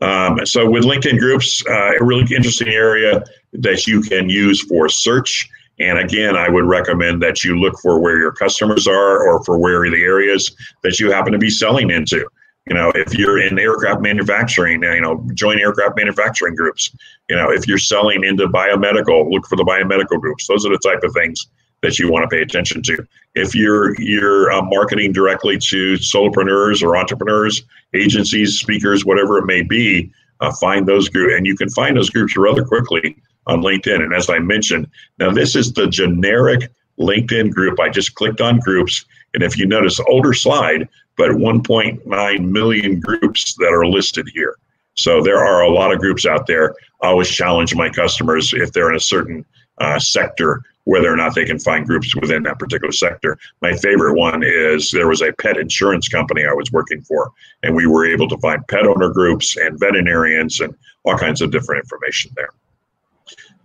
Um, 0.00 0.46
so, 0.46 0.68
with 0.70 0.84
LinkedIn 0.84 1.18
groups, 1.18 1.64
uh, 1.66 1.92
a 1.98 2.04
really 2.04 2.22
interesting 2.34 2.68
area 2.68 3.24
that 3.54 3.86
you 3.86 4.00
can 4.00 4.28
use 4.28 4.60
for 4.60 4.88
search. 4.88 5.48
And 5.80 5.98
again, 5.98 6.36
I 6.36 6.48
would 6.48 6.64
recommend 6.64 7.22
that 7.22 7.44
you 7.44 7.58
look 7.58 7.78
for 7.80 8.00
where 8.00 8.18
your 8.18 8.32
customers 8.32 8.86
are 8.86 9.22
or 9.26 9.44
for 9.44 9.58
where 9.58 9.88
the 9.90 10.02
areas 10.02 10.54
that 10.82 10.98
you 10.98 11.10
happen 11.10 11.32
to 11.32 11.38
be 11.38 11.50
selling 11.50 11.90
into. 11.90 12.26
You 12.66 12.74
know, 12.74 12.92
if 12.94 13.14
you're 13.14 13.40
in 13.40 13.58
aircraft 13.58 14.02
manufacturing, 14.02 14.82
you 14.82 15.00
know, 15.00 15.24
join 15.34 15.58
aircraft 15.58 15.96
manufacturing 15.96 16.54
groups. 16.54 16.94
You 17.30 17.36
know, 17.36 17.50
if 17.50 17.66
you're 17.66 17.78
selling 17.78 18.24
into 18.24 18.46
biomedical, 18.46 19.30
look 19.30 19.46
for 19.46 19.56
the 19.56 19.64
biomedical 19.64 20.20
groups. 20.20 20.46
Those 20.46 20.66
are 20.66 20.70
the 20.70 20.78
type 20.78 21.02
of 21.02 21.14
things 21.14 21.46
that 21.82 21.98
you 21.98 22.10
want 22.10 22.28
to 22.28 22.36
pay 22.36 22.42
attention 22.42 22.82
to. 22.82 23.06
If 23.34 23.54
you're 23.54 23.98
you're 24.00 24.50
uh, 24.50 24.62
marketing 24.62 25.12
directly 25.12 25.58
to 25.58 25.94
solopreneurs 25.94 26.82
or 26.82 26.96
entrepreneurs, 26.96 27.62
agencies, 27.94 28.58
speakers, 28.58 29.06
whatever 29.06 29.38
it 29.38 29.46
may 29.46 29.62
be, 29.62 30.12
uh, 30.40 30.52
find 30.60 30.86
those 30.86 31.08
groups, 31.08 31.34
and 31.36 31.46
you 31.46 31.56
can 31.56 31.70
find 31.70 31.96
those 31.96 32.10
groups 32.10 32.36
rather 32.36 32.64
quickly 32.64 33.16
on 33.48 33.62
LinkedIn. 33.62 34.02
And 34.02 34.14
as 34.14 34.30
I 34.30 34.38
mentioned, 34.38 34.86
now 35.18 35.30
this 35.30 35.56
is 35.56 35.72
the 35.72 35.88
generic 35.88 36.70
LinkedIn 36.98 37.50
group. 37.52 37.80
I 37.80 37.88
just 37.88 38.14
clicked 38.14 38.40
on 38.40 38.60
groups, 38.60 39.04
and 39.34 39.42
if 39.42 39.58
you 39.58 39.66
notice, 39.66 40.00
older 40.08 40.32
slide, 40.32 40.88
but 41.16 41.30
1.9 41.30 42.48
million 42.48 43.00
groups 43.00 43.54
that 43.54 43.72
are 43.72 43.86
listed 43.86 44.28
here. 44.32 44.56
So 44.94 45.22
there 45.22 45.38
are 45.38 45.62
a 45.62 45.70
lot 45.70 45.92
of 45.92 46.00
groups 46.00 46.26
out 46.26 46.46
there. 46.46 46.74
I 47.02 47.08
always 47.08 47.28
challenge 47.28 47.74
my 47.74 47.88
customers 47.88 48.52
if 48.52 48.72
they're 48.72 48.90
in 48.90 48.96
a 48.96 49.00
certain 49.00 49.44
uh, 49.80 49.98
sector, 49.98 50.62
whether 50.84 51.12
or 51.12 51.16
not 51.16 51.34
they 51.34 51.44
can 51.44 51.58
find 51.58 51.86
groups 51.86 52.16
within 52.16 52.42
that 52.44 52.58
particular 52.58 52.92
sector. 52.92 53.38
My 53.62 53.76
favorite 53.76 54.14
one 54.14 54.42
is 54.42 54.90
there 54.90 55.08
was 55.08 55.22
a 55.22 55.32
pet 55.34 55.56
insurance 55.56 56.08
company 56.08 56.44
I 56.44 56.52
was 56.52 56.72
working 56.72 57.02
for, 57.02 57.30
and 57.62 57.76
we 57.76 57.86
were 57.86 58.06
able 58.06 58.28
to 58.28 58.38
find 58.38 58.66
pet 58.66 58.86
owner 58.86 59.10
groups 59.10 59.56
and 59.56 59.78
veterinarians 59.78 60.60
and 60.60 60.74
all 61.04 61.16
kinds 61.16 61.42
of 61.42 61.52
different 61.52 61.84
information 61.84 62.32
there. 62.34 62.50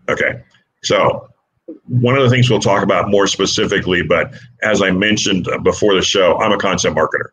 Okay, 0.09 0.41
so 0.83 1.29
one 1.87 2.15
of 2.15 2.23
the 2.23 2.29
things 2.29 2.49
we'll 2.49 2.59
talk 2.59 2.83
about 2.83 3.09
more 3.09 3.27
specifically, 3.27 4.03
but 4.03 4.33
as 4.63 4.81
I 4.81 4.91
mentioned 4.91 5.47
uh, 5.47 5.57
before 5.59 5.95
the 5.95 6.01
show, 6.01 6.37
I'm 6.39 6.51
a 6.51 6.57
content 6.57 6.95
marketer. 6.95 7.29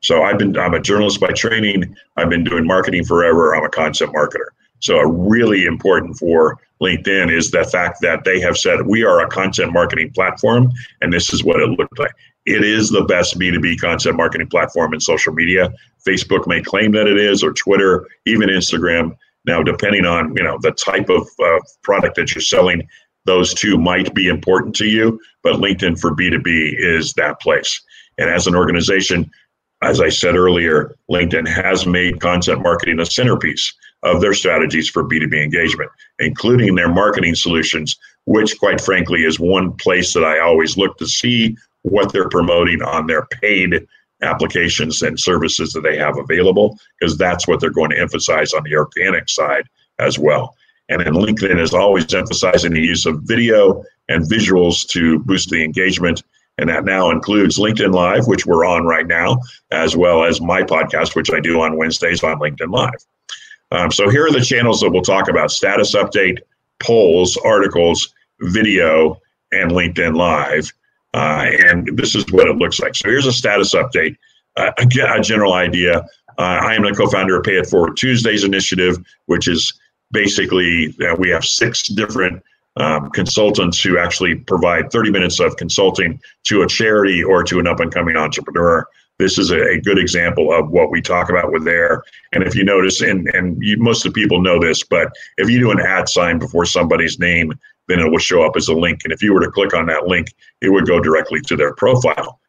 So 0.00 0.22
I've 0.22 0.38
been 0.38 0.56
I'm 0.58 0.74
a 0.74 0.80
journalist 0.80 1.20
by 1.20 1.28
training. 1.28 1.94
I've 2.16 2.28
been 2.28 2.44
doing 2.44 2.66
marketing 2.66 3.04
forever. 3.04 3.54
I'm 3.54 3.64
a 3.64 3.70
content 3.70 4.14
marketer. 4.14 4.48
So 4.80 4.98
a 4.98 5.10
really 5.10 5.64
important 5.64 6.18
for 6.18 6.58
LinkedIn 6.82 7.32
is 7.32 7.50
the 7.50 7.64
fact 7.64 7.98
that 8.02 8.24
they 8.24 8.40
have 8.40 8.58
said 8.58 8.86
we 8.86 9.02
are 9.02 9.20
a 9.20 9.28
content 9.28 9.72
marketing 9.72 10.10
platform, 10.14 10.70
and 11.00 11.12
this 11.12 11.32
is 11.32 11.42
what 11.42 11.60
it 11.60 11.70
looked 11.70 11.98
like. 11.98 12.12
It 12.46 12.62
is 12.62 12.90
the 12.90 13.04
best 13.04 13.38
B2B 13.38 13.80
content 13.80 14.16
marketing 14.16 14.48
platform 14.48 14.92
in 14.92 15.00
social 15.00 15.32
media. 15.32 15.72
Facebook 16.06 16.46
may 16.46 16.60
claim 16.60 16.92
that 16.92 17.06
it 17.06 17.16
is, 17.16 17.42
or 17.42 17.54
Twitter, 17.54 18.06
even 18.26 18.50
Instagram. 18.50 19.16
Now, 19.44 19.62
depending 19.62 20.06
on 20.06 20.34
you 20.36 20.42
know 20.42 20.58
the 20.60 20.72
type 20.72 21.08
of 21.08 21.28
uh, 21.42 21.60
product 21.82 22.16
that 22.16 22.34
you're 22.34 22.42
selling, 22.42 22.86
those 23.24 23.54
two 23.54 23.78
might 23.78 24.14
be 24.14 24.28
important 24.28 24.74
to 24.76 24.86
you. 24.86 25.20
But 25.42 25.56
LinkedIn 25.56 26.00
for 26.00 26.14
B2B 26.14 26.74
is 26.78 27.12
that 27.14 27.40
place. 27.40 27.80
And 28.18 28.30
as 28.30 28.46
an 28.46 28.54
organization, 28.54 29.30
as 29.82 30.00
I 30.00 30.08
said 30.08 30.36
earlier, 30.36 30.96
LinkedIn 31.10 31.48
has 31.48 31.86
made 31.86 32.20
content 32.20 32.62
marketing 32.62 33.00
a 33.00 33.06
centerpiece 33.06 33.72
of 34.02 34.20
their 34.20 34.34
strategies 34.34 34.88
for 34.88 35.04
B2B 35.04 35.42
engagement, 35.42 35.90
including 36.18 36.74
their 36.74 36.92
marketing 36.92 37.34
solutions, 37.34 37.96
which, 38.26 38.58
quite 38.58 38.80
frankly, 38.80 39.24
is 39.24 39.40
one 39.40 39.72
place 39.72 40.12
that 40.12 40.24
I 40.24 40.40
always 40.40 40.76
look 40.76 40.96
to 40.98 41.06
see 41.06 41.56
what 41.82 42.12
they're 42.12 42.28
promoting 42.28 42.82
on 42.82 43.06
their 43.06 43.26
paid 43.26 43.86
applications 44.24 45.02
and 45.02 45.18
services 45.18 45.72
that 45.72 45.82
they 45.82 45.96
have 45.96 46.18
available, 46.18 46.78
because 46.98 47.16
that's 47.16 47.46
what 47.46 47.60
they're 47.60 47.70
going 47.70 47.90
to 47.90 48.00
emphasize 48.00 48.52
on 48.52 48.64
the 48.64 48.76
organic 48.76 49.28
side 49.28 49.68
as 49.98 50.18
well. 50.18 50.56
And 50.88 51.00
then 51.00 51.14
LinkedIn 51.14 51.60
is 51.60 51.72
always 51.72 52.12
emphasizing 52.12 52.72
the 52.72 52.80
use 52.80 53.06
of 53.06 53.20
video 53.22 53.84
and 54.08 54.24
visuals 54.24 54.86
to 54.88 55.18
boost 55.20 55.50
the 55.50 55.62
engagement 55.62 56.22
and 56.58 56.68
that 56.68 56.84
now 56.84 57.10
includes 57.10 57.58
LinkedIn 57.58 57.92
Live, 57.92 58.26
which 58.26 58.46
we're 58.46 58.64
on 58.64 58.84
right 58.84 59.06
now, 59.06 59.38
as 59.70 59.96
well 59.96 60.24
as 60.24 60.40
my 60.40 60.62
podcast, 60.62 61.16
which 61.16 61.32
I 61.32 61.40
do 61.40 61.60
on 61.60 61.76
Wednesdays 61.76 62.22
on 62.22 62.38
LinkedIn 62.38 62.70
Live. 62.70 63.04
Um, 63.72 63.90
so 63.90 64.08
here 64.08 64.26
are 64.26 64.32
the 64.32 64.40
channels 64.40 64.80
that 64.80 64.90
we'll 64.90 65.02
talk 65.02 65.28
about 65.28 65.50
status 65.50 65.94
update, 65.94 66.38
polls, 66.80 67.36
articles, 67.38 68.14
video, 68.40 69.20
and 69.50 69.72
LinkedIn 69.72 70.16
Live. 70.16 70.72
Uh, 71.14 71.48
and 71.68 71.96
this 71.96 72.14
is 72.14 72.24
what 72.32 72.48
it 72.48 72.56
looks 72.56 72.80
like. 72.80 72.94
So 72.94 73.08
here's 73.08 73.26
a 73.26 73.32
status 73.32 73.74
update. 73.74 74.16
Uh, 74.56 74.72
a 74.78 75.20
general 75.20 75.54
idea. 75.54 75.98
Uh, 76.38 76.58
I 76.62 76.74
am 76.74 76.82
the 76.82 76.92
co-founder 76.92 77.36
of 77.38 77.44
Pay 77.44 77.56
It 77.56 77.66
Forward 77.66 77.96
Tuesdays 77.96 78.44
initiative, 78.44 78.98
which 79.26 79.48
is 79.48 79.72
basically 80.12 80.94
we 81.18 81.30
have 81.30 81.44
six 81.44 81.88
different 81.88 82.42
um, 82.76 83.10
consultants 83.10 83.80
who 83.80 83.98
actually 83.98 84.34
provide 84.34 84.90
30 84.90 85.10
minutes 85.10 85.40
of 85.40 85.56
consulting 85.56 86.20
to 86.44 86.62
a 86.62 86.66
charity 86.66 87.22
or 87.22 87.44
to 87.44 87.60
an 87.60 87.66
up 87.66 87.80
and 87.80 87.92
coming 87.92 88.16
entrepreneur. 88.16 88.86
This 89.18 89.38
is 89.38 89.52
a, 89.52 89.60
a, 89.60 89.80
good 89.80 89.98
example 89.98 90.52
of 90.52 90.70
what 90.70 90.90
we 90.90 91.00
talk 91.00 91.30
about 91.30 91.52
with 91.52 91.64
there. 91.64 92.02
And 92.32 92.42
if 92.42 92.56
you 92.56 92.64
notice, 92.64 93.00
and, 93.00 93.28
and 93.28 93.56
you, 93.62 93.76
most 93.76 94.04
of 94.04 94.12
the 94.12 94.20
people 94.20 94.42
know 94.42 94.58
this, 94.58 94.82
but 94.82 95.12
if 95.36 95.48
you 95.48 95.60
do 95.60 95.70
an 95.70 95.78
at 95.78 96.08
sign 96.08 96.40
before 96.40 96.64
somebody's 96.64 97.20
name, 97.20 97.52
then 97.88 98.00
it 98.00 98.10
will 98.10 98.18
show 98.18 98.42
up 98.42 98.56
as 98.56 98.68
a 98.68 98.74
link. 98.74 99.00
And 99.04 99.12
if 99.12 99.22
you 99.22 99.32
were 99.32 99.40
to 99.40 99.50
click 99.50 99.74
on 99.74 99.86
that 99.86 100.06
link, 100.06 100.34
it 100.60 100.70
would 100.70 100.86
go 100.86 101.00
directly 101.00 101.40
to 101.42 101.56
their 101.56 101.74
profile. 101.74 102.40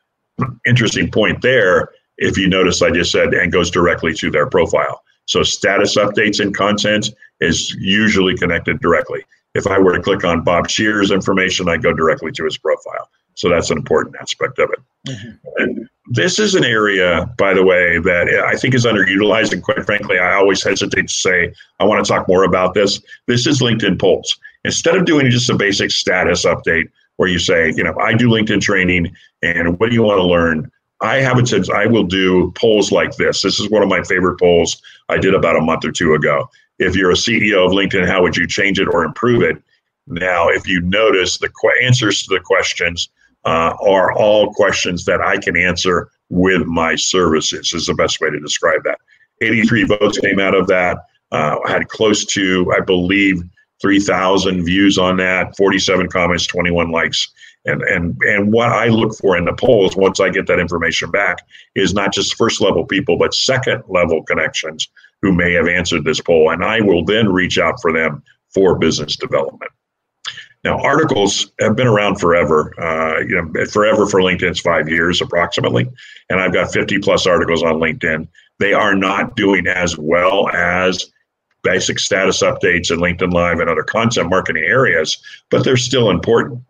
Interesting 0.65 1.11
point 1.11 1.41
there. 1.41 1.89
If 2.17 2.37
you 2.37 2.47
notice, 2.47 2.81
I 2.81 2.91
just 2.91 3.11
said, 3.11 3.33
and 3.33 3.51
goes 3.51 3.69
directly 3.69 4.13
to 4.15 4.31
their 4.31 4.47
profile. 4.47 5.03
So 5.25 5.43
status 5.43 5.97
updates 5.97 6.39
and 6.39 6.55
content 6.55 7.09
is 7.41 7.73
usually 7.75 8.37
connected 8.37 8.79
directly. 8.79 9.23
If 9.55 9.67
I 9.67 9.79
were 9.79 9.95
to 9.95 10.01
click 10.01 10.23
on 10.23 10.43
Bob 10.43 10.69
Shear's 10.69 11.11
information, 11.11 11.67
I 11.69 11.77
go 11.77 11.93
directly 11.93 12.31
to 12.33 12.43
his 12.43 12.57
profile. 12.57 13.09
So 13.35 13.49
that's 13.49 13.69
an 13.69 13.77
important 13.77 14.15
aspect 14.19 14.59
of 14.59 14.71
it. 14.71 14.79
Mm-hmm. 15.07 15.83
this 16.07 16.39
is 16.39 16.55
an 16.55 16.63
area, 16.63 17.29
by 17.37 17.53
the 17.53 17.63
way, 17.63 17.99
that 17.99 18.27
I 18.47 18.55
think 18.55 18.73
is 18.73 18.85
underutilized. 18.85 19.53
And 19.53 19.61
quite 19.61 19.85
frankly, 19.85 20.17
I 20.17 20.33
always 20.33 20.63
hesitate 20.63 21.09
to 21.09 21.13
say, 21.13 21.53
I 21.79 21.83
want 21.83 22.03
to 22.03 22.11
talk 22.11 22.27
more 22.27 22.43
about 22.43 22.73
this. 22.73 23.01
This 23.27 23.45
is 23.45 23.61
LinkedIn 23.61 23.99
polls. 23.99 24.39
Instead 24.65 24.95
of 24.95 25.05
doing 25.05 25.29
just 25.29 25.49
a 25.49 25.55
basic 25.55 25.91
status 25.91 26.43
update 26.43 26.89
where 27.17 27.29
you 27.29 27.37
say, 27.37 27.71
you 27.75 27.83
know, 27.83 27.95
I 27.99 28.15
do 28.15 28.27
LinkedIn 28.27 28.61
training 28.61 29.15
and 29.43 29.79
what 29.79 29.89
do 29.89 29.95
you 29.95 30.01
want 30.01 30.17
to 30.17 30.25
learn? 30.25 30.71
I 31.01 31.17
have 31.17 31.37
it 31.37 31.47
since 31.47 31.69
I 31.69 31.85
will 31.85 32.03
do 32.03 32.51
polls 32.55 32.91
like 32.91 33.15
this. 33.15 33.41
This 33.41 33.59
is 33.59 33.69
one 33.69 33.83
of 33.83 33.89
my 33.89 34.01
favorite 34.03 34.39
polls 34.39 34.81
I 35.07 35.17
did 35.17 35.35
about 35.35 35.55
a 35.55 35.61
month 35.61 35.85
or 35.85 35.91
two 35.91 36.15
ago. 36.15 36.49
If 36.79 36.95
you're 36.95 37.11
a 37.11 37.15
CEO 37.15 37.65
of 37.65 37.73
LinkedIn, 37.73 38.07
how 38.07 38.23
would 38.23 38.35
you 38.35 38.47
change 38.47 38.79
it 38.79 38.87
or 38.87 39.03
improve 39.03 39.43
it? 39.43 39.61
Now, 40.07 40.49
if 40.49 40.67
you 40.67 40.81
notice, 40.81 41.37
the 41.37 41.49
qu- 41.49 41.71
answers 41.83 42.23
to 42.23 42.33
the 42.33 42.41
questions 42.41 43.09
uh, 43.45 43.75
are 43.79 44.13
all 44.13 44.51
questions 44.53 45.05
that 45.05 45.21
I 45.21 45.37
can 45.37 45.55
answer 45.55 46.09
with 46.29 46.65
my 46.65 46.95
services, 46.95 47.71
is 47.73 47.85
the 47.85 47.93
best 47.93 48.19
way 48.19 48.31
to 48.31 48.39
describe 48.39 48.83
that. 48.83 48.99
83 49.41 49.83
votes 49.83 50.17
came 50.17 50.39
out 50.39 50.55
of 50.55 50.67
that. 50.67 50.97
Uh, 51.31 51.57
had 51.67 51.87
close 51.89 52.25
to, 52.25 52.71
I 52.75 52.81
believe, 52.81 53.43
3,000 53.81 54.63
views 54.63 54.97
on 54.97 55.17
that, 55.17 55.55
47 55.57 56.09
comments, 56.09 56.47
21 56.47 56.91
likes. 56.91 57.31
And, 57.65 57.81
and, 57.81 58.15
and 58.21 58.53
what 58.53 58.69
I 58.69 58.87
look 58.87 59.15
for 59.15 59.37
in 59.37 59.45
the 59.45 59.53
polls, 59.53 59.95
once 59.95 60.19
I 60.19 60.29
get 60.29 60.45
that 60.47 60.59
information 60.59 61.09
back, 61.09 61.39
is 61.73 61.93
not 61.93 62.13
just 62.13 62.35
first 62.35 62.61
level 62.61 62.85
people, 62.85 63.17
but 63.17 63.33
second 63.33 63.83
level 63.87 64.23
connections 64.23 64.87
who 65.21 65.33
may 65.33 65.53
have 65.53 65.67
answered 65.67 66.05
this 66.05 66.21
poll. 66.21 66.51
And 66.51 66.63
I 66.63 66.81
will 66.81 67.03
then 67.03 67.31
reach 67.31 67.57
out 67.57 67.81
for 67.81 67.91
them 67.91 68.23
for 68.53 68.77
business 68.77 69.15
development. 69.15 69.71
Now, 70.63 70.79
articles 70.79 71.51
have 71.59 71.75
been 71.75 71.85
around 71.85 72.15
forever. 72.15 72.73
Uh, 72.81 73.19
you 73.19 73.39
know, 73.39 73.65
forever 73.65 74.07
for 74.07 74.19
LinkedIn 74.21 74.51
is 74.51 74.59
five 74.59 74.89
years 74.89 75.21
approximately, 75.21 75.87
and 76.31 76.41
I've 76.41 76.53
got 76.53 76.73
50 76.73 76.97
plus 76.99 77.27
articles 77.27 77.61
on 77.61 77.75
LinkedIn. 77.75 78.27
They 78.57 78.73
are 78.73 78.95
not 78.95 79.35
doing 79.35 79.67
as 79.67 79.95
well 79.95 80.49
as 80.49 81.11
basic 81.65 81.99
status 81.99 82.41
updates 82.41 82.91
in 82.91 82.99
LinkedIn 82.99 83.33
Live 83.33 83.59
and 83.59 83.69
other 83.69 83.83
content 83.83 84.29
marketing 84.29 84.63
areas, 84.65 85.17
but 85.49 85.65
they're 85.65 85.75
still 85.75 86.09
important. 86.09 86.61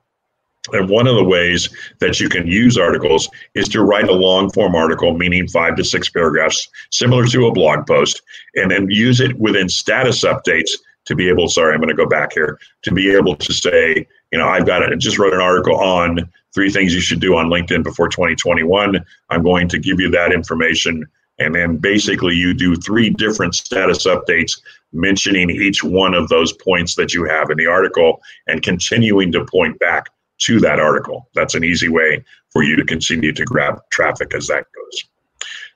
And 0.73 0.89
one 0.89 1.05
of 1.05 1.15
the 1.15 1.23
ways 1.23 1.69
that 1.99 2.19
you 2.19 2.27
can 2.27 2.47
use 2.47 2.77
articles 2.77 3.29
is 3.53 3.67
to 3.69 3.83
write 3.83 4.09
a 4.09 4.13
long 4.13 4.49
form 4.49 4.73
article, 4.73 5.15
meaning 5.15 5.47
five 5.47 5.75
to 5.75 5.83
six 5.83 6.09
paragraphs, 6.09 6.67
similar 6.89 7.25
to 7.27 7.45
a 7.45 7.51
blog 7.51 7.85
post, 7.85 8.23
and 8.55 8.71
then 8.71 8.89
use 8.89 9.19
it 9.19 9.37
within 9.37 9.69
status 9.69 10.23
updates 10.23 10.71
to 11.05 11.15
be 11.15 11.29
able, 11.29 11.47
sorry, 11.47 11.73
I'm 11.73 11.81
going 11.81 11.89
to 11.89 11.95
go 11.95 12.07
back 12.07 12.33
here, 12.33 12.57
to 12.81 12.91
be 12.91 13.13
able 13.13 13.35
to 13.35 13.53
say, 13.53 14.07
you 14.31 14.39
know, 14.39 14.47
I've 14.47 14.65
got 14.65 14.81
it, 14.81 14.91
I 14.91 14.95
just 14.95 15.19
wrote 15.19 15.33
an 15.33 15.41
article 15.41 15.75
on 15.75 16.27
three 16.55 16.71
things 16.71 16.95
you 16.95 17.01
should 17.01 17.19
do 17.19 17.35
on 17.35 17.47
LinkedIn 17.47 17.83
before 17.83 18.09
2021. 18.09 19.05
I'm 19.29 19.43
going 19.43 19.67
to 19.67 19.77
give 19.77 19.99
you 19.99 20.09
that 20.11 20.33
information. 20.33 21.05
And 21.37 21.53
then 21.53 21.77
basically 21.77 22.33
you 22.33 22.53
do 22.53 22.75
three 22.75 23.09
different 23.09 23.53
status 23.55 24.07
updates 24.07 24.59
mentioning 24.95 25.49
each 25.49 25.83
one 25.83 26.13
of 26.13 26.29
those 26.29 26.53
points 26.53 26.95
that 26.95 27.13
you 27.13 27.25
have 27.25 27.49
in 27.49 27.57
the 27.57 27.67
article 27.67 28.21
and 28.47 28.63
continuing 28.63 29.31
to 29.33 29.45
point 29.45 29.77
back 29.79 30.05
to 30.37 30.59
that 30.59 30.79
article. 30.79 31.29
That's 31.35 31.55
an 31.55 31.63
easy 31.63 31.89
way 31.89 32.23
for 32.51 32.63
you 32.63 32.75
to 32.75 32.85
continue 32.85 33.31
to 33.33 33.45
grab 33.45 33.79
traffic 33.91 34.33
as 34.35 34.47
that 34.47 34.65
goes. 34.75 35.05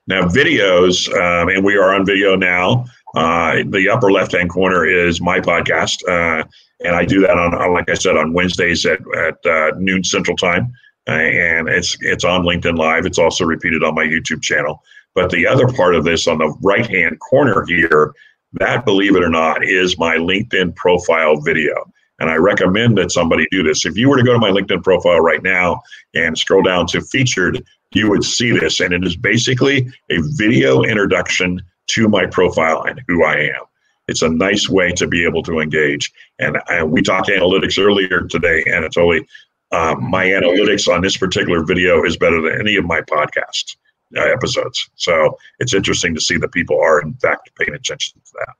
Now, 0.06 0.22
videos, 0.22 1.08
um, 1.14 1.48
and 1.48 1.64
we 1.64 1.76
are 1.76 1.94
on 1.94 2.04
video 2.04 2.34
now. 2.34 2.86
Uh, 3.14 3.62
the 3.66 3.88
upper 3.88 4.10
left 4.10 4.32
hand 4.32 4.50
corner 4.50 4.84
is 4.84 5.20
my 5.20 5.40
podcast, 5.40 6.02
uh, 6.08 6.44
and 6.84 6.96
I 6.96 7.04
do 7.04 7.20
that 7.20 7.36
on, 7.36 7.72
like 7.72 7.90
I 7.90 7.94
said, 7.94 8.16
on 8.16 8.32
Wednesdays 8.32 8.86
at, 8.86 9.00
at 9.16 9.46
uh, 9.46 9.72
noon 9.78 10.02
Central 10.04 10.36
Time, 10.36 10.72
and 11.06 11.68
it's 11.68 11.96
it's 12.00 12.24
on 12.24 12.42
LinkedIn 12.42 12.78
Live. 12.78 13.06
It's 13.06 13.18
also 13.18 13.44
repeated 13.44 13.82
on 13.82 13.94
my 13.94 14.04
YouTube 14.04 14.42
channel. 14.42 14.82
But 15.14 15.30
the 15.30 15.46
other 15.46 15.66
part 15.66 15.94
of 15.94 16.04
this 16.04 16.28
on 16.28 16.38
the 16.38 16.54
right 16.62 16.86
hand 16.86 17.18
corner 17.18 17.64
here, 17.66 18.14
that 18.54 18.84
believe 18.84 19.16
it 19.16 19.22
or 19.22 19.30
not, 19.30 19.64
is 19.64 19.98
my 19.98 20.16
LinkedIn 20.16 20.74
profile 20.76 21.40
video. 21.40 21.74
And 22.18 22.28
I 22.28 22.36
recommend 22.36 22.98
that 22.98 23.12
somebody 23.12 23.46
do 23.50 23.62
this. 23.62 23.86
If 23.86 23.96
you 23.96 24.08
were 24.08 24.16
to 24.16 24.22
go 24.22 24.32
to 24.32 24.38
my 24.38 24.50
LinkedIn 24.50 24.82
profile 24.82 25.20
right 25.20 25.42
now 25.42 25.80
and 26.14 26.36
scroll 26.36 26.62
down 26.62 26.86
to 26.88 27.00
featured, 27.00 27.64
you 27.94 28.10
would 28.10 28.24
see 28.24 28.50
this. 28.50 28.80
And 28.80 28.92
it 28.92 29.04
is 29.04 29.16
basically 29.16 29.90
a 30.10 30.18
video 30.36 30.82
introduction 30.82 31.62
to 31.88 32.08
my 32.08 32.26
profile 32.26 32.82
and 32.82 33.00
who 33.08 33.24
I 33.24 33.36
am. 33.36 33.62
It's 34.06 34.22
a 34.22 34.28
nice 34.28 34.68
way 34.68 34.92
to 34.92 35.06
be 35.06 35.24
able 35.24 35.42
to 35.44 35.60
engage. 35.60 36.12
And, 36.38 36.58
and 36.68 36.90
we 36.90 37.00
talked 37.00 37.28
analytics 37.28 37.82
earlier 37.82 38.26
today, 38.28 38.64
Anatoly. 38.64 39.24
Um, 39.72 40.10
my 40.10 40.26
analytics 40.26 40.92
on 40.92 41.00
this 41.00 41.16
particular 41.16 41.64
video 41.64 42.04
is 42.04 42.16
better 42.16 42.42
than 42.42 42.60
any 42.60 42.74
of 42.74 42.84
my 42.84 43.00
podcast 43.02 43.76
uh, 44.16 44.22
episodes. 44.22 44.90
So 44.96 45.38
it's 45.58 45.74
interesting 45.74 46.14
to 46.14 46.20
see 46.20 46.36
that 46.38 46.52
people 46.52 46.80
are, 46.80 47.00
in 47.00 47.14
fact, 47.14 47.50
paying 47.58 47.74
attention 47.74 48.20
to 48.24 48.32
that. 48.34 48.54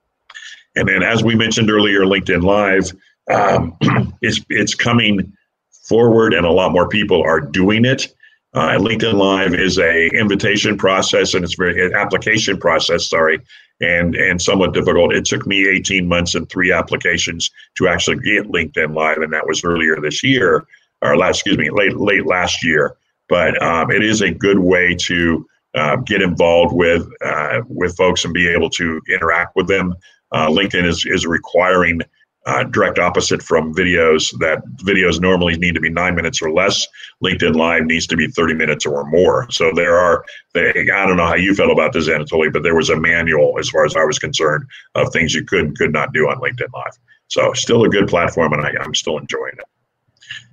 And 0.77 0.89
then, 0.89 1.03
as 1.03 1.25
we 1.25 1.35
mentioned 1.35 1.71
earlier, 1.71 2.03
LinkedIn 2.03 2.43
Live 2.43 2.93
um, 3.31 3.77
it's 4.23 4.41
it's 4.49 4.75
coming 4.75 5.33
forward, 5.89 6.35
and 6.35 6.47
a 6.47 6.51
lot 6.51 6.73
more 6.73 6.89
people 6.89 7.23
are 7.23 7.41
doing 7.41 7.85
it. 7.85 8.09
Uh, 8.53 8.71
LinkedIn 8.79 9.15
Live 9.15 9.55
is 9.55 9.79
a 9.79 10.09
invitation 10.09 10.77
process 10.77 11.35
and 11.35 11.45
it's 11.45 11.55
very 11.55 11.87
an 11.87 11.95
application 11.95 12.59
process. 12.59 13.09
Sorry, 13.09 13.41
and 13.81 14.15
and 14.15 14.41
somewhat 14.41 14.75
difficult. 14.75 15.15
It 15.15 15.25
took 15.25 15.47
me 15.47 15.69
18 15.69 16.07
months 16.07 16.35
and 16.35 16.49
three 16.49 16.73
applications 16.73 17.51
to 17.77 17.89
actually 17.89 18.19
get 18.19 18.51
LinkedIn 18.51 18.95
Live, 18.95 19.19
and 19.19 19.33
that 19.33 19.47
was 19.47 19.65
earlier 19.65 20.01
this 20.01 20.23
year, 20.23 20.67
or 21.03 21.17
last 21.17 21.37
excuse 21.37 21.59
me, 21.59 21.71
late 21.71 21.97
late 21.97 22.27
last 22.27 22.65
year. 22.65 22.97
But 23.31 23.61
um, 23.63 23.91
it 23.91 24.05
is 24.05 24.21
a 24.21 24.31
good 24.31 24.59
way 24.59 24.95
to 24.97 25.47
uh, 25.75 25.97
get 25.97 26.21
involved 26.21 26.75
with 26.75 27.09
uh, 27.25 27.63
with 27.69 27.97
folks 27.97 28.25
and 28.25 28.35
be 28.35 28.49
able 28.49 28.69
to 28.71 29.01
interact 29.09 29.57
with 29.57 29.69
them. 29.69 29.95
Uh, 30.33 30.49
LinkedIn 30.49 30.85
is 30.85 31.07
is 31.07 31.27
requiring 31.27 32.01
uh, 32.47 32.65
direct 32.65 32.99
opposite 32.99 33.43
from 33.43 33.75
videos 33.75 34.37
that 34.39 34.65
videos 34.79 35.21
normally 35.21 35.57
need 35.59 35.75
to 35.75 35.81
be 35.81 35.91
nine 35.91 36.15
minutes 36.15 36.41
or 36.43 36.51
less. 36.51 36.87
Linkedin 37.23 37.55
live 37.55 37.85
needs 37.85 38.07
to 38.09 38.17
be 38.17 38.27
30 38.27 38.55
minutes 38.55 38.87
or 38.87 39.05
more. 39.05 39.47
So 39.51 39.73
there 39.75 39.97
are 39.97 40.25
they, 40.55 40.71
i 40.71 41.07
don't 41.07 41.17
know 41.17 41.27
how 41.27 41.35
you 41.35 41.55
felt 41.55 41.71
about 41.71 41.93
this 41.93 42.09
anatoly 42.09 42.53
but 42.53 42.65
there 42.65 42.75
was 42.75 42.91
a 42.91 42.97
manual 42.99 43.57
as 43.61 43.69
far 43.69 43.85
as 43.85 43.95
i 43.95 44.05
was 44.05 44.19
concerned 44.19 44.65
of 44.97 45.13
things 45.13 45.33
you 45.33 45.45
could 45.45 45.61
and 45.61 45.79
could 45.79 45.93
not 45.93 46.13
do 46.13 46.29
on 46.29 46.39
linkedin 46.39 46.73
live. 46.75 46.99
So 47.29 47.53
still 47.53 47.85
a 47.85 47.89
good 47.89 48.09
platform 48.09 48.53
and 48.55 48.67
I, 48.67 48.73
i'm 48.83 48.95
still 48.95 49.19
enjoying 49.19 49.55
it 49.59 49.65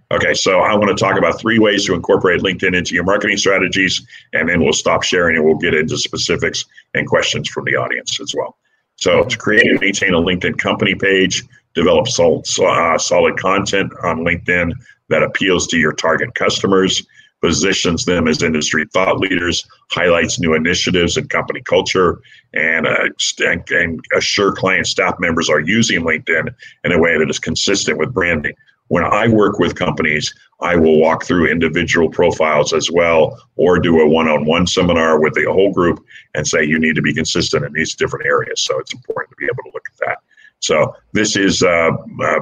Okay, 0.09 0.33
so 0.33 0.59
I 0.59 0.73
want 0.73 0.95
to 0.97 1.03
talk 1.03 1.17
about 1.17 1.39
three 1.39 1.59
ways 1.59 1.85
to 1.85 1.93
incorporate 1.93 2.41
LinkedIn 2.41 2.73
into 2.73 2.95
your 2.95 3.03
marketing 3.03 3.35
strategies, 3.35 4.07
and 4.31 4.47
then 4.47 4.63
we'll 4.63 4.71
stop 4.71 5.03
sharing 5.03 5.35
and 5.35 5.45
we'll 5.45 5.57
get 5.57 5.73
into 5.73 5.97
specifics 5.97 6.63
and 6.93 7.05
questions 7.05 7.49
from 7.49 7.65
the 7.65 7.75
audience 7.75 8.19
as 8.21 8.33
well. 8.33 8.57
So, 8.95 9.25
to 9.25 9.37
create 9.37 9.69
and 9.69 9.81
maintain 9.81 10.13
a 10.13 10.21
LinkedIn 10.21 10.59
company 10.59 10.95
page, 10.95 11.43
develop 11.75 12.07
sol- 12.07 12.43
uh, 12.63 12.97
solid 12.97 13.37
content 13.37 13.91
on 14.01 14.19
LinkedIn 14.19 14.71
that 15.09 15.23
appeals 15.23 15.67
to 15.67 15.77
your 15.77 15.91
target 15.91 16.33
customers, 16.35 17.05
positions 17.41 18.05
them 18.05 18.29
as 18.29 18.41
industry 18.41 18.85
thought 18.93 19.19
leaders, 19.19 19.67
highlights 19.91 20.39
new 20.39 20.53
initiatives 20.53 21.17
and 21.17 21.29
company 21.29 21.61
culture, 21.61 22.19
and, 22.53 22.87
uh, 22.87 23.09
and 23.41 23.99
assure 24.15 24.53
client 24.53 24.87
staff 24.87 25.15
members 25.19 25.49
are 25.49 25.59
using 25.59 26.01
LinkedIn 26.01 26.47
in 26.85 26.91
a 26.93 26.97
way 26.97 27.17
that 27.17 27.29
is 27.29 27.39
consistent 27.39 27.97
with 27.97 28.13
branding. 28.13 28.53
When 28.89 29.03
I 29.03 29.27
work 29.27 29.59
with 29.59 29.75
companies, 29.75 30.33
I 30.61 30.75
will 30.75 30.99
walk 30.99 31.23
through 31.23 31.51
individual 31.51 32.09
profiles 32.09 32.73
as 32.73 32.89
well, 32.89 33.39
or 33.55 33.79
do 33.79 33.99
a 34.01 34.07
one 34.07 34.27
on 34.27 34.45
one 34.45 34.65
seminar 34.65 35.19
with 35.19 35.33
the 35.33 35.45
whole 35.45 35.71
group 35.71 36.03
and 36.33 36.47
say, 36.47 36.63
you 36.63 36.79
need 36.79 36.95
to 36.95 37.01
be 37.01 37.13
consistent 37.13 37.65
in 37.65 37.73
these 37.73 37.95
different 37.95 38.25
areas. 38.25 38.61
So 38.61 38.79
it's 38.79 38.93
important 38.93 39.31
to 39.31 39.35
be 39.37 39.45
able 39.45 39.63
to 39.63 39.71
look 39.73 39.87
at 39.91 40.07
that. 40.07 40.17
So 40.59 40.95
this 41.13 41.35
is 41.35 41.61
uh, 41.61 41.91
uh, 42.21 42.39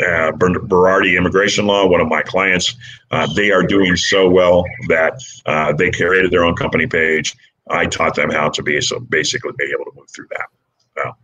uh, 0.00 0.32
Berardi 0.32 1.16
Immigration 1.16 1.66
Law, 1.66 1.86
one 1.86 2.00
of 2.00 2.08
my 2.08 2.22
clients. 2.22 2.76
Uh, 3.10 3.26
they 3.34 3.50
are 3.50 3.62
doing 3.62 3.96
so 3.96 4.28
well 4.28 4.64
that 4.88 5.20
uh, 5.46 5.72
they 5.72 5.90
created 5.90 6.30
their 6.30 6.44
own 6.44 6.54
company 6.54 6.86
page. 6.86 7.34
I 7.70 7.86
taught 7.86 8.14
them 8.14 8.30
how 8.30 8.50
to 8.50 8.62
be 8.62 8.80
so 8.80 9.00
basically 9.00 9.52
be 9.58 9.72
able 9.74 9.90
to 9.90 9.96
move 9.96 10.08
through 10.10 10.28
that. 10.30 11.14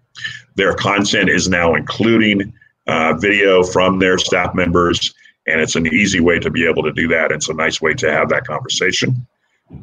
their 0.57 0.75
content 0.75 1.29
is 1.29 1.49
now 1.49 1.75
including 1.75 2.53
uh, 2.87 3.14
video 3.14 3.62
from 3.62 3.99
their 3.99 4.18
staff 4.18 4.55
members, 4.55 5.14
and 5.47 5.61
it's 5.61 5.77
an 5.77 5.87
easy 5.87 6.20
way 6.20 6.38
to 6.38 6.51
be 6.51 6.66
able 6.66 6.83
to 6.83 6.92
do 6.92 7.09
that. 7.09 7.33
It's 7.33 7.49
a 7.49 7.55
nice 7.55 7.81
way 7.81 7.94
to 7.94 8.11
have 8.11 8.29
that 8.31 8.47
conversation. 8.47 9.27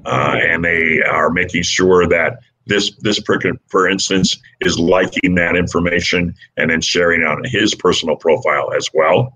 Uh, 0.06 0.38
and 0.40 0.64
they 0.64 1.02
are 1.02 1.32
making 1.32 1.64
sure 1.64 2.08
that 2.08 2.40
this 2.68 2.92
this 2.98 3.20
person, 3.20 3.60
for 3.68 3.90
instance 3.90 4.38
is 4.62 4.78
liking 4.78 5.34
that 5.36 5.56
information 5.56 6.36
and 6.58 6.70
then 6.70 6.80
sharing 6.80 7.24
on 7.24 7.44
his 7.44 7.74
personal 7.74 8.16
profile 8.16 8.72
as 8.78 8.88
well 8.94 9.36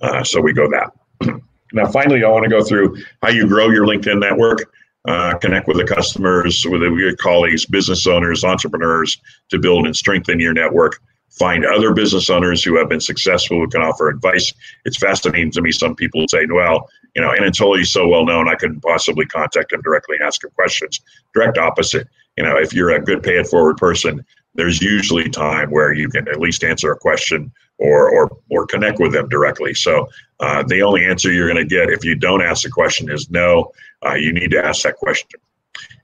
uh, 0.00 0.24
so 0.24 0.40
we 0.40 0.54
go 0.54 0.66
that 0.70 0.90
now 1.74 1.86
finally 1.92 2.24
i 2.24 2.28
want 2.28 2.42
to 2.42 2.48
go 2.48 2.64
through 2.64 2.96
how 3.22 3.28
you 3.28 3.46
grow 3.46 3.68
your 3.68 3.86
linkedin 3.86 4.18
network 4.18 4.72
uh, 5.06 5.36
connect 5.36 5.68
with 5.68 5.76
the 5.76 5.84
customers, 5.84 6.64
with 6.66 6.80
your 6.80 7.14
colleagues, 7.16 7.66
business 7.66 8.06
owners, 8.06 8.42
entrepreneurs 8.42 9.20
to 9.50 9.58
build 9.58 9.84
and 9.84 9.94
strengthen 9.94 10.40
your 10.40 10.54
network. 10.54 10.98
Find 11.30 11.66
other 11.66 11.92
business 11.92 12.30
owners 12.30 12.62
who 12.62 12.76
have 12.78 12.88
been 12.88 13.00
successful 13.00 13.58
who 13.58 13.68
can 13.68 13.82
offer 13.82 14.08
advice. 14.08 14.52
It's 14.84 14.96
fascinating 14.96 15.50
to 15.52 15.62
me. 15.62 15.72
Some 15.72 15.96
people 15.96 16.24
say, 16.28 16.46
well, 16.46 16.88
you 17.14 17.22
know, 17.22 17.32
Anatoly's 17.32 17.90
so 17.90 18.06
well 18.06 18.24
known, 18.24 18.48
I 18.48 18.54
couldn't 18.54 18.82
possibly 18.82 19.26
contact 19.26 19.72
him 19.72 19.82
directly 19.82 20.16
and 20.16 20.26
ask 20.26 20.44
him 20.44 20.50
questions. 20.50 21.00
Direct 21.34 21.58
opposite. 21.58 22.08
You 22.36 22.44
know, 22.44 22.56
if 22.56 22.72
you're 22.72 22.90
a 22.90 23.02
good 23.02 23.22
pay 23.22 23.38
it 23.38 23.46
forward 23.46 23.76
person, 23.76 24.24
there's 24.54 24.80
usually 24.80 25.28
time 25.28 25.70
where 25.70 25.92
you 25.92 26.08
can 26.08 26.28
at 26.28 26.40
least 26.40 26.62
answer 26.64 26.92
a 26.92 26.96
question 26.96 27.52
or 27.78 28.08
or 28.08 28.36
or 28.50 28.66
connect 28.66 29.00
with 29.00 29.12
them 29.12 29.28
directly. 29.28 29.74
So 29.74 30.08
uh, 30.40 30.62
the 30.62 30.82
only 30.82 31.04
answer 31.04 31.32
you're 31.32 31.48
going 31.48 31.68
to 31.68 31.68
get 31.68 31.90
if 31.90 32.04
you 32.04 32.14
don't 32.14 32.42
ask 32.42 32.62
the 32.62 32.70
question 32.70 33.10
is 33.10 33.30
no. 33.30 33.72
Uh, 34.04 34.14
you 34.14 34.32
need 34.32 34.50
to 34.50 34.64
ask 34.64 34.82
that 34.82 34.96
question, 34.96 35.40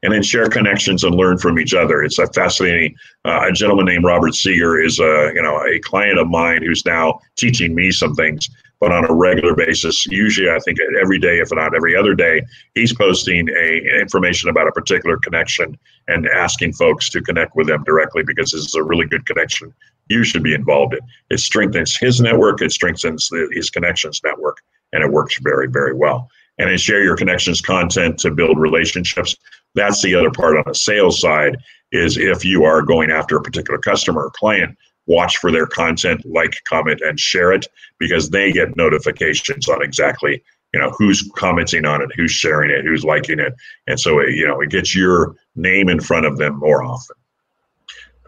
and 0.03 0.13
then 0.13 0.23
share 0.23 0.49
connections 0.49 1.05
and 1.05 1.15
learn 1.15 1.39
from 1.39 1.59
each 1.59 1.75
other. 1.75 2.03
It's 2.03 2.19
a 2.19 2.27
fascinating. 2.29 2.95
Uh, 3.25 3.49
a 3.49 3.53
gentleman 3.53 3.87
named 3.87 4.05
Robert 4.05 4.35
Seeger 4.35 4.81
is 4.81 4.99
a 4.99 5.33
you 5.35 5.43
know 5.43 5.57
a 5.67 5.79
client 5.81 6.19
of 6.19 6.29
mine 6.29 6.63
who's 6.63 6.85
now 6.87 7.21
teaching 7.37 7.75
me 7.75 7.91
some 7.91 8.15
things 8.15 8.49
but 8.81 8.93
on 8.93 9.05
a 9.09 9.13
regular 9.13 9.55
basis. 9.55 10.07
Usually, 10.07 10.51
I 10.51 10.59
think 10.61 10.79
every 11.01 11.19
day, 11.19 11.39
if 11.39 11.51
not 11.53 11.75
every 11.77 11.95
other 11.95 12.15
day, 12.15 12.43
he's 12.75 12.95
posting 12.95 13.49
a 13.51 14.01
information 14.01 14.49
about 14.49 14.67
a 14.67 14.73
particular 14.73 15.19
connection 15.19 15.79
and 16.09 16.27
asking 16.27 16.73
folks 16.73 17.11
to 17.11 17.21
connect 17.21 17.55
with 17.55 17.67
them 17.67 17.85
directly 17.85 18.23
because 18.23 18.51
this 18.51 18.65
is 18.65 18.75
a 18.75 18.83
really 18.83 19.07
good 19.07 19.27
connection. 19.27 19.73
You 20.09 20.25
should 20.25 20.43
be 20.43 20.55
involved 20.55 20.95
in. 20.95 21.01
It 21.29 21.41
strengthens 21.41 21.97
his 21.97 22.21
network. 22.21 22.63
It 22.63 22.73
strengthens 22.73 23.29
the, 23.29 23.49
his 23.53 23.69
connections 23.69 24.23
network, 24.25 24.57
and 24.93 25.05
it 25.05 25.13
works 25.13 25.39
very, 25.43 25.69
very 25.69 25.95
well. 25.95 26.31
And 26.61 26.71
then 26.71 26.77
share 26.77 27.03
your 27.03 27.17
connections 27.17 27.63
content 27.63 28.19
to 28.19 28.31
build 28.31 28.59
relationships. 28.59 29.35
That's 29.75 30.03
the 30.03 30.15
other 30.15 30.31
part 30.31 30.59
on 30.59 30.65
the 30.67 30.75
sales 30.75 31.21
side. 31.21 31.57
Is 31.91 32.19
if 32.19 32.45
you 32.45 32.65
are 32.65 32.83
going 32.83 33.11
after 33.11 33.37
a 33.37 33.43
particular 33.43 33.79
customer 33.79 34.27
or 34.27 34.31
client, 34.31 34.77
watch 35.07 35.39
for 35.39 35.51
their 35.51 35.67
content, 35.67 36.25
like, 36.25 36.55
comment, 36.69 37.01
and 37.01 37.19
share 37.19 37.53
it 37.53 37.67
because 37.99 38.31
they 38.31 38.53
get 38.53 38.77
notifications 38.77 39.69
on 39.69 39.83
exactly 39.83 40.43
you 40.73 40.81
know 40.81 40.91
who's 40.91 41.29
commenting 41.37 41.85
on 41.85 42.03
it, 42.03 42.11
who's 42.15 42.31
sharing 42.31 42.71
it, 42.71 42.85
who's 42.85 43.05
liking 43.05 43.41
it, 43.41 43.55
and 43.87 43.99
so 43.99 44.21
it, 44.21 44.35
you 44.35 44.47
know 44.47 44.61
it 44.61 44.71
gets 44.71 44.95
your 44.95 45.35
name 45.57 45.89
in 45.89 46.01
front 46.01 46.27
of 46.27 46.39
them 46.39 46.59
more 46.59 46.83
often. 46.83 47.17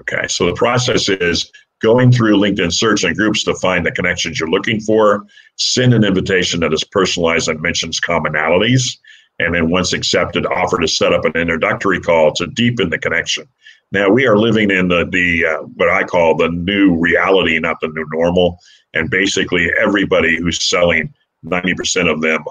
Okay, 0.00 0.26
so 0.26 0.46
the 0.46 0.54
process 0.54 1.08
is 1.08 1.52
going 1.82 2.12
through 2.12 2.36
LinkedIn 2.36 2.72
search 2.72 3.04
and 3.04 3.16
groups 3.16 3.42
to 3.44 3.54
find 3.56 3.84
the 3.84 3.92
connections 3.92 4.38
you're 4.38 4.50
looking 4.50 4.80
for. 4.80 5.24
Send 5.56 5.94
an 5.94 6.04
invitation 6.04 6.60
that 6.60 6.72
is 6.72 6.84
personalized 6.84 7.48
and 7.48 7.60
mentions 7.60 8.00
commonalities. 8.00 8.98
And 9.38 9.54
then 9.54 9.70
once 9.70 9.92
accepted, 9.92 10.46
offer 10.46 10.78
to 10.78 10.88
set 10.88 11.12
up 11.12 11.24
an 11.24 11.36
introductory 11.36 12.00
call 12.00 12.32
to 12.34 12.46
deepen 12.46 12.90
the 12.90 12.98
connection. 12.98 13.46
Now 13.90 14.08
we 14.08 14.26
are 14.26 14.38
living 14.38 14.70
in 14.70 14.88
the 14.88 15.06
the 15.10 15.44
uh, 15.44 15.62
what 15.74 15.90
I 15.90 16.04
call 16.04 16.36
the 16.36 16.48
new 16.48 16.98
reality, 16.98 17.58
not 17.58 17.76
the 17.80 17.88
new 17.88 18.06
normal. 18.12 18.58
And 18.94 19.10
basically, 19.10 19.70
everybody 19.80 20.38
who's 20.38 20.62
selling, 20.62 21.12
ninety 21.42 21.74
percent 21.74 22.08
of 22.08 22.20
them 22.22 22.44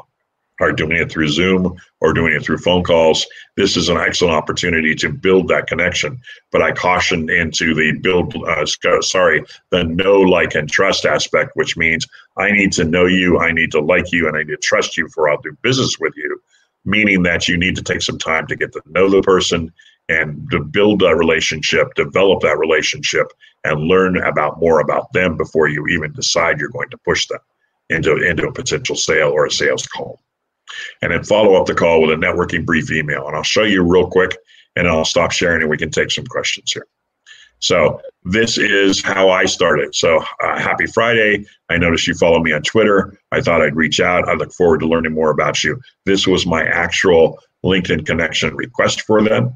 are 0.61 0.71
doing 0.71 0.97
it 0.97 1.11
through 1.11 1.27
Zoom 1.27 1.75
or 1.99 2.13
doing 2.13 2.33
it 2.33 2.43
through 2.43 2.59
phone 2.59 2.83
calls. 2.83 3.25
This 3.57 3.75
is 3.75 3.89
an 3.89 3.97
excellent 3.97 4.35
opportunity 4.35 4.93
to 4.95 5.09
build 5.09 5.47
that 5.47 5.67
connection. 5.67 6.21
But 6.51 6.61
I 6.61 6.71
caution 6.71 7.29
into 7.29 7.73
the 7.73 7.93
build, 7.99 8.35
uh, 8.35 8.65
sorry, 9.01 9.43
the 9.71 9.83
know, 9.83 10.21
like, 10.21 10.53
and 10.53 10.69
trust 10.69 11.05
aspect, 11.05 11.51
which 11.55 11.75
means 11.75 12.07
I 12.37 12.51
need 12.51 12.71
to 12.73 12.85
know 12.85 13.07
you, 13.07 13.39
I 13.39 13.51
need 13.51 13.71
to 13.71 13.81
like 13.81 14.11
you, 14.11 14.27
and 14.27 14.37
I 14.37 14.43
need 14.43 14.49
to 14.49 14.57
trust 14.57 14.97
you 14.97 15.05
before 15.05 15.29
I'll 15.29 15.41
do 15.41 15.57
business 15.63 15.97
with 15.99 16.13
you. 16.15 16.39
Meaning 16.85 17.23
that 17.23 17.47
you 17.47 17.57
need 17.57 17.75
to 17.75 17.83
take 17.83 18.01
some 18.01 18.17
time 18.17 18.47
to 18.47 18.55
get 18.55 18.71
to 18.73 18.81
know 18.87 19.09
the 19.09 19.21
person 19.21 19.71
and 20.09 20.49
to 20.51 20.59
build 20.59 20.99
that 20.99 21.15
relationship, 21.15 21.93
develop 21.95 22.41
that 22.41 22.57
relationship, 22.57 23.27
and 23.63 23.81
learn 23.81 24.17
about 24.17 24.59
more 24.59 24.79
about 24.79 25.11
them 25.13 25.37
before 25.37 25.69
you 25.69 25.87
even 25.87 26.11
decide 26.13 26.59
you're 26.59 26.69
going 26.69 26.89
to 26.89 26.97
push 27.05 27.27
them 27.27 27.39
into, 27.89 28.15
into 28.17 28.47
a 28.47 28.51
potential 28.51 28.95
sale 28.95 29.29
or 29.29 29.45
a 29.45 29.51
sales 29.51 29.85
call. 29.87 30.19
And 31.01 31.11
then 31.11 31.23
follow 31.23 31.55
up 31.55 31.65
the 31.67 31.75
call 31.75 32.01
with 32.01 32.11
a 32.11 32.15
networking 32.15 32.65
brief 32.65 32.91
email. 32.91 33.27
And 33.27 33.35
I'll 33.35 33.43
show 33.43 33.63
you 33.63 33.83
real 33.83 34.07
quick 34.07 34.37
and 34.75 34.87
I'll 34.87 35.05
stop 35.05 35.31
sharing 35.31 35.61
and 35.61 35.69
we 35.69 35.77
can 35.77 35.91
take 35.91 36.11
some 36.11 36.25
questions 36.25 36.71
here. 36.71 36.87
So 37.59 38.01
this 38.23 38.57
is 38.57 39.03
how 39.03 39.29
I 39.29 39.45
started. 39.45 39.93
So 39.93 40.17
uh, 40.43 40.59
happy 40.59 40.87
Friday. 40.87 41.45
I 41.69 41.77
noticed 41.77 42.07
you 42.07 42.15
follow 42.15 42.39
me 42.39 42.53
on 42.53 42.63
Twitter. 42.63 43.17
I 43.31 43.41
thought 43.41 43.61
I'd 43.61 43.75
reach 43.75 43.99
out. 43.99 44.27
I 44.27 44.33
look 44.33 44.51
forward 44.51 44.79
to 44.79 44.87
learning 44.87 45.13
more 45.13 45.29
about 45.29 45.63
you. 45.63 45.79
This 46.05 46.25
was 46.25 46.47
my 46.47 46.63
actual 46.63 47.37
LinkedIn 47.63 48.05
connection 48.05 48.55
request 48.55 49.01
for 49.01 49.21
them. 49.21 49.55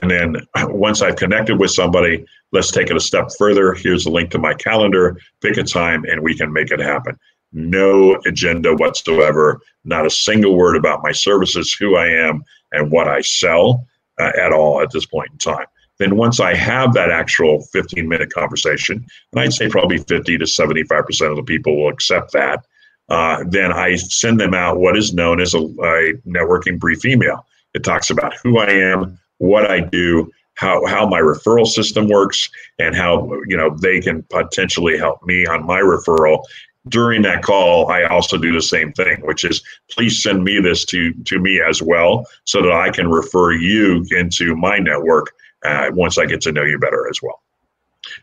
And 0.00 0.10
then 0.10 0.36
once 0.56 1.02
I've 1.02 1.16
connected 1.16 1.58
with 1.58 1.72
somebody, 1.72 2.24
let's 2.52 2.70
take 2.70 2.90
it 2.90 2.96
a 2.96 3.00
step 3.00 3.28
further. 3.36 3.74
Here's 3.74 4.06
a 4.06 4.10
link 4.10 4.30
to 4.30 4.38
my 4.38 4.54
calendar. 4.54 5.18
Pick 5.40 5.56
a 5.56 5.64
time 5.64 6.04
and 6.04 6.22
we 6.22 6.36
can 6.36 6.52
make 6.52 6.70
it 6.70 6.80
happen. 6.80 7.18
No 7.52 8.20
agenda 8.26 8.74
whatsoever, 8.74 9.60
not 9.84 10.06
a 10.06 10.10
single 10.10 10.56
word 10.56 10.76
about 10.76 11.02
my 11.02 11.12
services, 11.12 11.72
who 11.72 11.96
I 11.96 12.06
am, 12.06 12.42
and 12.72 12.90
what 12.90 13.08
I 13.08 13.20
sell 13.20 13.86
uh, 14.20 14.32
at 14.40 14.52
all 14.52 14.80
at 14.80 14.90
this 14.90 15.06
point 15.06 15.30
in 15.32 15.38
time. 15.38 15.66
Then, 15.98 16.16
once 16.16 16.40
I 16.40 16.54
have 16.54 16.94
that 16.94 17.10
actual 17.10 17.62
15 17.72 18.08
minute 18.08 18.32
conversation, 18.32 19.04
and 19.32 19.40
I'd 19.40 19.52
say 19.52 19.68
probably 19.68 19.98
50 19.98 20.38
to 20.38 20.44
75% 20.44 21.30
of 21.30 21.36
the 21.36 21.42
people 21.42 21.76
will 21.76 21.90
accept 21.90 22.32
that, 22.32 22.64
uh, 23.08 23.44
then 23.48 23.72
I 23.72 23.96
send 23.96 24.40
them 24.40 24.54
out 24.54 24.78
what 24.78 24.96
is 24.96 25.12
known 25.12 25.40
as 25.40 25.54
a, 25.54 25.58
a 25.58 26.14
networking 26.26 26.78
brief 26.78 27.04
email. 27.04 27.46
It 27.74 27.84
talks 27.84 28.10
about 28.10 28.34
who 28.42 28.58
I 28.58 28.70
am, 28.70 29.18
what 29.38 29.70
I 29.70 29.80
do, 29.80 30.30
how 30.54 30.84
how 30.86 31.06
my 31.06 31.20
referral 31.20 31.66
system 31.66 32.08
works, 32.08 32.48
and 32.78 32.94
how 32.94 33.30
you 33.46 33.56
know 33.56 33.76
they 33.80 34.00
can 34.00 34.22
potentially 34.24 34.98
help 34.98 35.22
me 35.24 35.46
on 35.46 35.66
my 35.66 35.80
referral. 35.80 36.42
During 36.88 37.22
that 37.22 37.42
call, 37.42 37.88
I 37.92 38.04
also 38.04 38.36
do 38.36 38.52
the 38.52 38.60
same 38.60 38.92
thing, 38.92 39.20
which 39.24 39.44
is 39.44 39.62
please 39.88 40.20
send 40.20 40.42
me 40.42 40.58
this 40.60 40.84
to 40.86 41.12
to 41.12 41.38
me 41.38 41.60
as 41.60 41.80
well, 41.80 42.26
so 42.44 42.60
that 42.60 42.72
I 42.72 42.90
can 42.90 43.08
refer 43.08 43.52
you 43.52 44.04
into 44.10 44.56
my 44.56 44.78
network 44.78 45.32
uh, 45.64 45.90
once 45.92 46.18
I 46.18 46.26
get 46.26 46.40
to 46.42 46.52
know 46.52 46.64
you 46.64 46.78
better 46.78 47.08
as 47.08 47.20
well. 47.22 47.40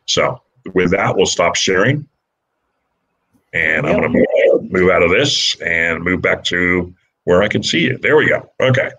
So 0.08 0.42
with 0.74 0.92
that, 0.92 1.16
we'll 1.16 1.26
stop 1.26 1.56
sharing, 1.56 2.06
and 3.54 3.88
I'm 3.88 4.02
going 4.02 4.12
to 4.12 4.26
move, 4.60 4.72
move 4.72 4.90
out 4.90 5.04
of 5.04 5.12
this 5.12 5.56
and 5.62 6.04
move 6.04 6.22
back 6.22 6.44
to 6.46 6.94
where 7.24 7.42
I 7.42 7.48
can 7.48 7.64
see 7.64 7.86
you. 7.86 7.98
There 7.98 8.18
we 8.18 8.28
go. 8.28 8.50
Okay. 8.60 8.92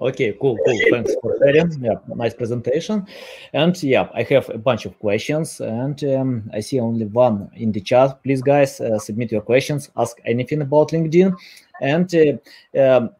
Okay, 0.00 0.34
cool, 0.40 0.56
cool. 0.64 0.78
Thanks 0.90 1.14
for 1.20 1.36
sharing. 1.38 1.70
Yeah, 1.82 1.96
nice 2.14 2.32
presentation. 2.32 3.06
And 3.52 3.80
yeah, 3.82 4.08
I 4.14 4.22
have 4.22 4.48
a 4.48 4.56
bunch 4.56 4.86
of 4.86 4.98
questions, 4.98 5.60
and 5.60 6.02
um, 6.04 6.50
I 6.54 6.60
see 6.60 6.80
only 6.80 7.04
one 7.04 7.50
in 7.54 7.70
the 7.72 7.82
chat. 7.82 8.22
Please, 8.22 8.40
guys, 8.40 8.80
uh, 8.80 8.98
submit 8.98 9.30
your 9.30 9.42
questions. 9.42 9.90
Ask 9.98 10.16
anything 10.24 10.62
about 10.62 10.90
LinkedIn. 10.90 11.36
And 11.82 12.14
uh, 12.14 12.80
um, 12.80 13.10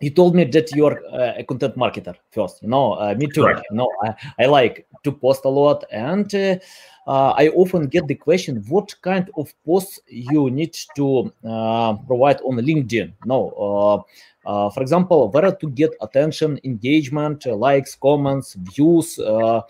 you 0.00 0.10
told 0.10 0.34
me 0.34 0.44
that 0.44 0.72
you're 0.74 1.00
uh, 1.12 1.34
a 1.36 1.44
content 1.44 1.76
marketer 1.76 2.16
first. 2.32 2.62
You 2.62 2.68
know, 2.68 2.94
uh, 2.94 3.14
me 3.16 3.28
too. 3.28 3.42
You 3.42 3.76
know, 3.76 3.88
I, 4.02 4.14
I 4.40 4.46
like 4.46 4.86
to 5.04 5.12
post 5.12 5.44
a 5.44 5.48
lot, 5.48 5.84
and 5.92 6.60
uh, 7.06 7.10
uh, 7.10 7.34
I 7.36 7.48
often 7.48 7.86
get 7.86 8.06
the 8.06 8.14
question, 8.14 8.64
what 8.68 8.94
kind 9.02 9.30
of 9.36 9.52
posts 9.64 10.00
you 10.08 10.50
need 10.50 10.76
to 10.96 11.32
provide 12.06 12.40
on 12.42 12.56
LinkedIn? 12.56 13.12
No 13.24 14.04
uh, 14.46 14.70
for 14.70 14.82
example, 14.82 15.30
where 15.30 15.52
to 15.52 15.70
get 15.70 15.94
attention, 16.02 16.60
engagement, 16.64 17.46
uh, 17.46 17.54
likes, 17.54 17.94
comments, 17.94 18.54
views, 18.54 19.18
uh, 19.18 19.22
uh 19.24 19.62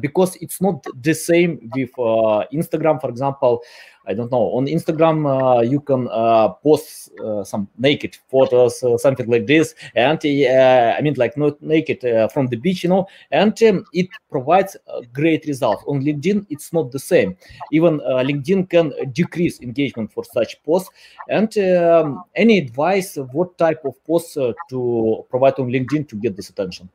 because 0.00 0.36
it's 0.36 0.60
not 0.60 0.84
the 1.02 1.14
same 1.14 1.70
with 1.74 1.90
uh, 1.98 2.44
Instagram, 2.52 3.00
for 3.00 3.10
example. 3.10 3.62
I 4.08 4.14
don't 4.14 4.30
know. 4.30 4.52
On 4.56 4.66
Instagram, 4.66 5.26
uh, 5.26 5.62
you 5.62 5.80
can 5.80 6.08
uh, 6.12 6.48
post 6.48 7.10
uh, 7.18 7.42
some 7.42 7.68
naked 7.76 8.16
photos, 8.30 8.82
uh, 8.82 8.96
something 8.98 9.28
like 9.28 9.46
this, 9.46 9.74
and 9.96 10.18
uh, 10.24 10.94
I 10.96 11.00
mean, 11.02 11.14
like 11.16 11.36
not 11.36 11.60
naked 11.60 12.04
uh, 12.04 12.28
from 12.28 12.46
the 12.46 12.56
beach, 12.56 12.84
you 12.84 12.90
know, 12.90 13.08
and 13.32 13.60
um, 13.64 13.84
it 13.92 14.08
provides 14.30 14.76
great 15.12 15.44
results. 15.46 15.82
On 15.88 16.00
LinkedIn, 16.00 16.46
it's 16.50 16.72
not 16.72 16.92
the 16.92 17.00
same. 17.00 17.36
Even 17.72 17.98
LinkedIn 17.98 18.70
can 18.70 18.92
decrease 19.12 19.60
engagement 19.60 20.12
for 20.12 20.24
such 20.24 20.62
posts. 20.62 20.90
And 21.28 21.56
um, 21.58 22.22
any 22.36 22.58
advice? 22.58 23.16
What 23.32 23.58
type 23.58 23.84
of 23.84 24.02
posts 24.04 24.34
to 24.34 25.26
provide 25.28 25.54
on 25.58 25.68
LinkedIn 25.68 26.08
to 26.08 26.16
get 26.16 26.36
this 26.36 26.48
attention? 26.48 26.88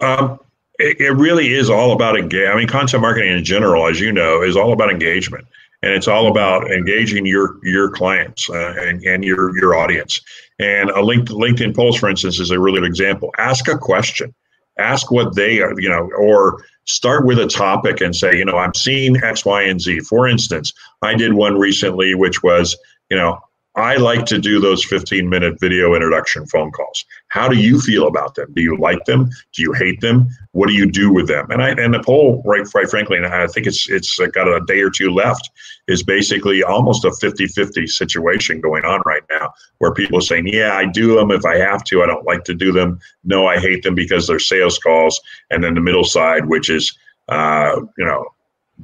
Um, 0.00 0.40
it, 0.78 1.00
it 1.00 1.10
really 1.10 1.52
is 1.52 1.70
all 1.70 1.92
about 1.92 2.18
engagement. 2.18 2.54
I 2.54 2.56
mean, 2.56 2.68
content 2.68 3.02
marketing 3.02 3.36
in 3.36 3.44
general, 3.44 3.86
as 3.88 4.00
you 4.00 4.12
know, 4.12 4.42
is 4.42 4.56
all 4.56 4.72
about 4.72 4.90
engagement 4.90 5.46
and 5.82 5.92
it's 5.92 6.08
all 6.08 6.28
about 6.28 6.70
engaging 6.70 7.26
your 7.26 7.58
your 7.62 7.90
clients 7.90 8.48
uh, 8.50 8.74
and, 8.78 9.02
and 9.04 9.24
your 9.24 9.56
your 9.56 9.76
audience. 9.76 10.20
And 10.58 10.90
a 10.90 11.02
linked 11.02 11.28
LinkedIn 11.28 11.74
post, 11.74 11.98
for 12.00 12.08
instance, 12.08 12.40
is 12.40 12.50
a 12.50 12.58
really 12.58 12.80
good 12.80 12.88
example. 12.88 13.32
Ask 13.38 13.68
a 13.68 13.78
question, 13.78 14.34
ask 14.78 15.10
what 15.10 15.36
they 15.36 15.60
are, 15.60 15.78
you 15.80 15.88
know, 15.88 16.10
or 16.18 16.64
start 16.86 17.26
with 17.26 17.38
a 17.38 17.46
topic 17.46 18.00
and 18.00 18.14
say, 18.14 18.36
you 18.36 18.44
know, 18.44 18.56
I'm 18.56 18.74
seeing 18.74 19.22
X, 19.22 19.44
Y, 19.44 19.62
and 19.62 19.80
Z. 19.80 20.00
For 20.00 20.26
instance, 20.26 20.72
I 21.02 21.14
did 21.14 21.34
one 21.34 21.58
recently, 21.58 22.14
which 22.14 22.42
was, 22.42 22.76
you 23.08 23.16
know, 23.16 23.38
I 23.78 23.94
like 23.94 24.26
to 24.26 24.40
do 24.40 24.58
those 24.58 24.84
15 24.84 25.28
minute 25.28 25.60
video 25.60 25.94
introduction 25.94 26.44
phone 26.46 26.72
calls. 26.72 27.04
How 27.28 27.48
do 27.48 27.56
you 27.56 27.80
feel 27.80 28.08
about 28.08 28.34
them? 28.34 28.52
Do 28.52 28.60
you 28.60 28.76
like 28.76 29.04
them? 29.04 29.30
Do 29.52 29.62
you 29.62 29.72
hate 29.72 30.00
them? 30.00 30.26
What 30.50 30.66
do 30.66 30.74
you 30.74 30.90
do 30.90 31.12
with 31.12 31.28
them? 31.28 31.48
And 31.52 31.62
I 31.62 31.70
and 31.70 31.94
the 31.94 32.02
poll, 32.02 32.42
right, 32.44 32.66
quite 32.66 32.90
frankly, 32.90 33.18
and 33.18 33.26
I 33.26 33.46
think 33.46 33.68
it's 33.68 33.88
it's 33.88 34.18
got 34.32 34.48
a 34.48 34.64
day 34.66 34.80
or 34.80 34.90
two 34.90 35.10
left, 35.14 35.48
is 35.86 36.02
basically 36.02 36.64
almost 36.64 37.04
a 37.04 37.10
50-50 37.10 37.88
situation 37.88 38.60
going 38.60 38.84
on 38.84 39.00
right 39.06 39.22
now, 39.30 39.52
where 39.78 39.94
people 39.94 40.18
are 40.18 40.22
saying, 40.22 40.48
"Yeah, 40.48 40.74
I 40.74 40.86
do 40.86 41.14
them 41.14 41.30
if 41.30 41.44
I 41.44 41.58
have 41.58 41.84
to. 41.84 42.02
I 42.02 42.06
don't 42.06 42.26
like 42.26 42.42
to 42.44 42.54
do 42.54 42.72
them. 42.72 42.98
No, 43.22 43.46
I 43.46 43.60
hate 43.60 43.84
them 43.84 43.94
because 43.94 44.26
they're 44.26 44.40
sales 44.40 44.78
calls." 44.78 45.20
And 45.50 45.62
then 45.62 45.74
the 45.74 45.80
middle 45.80 46.02
side, 46.02 46.46
which 46.46 46.68
is, 46.68 46.98
uh, 47.28 47.80
you 47.96 48.04
know, 48.04 48.26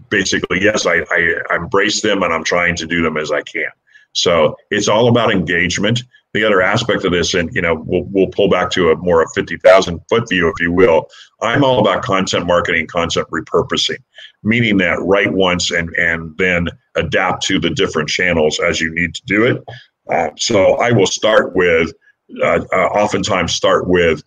basically, 0.09 0.63
yes, 0.63 0.87
I, 0.87 1.05
I 1.11 1.57
embrace 1.57 2.01
them 2.01 2.23
and 2.23 2.33
I'm 2.33 2.45
trying 2.45 2.77
to 2.77 2.87
do 2.87 3.03
them 3.03 3.17
as 3.17 3.33
I 3.33 3.43
can. 3.43 3.73
So 4.15 4.57
it's 4.71 4.89
all 4.89 5.09
about 5.09 5.31
engagement. 5.31 6.03
The 6.33 6.45
other 6.45 6.63
aspect 6.63 7.05
of 7.05 7.13
this, 7.13 7.35
and 7.35 7.55
you 7.55 7.63
know, 7.63 7.75
we'll, 7.75 8.05
we'll 8.05 8.29
pull 8.29 8.49
back 8.49 8.71
to 8.71 8.91
a 8.91 8.97
more 8.97 9.23
of 9.23 9.29
50,000 9.35 10.01
foot 10.09 10.29
view, 10.29 10.49
if 10.49 10.61
you 10.61 10.73
will. 10.73 11.09
I'm 11.43 11.63
all 11.63 11.79
about 11.79 12.03
content 12.03 12.47
marketing, 12.47 12.89
content 12.89 13.29
repurposing, 13.31 13.99
meaning 14.43 14.77
that 14.79 15.01
write 15.03 15.33
once 15.33 15.71
and, 15.71 15.91
and 15.91 16.37
then 16.39 16.69
adapt 16.97 17.45
to 17.45 17.61
the 17.61 17.71
different 17.71 18.09
channels 18.09 18.59
as 18.59 18.81
you 18.81 18.93
need 18.93 19.15
to 19.15 19.23
do 19.27 19.45
it. 19.45 19.63
Uh, 20.11 20.31
so 20.37 20.75
I 20.77 20.91
will 20.91 21.07
start 21.07 21.55
with, 21.55 21.93
uh, 22.43 22.65
uh, 22.73 22.77
oftentimes 22.77 23.55
start 23.55 23.89
with 23.89 24.23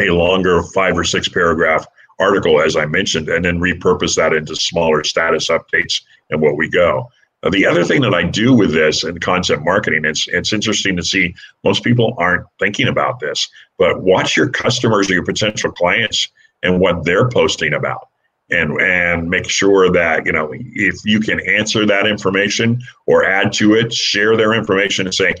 a 0.00 0.10
longer 0.10 0.62
five 0.74 0.96
or 0.96 1.04
six 1.04 1.28
paragraph 1.28 1.86
article, 2.18 2.60
as 2.60 2.76
I 2.76 2.86
mentioned, 2.86 3.28
and 3.28 3.44
then 3.44 3.58
repurpose 3.58 4.16
that 4.16 4.32
into 4.32 4.56
smaller 4.56 5.04
status 5.04 5.48
updates 5.48 6.02
and 6.30 6.40
what 6.40 6.56
we 6.56 6.68
go. 6.68 7.08
The 7.50 7.66
other 7.66 7.82
thing 7.82 8.02
that 8.02 8.14
I 8.14 8.22
do 8.22 8.54
with 8.54 8.72
this 8.72 9.02
and 9.02 9.20
content 9.20 9.64
marketing, 9.64 10.04
it's 10.04 10.28
it's 10.28 10.52
interesting 10.52 10.96
to 10.96 11.02
see 11.02 11.34
most 11.64 11.82
people 11.82 12.14
aren't 12.16 12.46
thinking 12.60 12.86
about 12.86 13.18
this, 13.18 13.48
but 13.78 14.00
watch 14.00 14.36
your 14.36 14.48
customers 14.48 15.10
or 15.10 15.14
your 15.14 15.24
potential 15.24 15.72
clients 15.72 16.28
and 16.62 16.78
what 16.78 17.04
they're 17.04 17.28
posting 17.28 17.74
about. 17.74 18.08
And, 18.50 18.78
and 18.82 19.30
make 19.30 19.48
sure 19.48 19.90
that 19.92 20.26
you 20.26 20.32
know 20.32 20.50
if 20.52 20.96
you 21.04 21.20
can 21.20 21.40
answer 21.48 21.86
that 21.86 22.06
information 22.06 22.82
or 23.06 23.24
add 23.24 23.50
to 23.54 23.74
it 23.74 23.94
share 23.94 24.36
their 24.36 24.52
information 24.52 25.06
and 25.06 25.14
say 25.14 25.34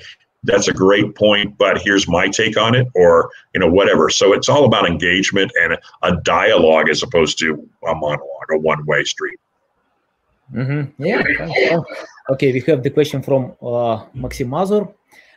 that's 0.44 0.68
a 0.68 0.72
great 0.72 1.14
point 1.14 1.58
but 1.58 1.82
here's 1.82 2.08
my 2.08 2.28
take 2.28 2.56
on 2.56 2.74
it 2.74 2.86
or 2.94 3.30
you 3.52 3.60
know 3.60 3.66
whatever 3.66 4.08
so 4.08 4.32
it's 4.32 4.48
all 4.48 4.64
about 4.64 4.86
engagement 4.86 5.52
and 5.60 5.76
a 6.02 6.16
dialogue 6.22 6.88
as 6.88 7.02
opposed 7.02 7.38
to 7.40 7.68
a 7.86 7.94
monologue 7.94 8.50
a 8.50 8.56
one-way 8.56 9.04
street 9.04 9.38
Mm-hmm. 10.52 11.02
Yeah. 11.02 11.80
okay, 12.30 12.52
we 12.52 12.60
have 12.60 12.82
the 12.82 12.90
question 12.90 13.22
from 13.22 13.52
uh, 13.62 14.04
Maxim 14.14 14.48
Mazur. 14.48 14.88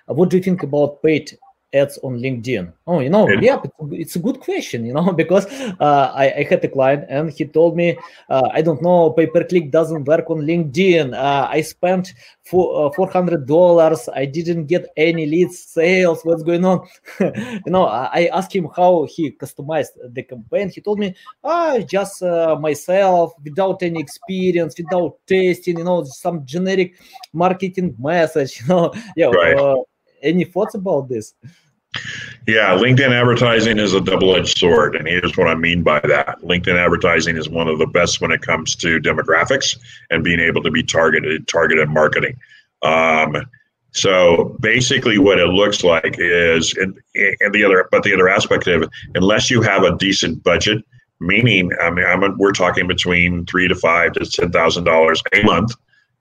What 0.08 0.30
do 0.30 0.38
you 0.38 0.44
think 0.44 0.64
about 0.64 1.02
paid 1.02 1.38
ads 1.76 2.00
on 2.04 2.18
LinkedIn? 2.18 2.72
Oh, 2.88 3.00
you 3.00 3.10
know, 3.10 3.28
yeah, 3.30 3.62
it's 3.92 4.16
a 4.16 4.20
good 4.20 4.40
question, 4.40 4.86
you 4.86 4.94
know, 4.94 5.12
because 5.22 5.46
uh, 5.80 6.12
I, 6.16 6.34
I, 6.38 6.44
had 6.44 6.64
a 6.64 6.70
client 6.70 7.06
and 7.10 7.30
he 7.30 7.46
told 7.46 7.76
me, 7.76 7.98
uh, 8.30 8.50
I 8.54 8.62
don't 8.62 8.82
know, 8.82 9.12
pay 9.12 9.28
per 9.28 9.44
click 9.44 9.72
doesn't 9.72 10.06
work 10.06 10.30
on 10.30 10.42
LinkedIn. 10.42 11.14
Uh, 11.14 11.48
I 11.50 11.62
spent 11.62 12.14
for, 12.44 12.88
uh, 12.88 12.90
$400. 12.96 14.10
I 14.16 14.26
didn't 14.26 14.66
get 14.68 14.88
any 14.96 15.26
leads, 15.26 15.60
sales. 15.60 16.22
What's 16.24 16.44
going 16.44 16.64
on? 16.64 16.88
you 17.20 17.62
know, 17.68 17.86
I 17.86 18.30
asked 18.34 18.56
him 18.56 18.70
how 18.76 19.06
he 19.10 19.32
customized 19.32 19.98
the 20.14 20.24
campaign. 20.24 20.70
He 20.70 20.82
told 20.82 21.00
me, 21.00 21.16
ah, 21.44 21.80
just 21.80 22.24
uh, 22.24 22.56
myself 22.60 23.34
without 23.44 23.84
any 23.84 24.00
experience, 24.00 24.76
without 24.78 25.18
testing, 25.28 25.80
you 25.80 25.84
know, 25.84 26.04
some 26.06 26.46
generic 26.46 26.96
marketing 27.34 27.96
message, 28.00 28.62
you 28.62 28.68
know, 28.68 28.94
yeah. 29.16 29.28
Right. 29.28 29.58
Uh, 29.58 29.78
any 30.22 30.44
thoughts 30.46 30.76
about 30.76 31.08
this? 31.08 31.34
Yeah, 32.48 32.78
LinkedIn 32.78 33.12
advertising 33.12 33.80
is 33.80 33.94
a 33.94 34.02
double 34.02 34.36
edged 34.36 34.58
sword. 34.58 34.96
And 34.96 35.08
here's 35.08 35.36
what 35.36 35.48
I 35.48 35.56
mean 35.56 35.82
by 35.82 36.00
that 36.02 36.40
LinkedIn 36.42 36.78
advertising 36.78 37.38
is 37.38 37.50
one 37.50 37.68
of 37.68 37.80
the 37.80 37.88
best 37.88 38.22
when 38.22 38.32
it 38.32 38.42
comes 38.42 38.76
to 38.76 39.00
demographics 39.00 39.78
and 40.12 40.24
being 40.24 40.40
able 40.40 40.62
to 40.62 40.70
be 40.70 40.84
targeted, 40.84 41.48
targeted 41.48 41.90
marketing. 41.90 42.38
Um, 42.84 43.48
so 43.92 44.56
basically, 44.60 45.18
what 45.18 45.40
it 45.40 45.48
looks 45.48 45.84
like 45.84 46.18
is, 46.20 46.76
and, 46.76 47.00
and 47.16 47.54
the 47.54 47.64
other, 47.64 47.88
but 47.92 48.04
the 48.04 48.14
other 48.14 48.30
aspect 48.30 48.68
of 48.68 48.84
it, 48.84 48.90
unless 49.16 49.50
you 49.50 49.62
have 49.62 49.84
a 49.84 49.98
decent 49.98 50.44
budget, 50.44 50.84
meaning, 51.20 51.72
I 51.82 51.90
mean, 51.90 52.06
I'm, 52.06 52.38
we're 52.38 52.52
talking 52.52 52.88
between 52.88 53.46
three 53.46 53.68
to 53.68 53.76
five 53.76 54.14
to 54.14 54.26
ten 54.26 54.52
thousand 54.52 54.84
dollars 54.84 55.24
a 55.34 55.42
month 55.44 55.74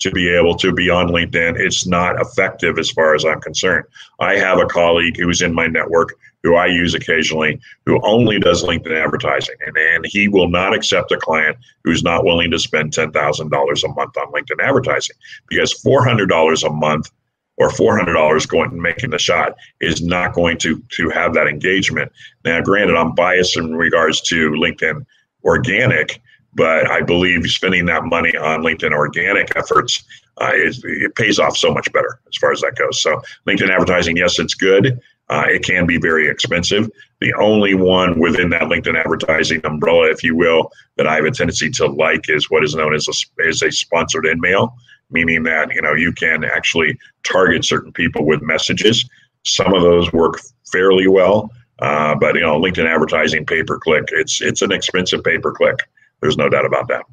to 0.05 0.11
be 0.11 0.29
able 0.29 0.55
to 0.55 0.71
be 0.71 0.91
on 0.91 1.09
LinkedIn. 1.09 1.59
It's 1.59 1.87
not 1.87 2.21
effective 2.21 2.79
as 2.79 2.91
far 2.91 3.15
as 3.15 3.25
I'm 3.25 3.41
concerned. 3.41 3.87
I 4.21 4.37
have 4.37 4.59
a 4.59 4.67
colleague 4.67 5.17
who's 5.17 5.41
in 5.41 5.55
my 5.55 5.67
network 5.67 6.13
who 6.43 6.57
I 6.57 6.67
use 6.67 6.93
occasionally 6.93 7.59
who 7.87 7.99
only 8.05 8.39
does 8.39 8.63
LinkedIn 8.63 9.03
advertising. 9.03 9.55
And, 9.67 9.75
and 9.79 10.05
he 10.07 10.29
will 10.29 10.49
not 10.49 10.75
accept 10.75 11.11
a 11.11 11.17
client 11.17 11.57
who's 11.85 12.03
not 12.03 12.23
willing 12.23 12.51
to 12.51 12.59
spend 12.59 12.93
$10,000 12.93 13.15
a 13.15 13.89
month 13.89 14.17
on 14.19 14.33
LinkedIn 14.33 14.63
advertising 14.63 15.17
because 15.49 15.83
$400 15.83 16.67
a 16.67 16.71
month 16.71 17.11
or 17.57 17.71
$400 17.71 18.47
going 18.49 18.73
and 18.73 18.83
making 18.83 19.09
the 19.09 19.19
shot 19.19 19.57
is 19.81 20.03
not 20.03 20.35
going 20.35 20.59
to, 20.59 20.83
to 20.91 21.09
have 21.09 21.33
that 21.33 21.47
engagement. 21.47 22.13
Now, 22.45 22.61
granted, 22.61 22.97
I'm 22.97 23.15
biased 23.15 23.57
in 23.57 23.75
regards 23.75 24.21
to 24.23 24.51
LinkedIn 24.51 25.07
organic 25.45 26.21
but 26.55 26.91
I 26.91 27.03
believe 27.03 27.47
spending 27.47 27.87
that 27.87 28.05
money 28.05 28.37
on 28.37 28.63
LinkedIn 28.63 28.93
organic 28.93 29.55
efforts 29.57 30.05
uh, 30.41 30.53
is, 30.55 30.83
it 30.85 31.15
pays 31.15 31.39
off 31.39 31.57
so 31.57 31.73
much 31.73 31.93
better 31.93 32.21
as 32.29 32.37
far 32.37 32.53
as 32.53 32.61
that 32.61 32.77
goes. 32.77 33.01
So 33.03 33.21
LinkedIn 33.47 33.71
advertising, 33.71 34.17
yes, 34.17 34.39
it's 34.39 34.55
good. 34.55 35.01
Uh, 35.31 35.45
it 35.49 35.65
can 35.65 35.87
be 35.87 35.99
very 35.99 36.29
expensive. 36.29 36.91
The 37.21 37.33
only 37.35 37.75
one 37.75 38.21
within 38.21 38.51
that 38.51 38.63
LinkedIn 38.63 38.99
advertising 38.99 39.61
umbrella, 39.65 40.11
if 40.11 40.23
you 40.23 40.37
will, 40.37 40.71
that 40.97 41.07
I 41.07 41.17
have 41.17 41.25
a 41.25 41.31
tendency 41.31 41.71
to 41.71 41.87
like 41.87 42.29
is 42.29 42.51
what 42.51 42.63
is 42.63 42.75
known 42.75 42.95
as 42.95 43.09
a, 43.09 43.43
as 43.49 43.63
a 43.63 43.73
sponsored 43.73 44.27
email, 44.27 44.77
meaning 45.11 45.43
that 45.45 45.75
you 45.75 45.81
know 45.81 45.95
you 45.95 46.13
can 46.13 46.45
actually 46.45 46.99
target 47.23 47.65
certain 47.65 47.93
people 47.93 48.27
with 48.27 48.43
messages. 48.43 49.09
Some 49.47 49.73
of 49.73 49.83
those 49.83 50.13
work 50.13 50.41
fairly 50.71 51.09
well, 51.09 51.51
uh, 51.79 52.15
but 52.17 52.35
you 52.35 52.43
know 52.43 52.61
LinkedIn 52.61 52.87
advertising 52.87 53.47
pay 53.47 53.63
per 53.63 53.79
click, 53.79 54.05
it's 54.13 54.43
it's 54.43 54.61
an 54.61 54.73
expensive 54.73 55.25
pay 55.25 55.39
per 55.39 55.53
click. 55.53 55.79
There's 56.21 56.37
no 56.37 56.49
doubt 56.49 56.67
about 56.67 56.89
that. 56.89 57.05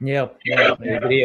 Yeah, 0.00 0.28
yeah, 0.44 0.74
I 0.78 0.84
agree. 0.84 1.24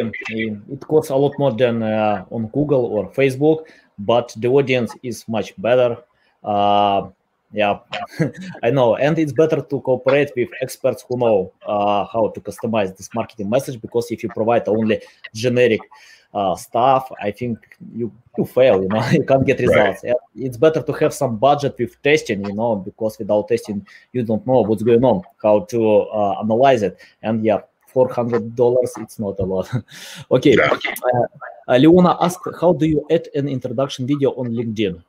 It 0.70 0.80
costs 0.86 1.10
a 1.10 1.16
lot 1.16 1.32
more 1.38 1.52
than 1.52 1.82
uh, 1.82 2.24
on 2.30 2.46
Google 2.48 2.86
or 2.86 3.10
Facebook, 3.12 3.66
but 3.98 4.34
the 4.38 4.48
audience 4.48 4.94
is 5.02 5.28
much 5.28 5.52
better. 5.60 5.98
Uh, 6.42 7.08
yeah, 7.52 7.80
I 8.62 8.70
know, 8.70 8.96
and 8.96 9.18
it's 9.18 9.32
better 9.32 9.60
to 9.60 9.80
cooperate 9.80 10.30
with 10.34 10.48
experts 10.62 11.04
who 11.06 11.18
know 11.18 11.52
uh, 11.66 12.06
how 12.06 12.28
to 12.28 12.40
customize 12.40 12.96
this 12.96 13.10
marketing 13.14 13.50
message 13.50 13.78
because 13.80 14.10
if 14.10 14.22
you 14.22 14.30
provide 14.30 14.66
only 14.68 15.02
generic 15.34 15.80
uh, 16.34 16.56
stuff, 16.56 17.10
I 17.20 17.30
think 17.30 17.58
you 17.94 18.12
you 18.36 18.44
fail. 18.44 18.82
You 18.82 18.88
know, 18.88 19.06
you 19.12 19.24
can't 19.24 19.46
get 19.46 19.60
results. 19.60 20.04
Right. 20.04 20.14
It's 20.36 20.56
better 20.56 20.82
to 20.82 20.92
have 20.92 21.12
some 21.12 21.36
budget 21.36 21.76
with 21.78 22.00
testing. 22.02 22.44
You 22.44 22.54
know, 22.54 22.76
because 22.76 23.18
without 23.18 23.48
testing, 23.48 23.86
you 24.12 24.22
don't 24.22 24.46
know 24.46 24.62
what's 24.62 24.82
going 24.82 25.04
on, 25.04 25.22
how 25.42 25.60
to 25.60 26.00
uh, 26.00 26.40
analyze 26.40 26.82
it, 26.82 26.98
and 27.22 27.44
yeah. 27.44 27.60
Four 27.92 28.10
hundred 28.10 28.56
dollars. 28.56 28.90
It's 28.96 29.18
not 29.18 29.38
a 29.38 29.42
lot. 29.42 29.68
okay. 30.30 30.56
Yeah. 30.56 30.78
Uh, 31.68 31.76
Leona 31.76 32.16
asked, 32.22 32.40
"How 32.58 32.72
do 32.72 32.86
you 32.86 33.06
add 33.10 33.28
an 33.34 33.48
introduction 33.48 34.06
video 34.06 34.30
on 34.30 34.48
LinkedIn?" 34.48 35.02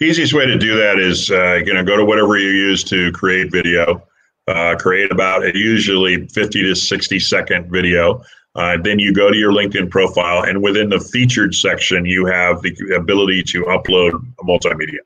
Easiest 0.00 0.32
way 0.32 0.46
to 0.46 0.56
do 0.56 0.76
that 0.76 1.00
is 1.00 1.32
uh, 1.32 1.54
you 1.66 1.74
know 1.74 1.82
go 1.82 1.96
to 1.96 2.04
whatever 2.04 2.38
you 2.38 2.50
use 2.50 2.84
to 2.84 3.10
create 3.10 3.50
video. 3.50 4.06
Uh, 4.46 4.76
create 4.78 5.10
about 5.10 5.44
a 5.44 5.50
usually 5.58 6.28
50 6.28 6.62
to 6.62 6.76
60 6.76 7.18
second 7.18 7.68
video 7.68 8.22
uh, 8.56 8.78
then 8.82 8.98
you 8.98 9.12
go 9.12 9.30
to 9.30 9.36
your 9.36 9.52
LinkedIn 9.52 9.90
profile, 9.90 10.42
and 10.44 10.62
within 10.62 10.88
the 10.88 10.98
featured 10.98 11.54
section, 11.54 12.06
you 12.06 12.24
have 12.24 12.62
the 12.62 12.74
ability 12.96 13.42
to 13.42 13.64
upload 13.64 14.12
multimedia. 14.42 15.00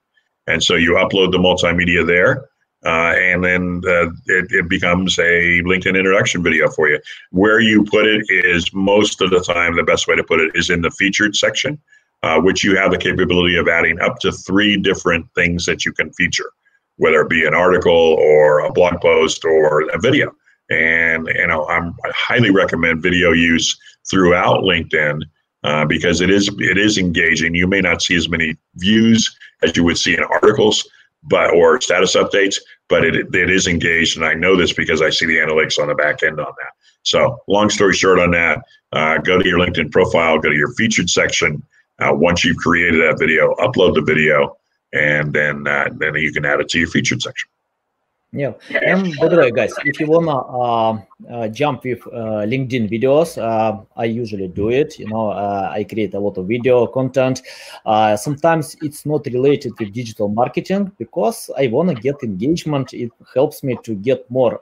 And 0.46 0.62
so 0.62 0.76
you 0.76 0.92
upload 0.92 1.32
the 1.32 1.38
multimedia 1.38 2.06
there, 2.06 2.48
uh, 2.86 3.14
and 3.18 3.42
then 3.44 3.82
uh, 3.86 4.06
it, 4.26 4.52
it, 4.52 4.68
becomes 4.68 5.18
a 5.18 5.62
LinkedIn 5.62 5.98
introduction 5.98 6.42
video 6.44 6.70
for 6.70 6.88
you. 6.88 7.00
Where 7.30 7.60
you 7.60 7.84
put 7.84 8.06
it 8.06 8.24
is 8.28 8.72
most 8.72 9.20
of 9.20 9.30
the 9.30 9.40
time 9.40 9.76
the 9.76 9.82
best 9.82 10.06
way 10.06 10.14
to 10.14 10.24
put 10.24 10.40
it 10.40 10.52
is 10.54 10.70
in 10.70 10.80
the 10.80 10.90
featured 10.92 11.34
section, 11.34 11.78
uh, 12.22 12.40
which 12.40 12.62
you 12.62 12.76
have 12.76 12.92
the 12.92 12.98
capability 12.98 13.56
of 13.56 13.68
adding 13.68 14.00
up 14.00 14.18
to 14.20 14.30
three 14.30 14.76
different 14.76 15.26
things 15.34 15.66
that 15.66 15.84
you 15.84 15.92
can 15.92 16.12
feature, 16.12 16.50
whether 16.96 17.20
it 17.20 17.28
be 17.28 17.46
an 17.46 17.54
article 17.54 17.92
or 17.92 18.60
a 18.60 18.72
blog 18.72 19.00
post 19.00 19.44
or 19.44 19.90
a 19.90 19.98
video. 19.98 20.32
And 20.70 21.26
you 21.26 21.46
know, 21.46 21.66
I'm, 21.68 21.94
I 22.04 22.10
highly 22.14 22.50
recommend 22.50 23.02
video 23.02 23.32
use 23.32 23.76
throughout 24.08 24.62
LinkedIn 24.62 25.22
uh, 25.64 25.84
because 25.84 26.20
it 26.20 26.30
is 26.30 26.48
it 26.58 26.78
is 26.78 26.96
engaging. 26.96 27.54
You 27.54 27.66
may 27.66 27.80
not 27.80 28.02
see 28.02 28.16
as 28.16 28.28
many 28.28 28.56
views 28.76 29.28
as 29.62 29.76
you 29.76 29.84
would 29.84 29.98
see 29.98 30.14
in 30.16 30.22
articles, 30.22 30.88
but 31.24 31.50
or 31.50 31.80
status 31.80 32.16
updates, 32.16 32.56
but 32.88 33.04
it 33.04 33.14
it 33.34 33.50
is 33.50 33.66
engaged, 33.66 34.16
and 34.16 34.24
I 34.24 34.34
know 34.34 34.56
this 34.56 34.72
because 34.72 35.02
I 35.02 35.10
see 35.10 35.26
the 35.26 35.36
analytics 35.36 35.78
on 35.78 35.88
the 35.88 35.94
back 35.94 36.22
end 36.22 36.40
on 36.40 36.46
that. 36.46 36.72
So, 37.02 37.38
long 37.48 37.70
story 37.70 37.94
short, 37.94 38.18
on 38.18 38.30
that, 38.30 38.62
uh, 38.92 39.18
go 39.18 39.38
to 39.38 39.48
your 39.48 39.58
LinkedIn 39.58 39.90
profile, 39.90 40.38
go 40.38 40.50
to 40.50 40.56
your 40.56 40.72
featured 40.74 41.10
section, 41.10 41.62
Uh, 42.00 42.14
once 42.14 42.44
you've 42.44 42.56
created 42.56 43.00
that 43.02 43.18
video, 43.18 43.54
upload 43.56 43.94
the 43.94 44.00
video, 44.00 44.56
and 44.94 45.32
then 45.32 45.66
uh, 45.66 45.88
then 45.98 46.14
you 46.14 46.32
can 46.32 46.44
add 46.46 46.60
it 46.60 46.68
to 46.68 46.78
your 46.78 46.88
featured 46.88 47.20
section. 47.20 47.48
Yeah, 48.32 48.52
and 48.86 49.12
by 49.18 49.26
the 49.26 49.36
way, 49.36 49.50
guys, 49.50 49.74
if 49.84 49.98
you 49.98 50.06
wanna 50.06 50.36
uh, 50.38 51.00
uh, 51.28 51.48
jump 51.48 51.82
with 51.82 52.06
uh, 52.06 52.46
LinkedIn 52.46 52.88
videos, 52.88 53.36
uh, 53.36 53.82
I 53.96 54.04
usually 54.04 54.46
do 54.46 54.68
it. 54.68 55.00
You 55.00 55.08
know, 55.08 55.30
uh, 55.30 55.68
I 55.72 55.82
create 55.82 56.14
a 56.14 56.20
lot 56.20 56.38
of 56.38 56.46
video 56.46 56.86
content. 56.86 57.42
Uh, 57.84 58.16
sometimes 58.16 58.76
it's 58.82 59.04
not 59.04 59.26
related 59.26 59.76
to 59.78 59.86
digital 59.86 60.28
marketing 60.28 60.92
because 60.96 61.50
I 61.58 61.66
wanna 61.66 61.96
get 61.96 62.22
engagement. 62.22 62.94
It 62.94 63.10
helps 63.34 63.64
me 63.64 63.76
to 63.82 63.96
get 63.96 64.30
more 64.30 64.60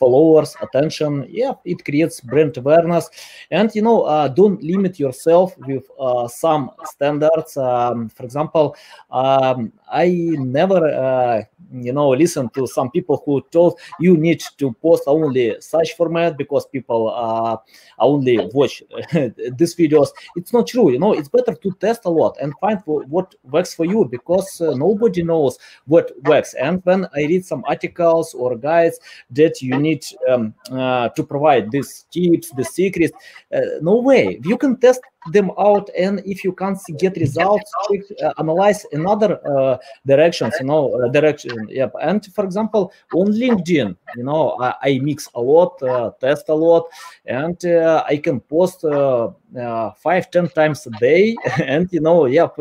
followers, 0.00 0.56
attention. 0.60 1.28
Yeah, 1.30 1.52
it 1.64 1.84
creates 1.84 2.20
brand 2.20 2.56
awareness, 2.56 3.08
and 3.52 3.72
you 3.72 3.82
know, 3.82 4.28
don't 4.34 4.60
limit 4.64 4.98
yourself 4.98 5.56
with 5.58 5.84
some 6.28 6.72
standards. 6.82 7.56
Um, 7.56 8.08
for 8.08 8.24
example, 8.24 8.74
um, 9.12 9.72
I 9.90 10.08
never, 10.38 11.46
you 11.72 11.92
know, 11.92 12.10
listen 12.10 12.48
to 12.50 12.66
some 12.66 12.90
people 12.90 13.22
who 13.24 13.42
told 13.50 13.78
you 14.00 14.16
need 14.16 14.42
to 14.58 14.72
post 14.74 15.04
only 15.06 15.56
such 15.60 15.94
format 15.94 16.36
because 16.36 16.66
people 16.66 17.12
uh, 17.14 17.56
only 17.98 18.38
watch 18.52 18.82
these 19.12 19.74
videos. 19.74 20.08
It's 20.36 20.52
not 20.52 20.66
true. 20.66 20.90
You 20.90 20.98
know, 20.98 21.12
it's 21.12 21.28
better 21.28 21.54
to 21.54 21.72
test 21.80 22.04
a 22.04 22.10
lot 22.10 22.36
and 22.40 22.52
find 22.60 22.80
what 22.84 23.34
works 23.44 23.74
for 23.74 23.84
you 23.84 24.04
because 24.04 24.60
uh, 24.60 24.74
nobody 24.74 25.22
knows 25.22 25.58
what 25.86 26.12
works. 26.24 26.54
And 26.54 26.80
when 26.84 27.04
I 27.14 27.24
read 27.26 27.44
some 27.44 27.64
articles 27.66 28.34
or 28.34 28.56
guides 28.56 28.98
that 29.30 29.62
you 29.62 29.78
need 29.78 30.04
um, 30.28 30.54
uh, 30.70 31.08
to 31.10 31.22
provide 31.22 31.70
these 31.70 32.06
tips, 32.10 32.50
the 32.50 32.64
secrets, 32.64 33.12
uh, 33.54 33.60
no 33.80 33.96
way. 33.96 34.40
You 34.44 34.56
can 34.56 34.76
test 34.78 35.00
them 35.32 35.50
out 35.58 35.90
and 35.98 36.22
if 36.24 36.44
you 36.44 36.52
can't 36.52 36.78
get 36.98 37.16
results 37.16 37.70
check, 37.90 38.00
uh, 38.22 38.32
analyze 38.38 38.86
another 38.92 39.40
uh, 39.46 39.75
directions 40.06 40.54
you 40.60 40.66
know 40.66 40.92
uh, 40.94 41.08
direction 41.08 41.68
yep. 41.68 41.92
And 42.00 42.24
for 42.34 42.44
example 42.44 42.92
on 43.12 43.28
linkedin 43.32 43.96
you 44.16 44.24
know 44.24 44.56
i, 44.60 44.74
I 44.82 44.98
mix 44.98 45.28
a 45.34 45.40
lot 45.40 45.82
uh, 45.82 46.10
test 46.20 46.48
a 46.48 46.54
lot 46.54 46.84
and 47.26 47.58
uh, 47.64 48.04
i 48.08 48.16
can 48.16 48.40
post 48.40 48.82
five 48.82 50.30
ten 50.30 50.48
times 50.48 50.86
a 50.86 50.90
day. 50.90 51.36
And 51.76 51.88
you 51.92 52.00
know 52.00 52.26
yep 52.26 52.56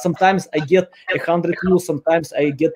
sometimes 0.00 0.48
i 0.54 0.60
get 0.60 0.90
a 1.14 1.18
hundred 1.18 1.56
views 1.64 1.86
sometimes 1.86 2.32
i 2.32 2.50
get 2.50 2.72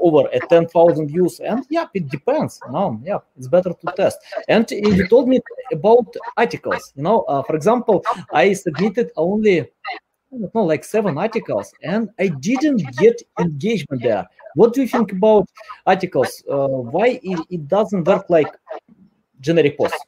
over 0.00 0.28
a 0.32 0.40
10000 0.40 1.08
views. 1.08 1.40
And 1.40 1.64
yep 1.70 1.90
it 1.94 2.08
depends 2.08 2.60
know 2.70 3.00
yeah 3.04 3.18
it's 3.36 3.48
better 3.48 3.72
to 3.72 3.86
test. 3.96 4.18
And 4.48 4.70
you 4.70 5.06
told 5.08 5.28
me 5.28 5.40
about 5.72 6.14
articles 6.36 6.92
you 6.96 7.02
know 7.02 7.24
for 7.46 7.54
example 7.56 8.04
i 8.32 8.52
submitted 8.52 9.10
only 9.16 9.68
don't 10.30 10.54
know, 10.54 10.64
like 10.64 10.84
seven 10.84 11.16
articles, 11.18 11.72
and 11.82 12.10
I 12.18 12.28
didn't 12.28 12.82
get 12.96 13.22
engagement 13.40 14.02
there. 14.02 14.26
What 14.54 14.74
do 14.74 14.82
you 14.82 14.88
think 14.88 15.12
about 15.12 15.48
articles? 15.86 16.42
Uh, 16.50 16.66
why 16.66 17.20
it, 17.22 17.46
it 17.50 17.68
doesn't 17.68 18.04
work 18.04 18.26
like 18.28 18.48
generic 19.40 19.78
posts? 19.78 19.98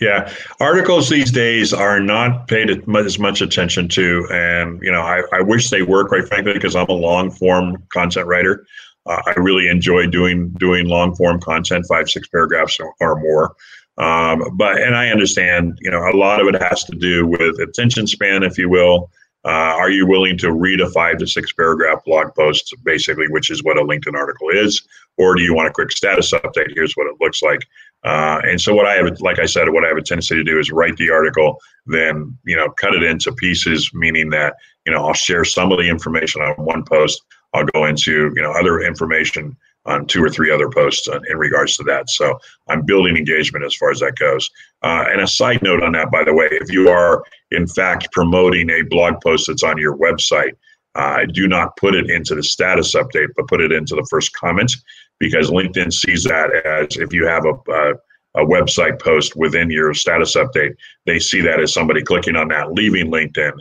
Yeah, 0.00 0.32
articles 0.58 1.08
these 1.08 1.30
days 1.30 1.72
are 1.72 2.00
not 2.00 2.48
paid 2.48 2.70
as 2.70 3.18
much 3.18 3.40
attention 3.40 3.88
to, 3.88 4.26
and 4.32 4.80
you 4.82 4.90
know, 4.90 5.02
I, 5.02 5.22
I 5.32 5.40
wish 5.40 5.70
they 5.70 5.82
were, 5.82 6.08
quite 6.08 6.26
frankly, 6.26 6.54
because 6.54 6.74
I'm 6.74 6.88
a 6.88 6.92
long 6.92 7.30
form 7.30 7.82
content 7.92 8.26
writer. 8.26 8.66
Uh, 9.06 9.20
I 9.26 9.32
really 9.36 9.68
enjoy 9.68 10.06
doing 10.06 10.50
doing 10.50 10.86
long 10.86 11.14
form 11.14 11.40
content, 11.40 11.86
five 11.88 12.08
six 12.08 12.28
paragraphs 12.28 12.78
or, 12.80 12.94
or 13.00 13.20
more. 13.20 13.54
Um, 13.98 14.56
but 14.56 14.80
and 14.80 14.96
I 14.96 15.08
understand, 15.10 15.78
you 15.80 15.90
know, 15.90 16.08
a 16.08 16.16
lot 16.16 16.40
of 16.40 16.48
it 16.48 16.60
has 16.62 16.84
to 16.84 16.96
do 16.96 17.26
with 17.26 17.58
attention 17.60 18.06
span, 18.06 18.42
if 18.42 18.58
you 18.58 18.68
will. 18.68 19.10
Uh, 19.44 19.74
are 19.76 19.90
you 19.90 20.06
willing 20.06 20.38
to 20.38 20.52
read 20.52 20.80
a 20.80 20.88
five 20.90 21.18
to 21.18 21.26
six 21.26 21.52
paragraph 21.52 22.04
blog 22.04 22.32
post, 22.34 22.74
basically, 22.84 23.26
which 23.28 23.50
is 23.50 23.64
what 23.64 23.76
a 23.76 23.82
LinkedIn 23.82 24.14
article 24.14 24.48
is, 24.50 24.82
or 25.18 25.34
do 25.34 25.42
you 25.42 25.52
want 25.52 25.68
a 25.68 25.72
quick 25.72 25.90
status 25.90 26.32
update? 26.32 26.72
Here's 26.74 26.94
what 26.94 27.08
it 27.08 27.16
looks 27.20 27.42
like. 27.42 27.60
Uh, 28.04 28.40
and 28.44 28.60
so, 28.60 28.72
what 28.72 28.86
I 28.86 28.94
have, 28.94 29.20
like 29.20 29.40
I 29.40 29.46
said, 29.46 29.68
what 29.68 29.84
I 29.84 29.88
have 29.88 29.96
a 29.96 30.02
tendency 30.02 30.36
to 30.36 30.44
do 30.44 30.60
is 30.60 30.70
write 30.70 30.96
the 30.96 31.10
article, 31.10 31.58
then 31.86 32.36
you 32.44 32.56
know, 32.56 32.70
cut 32.70 32.94
it 32.94 33.02
into 33.02 33.32
pieces, 33.32 33.90
meaning 33.92 34.30
that 34.30 34.54
you 34.86 34.92
know, 34.92 35.04
I'll 35.04 35.12
share 35.12 35.44
some 35.44 35.72
of 35.72 35.78
the 35.78 35.88
information 35.88 36.40
on 36.40 36.54
one 36.64 36.84
post. 36.84 37.20
I'll 37.52 37.66
go 37.66 37.84
into 37.84 38.32
you 38.34 38.42
know 38.42 38.52
other 38.52 38.80
information 38.80 39.56
on 39.86 40.06
two 40.06 40.22
or 40.22 40.30
three 40.30 40.50
other 40.50 40.68
posts 40.68 41.08
in 41.08 41.36
regards 41.36 41.76
to 41.76 41.82
that. 41.84 42.08
So 42.10 42.38
I'm 42.68 42.82
building 42.82 43.16
engagement 43.16 43.64
as 43.64 43.74
far 43.74 43.90
as 43.90 44.00
that 44.00 44.16
goes. 44.16 44.48
Uh, 44.82 45.04
and 45.10 45.20
a 45.20 45.26
side 45.26 45.62
note 45.62 45.82
on 45.82 45.92
that, 45.92 46.10
by 46.10 46.24
the 46.24 46.34
way, 46.34 46.48
if 46.50 46.70
you 46.70 46.88
are 46.88 47.24
in 47.50 47.66
fact 47.66 48.10
promoting 48.12 48.70
a 48.70 48.82
blog 48.82 49.20
post 49.20 49.48
that's 49.48 49.62
on 49.62 49.78
your 49.78 49.96
website, 49.96 50.52
uh, 50.94 51.24
do 51.32 51.48
not 51.48 51.76
put 51.76 51.94
it 51.94 52.10
into 52.10 52.34
the 52.34 52.42
status 52.42 52.94
update, 52.94 53.28
but 53.36 53.48
put 53.48 53.60
it 53.60 53.72
into 53.72 53.94
the 53.94 54.06
first 54.10 54.32
comment 54.34 54.72
because 55.18 55.50
LinkedIn 55.50 55.92
sees 55.92 56.24
that 56.24 56.54
as 56.66 56.96
if 56.96 57.12
you 57.12 57.26
have 57.26 57.44
a, 57.44 57.72
a 57.72 57.94
a 58.34 58.44
website 58.44 59.00
post 59.00 59.36
within 59.36 59.70
your 59.70 59.92
status 59.94 60.36
update, 60.36 60.74
they 61.06 61.18
see 61.18 61.40
that 61.42 61.60
as 61.60 61.72
somebody 61.72 62.02
clicking 62.02 62.36
on 62.36 62.48
that, 62.48 62.72
leaving 62.72 63.10
LinkedIn, 63.10 63.52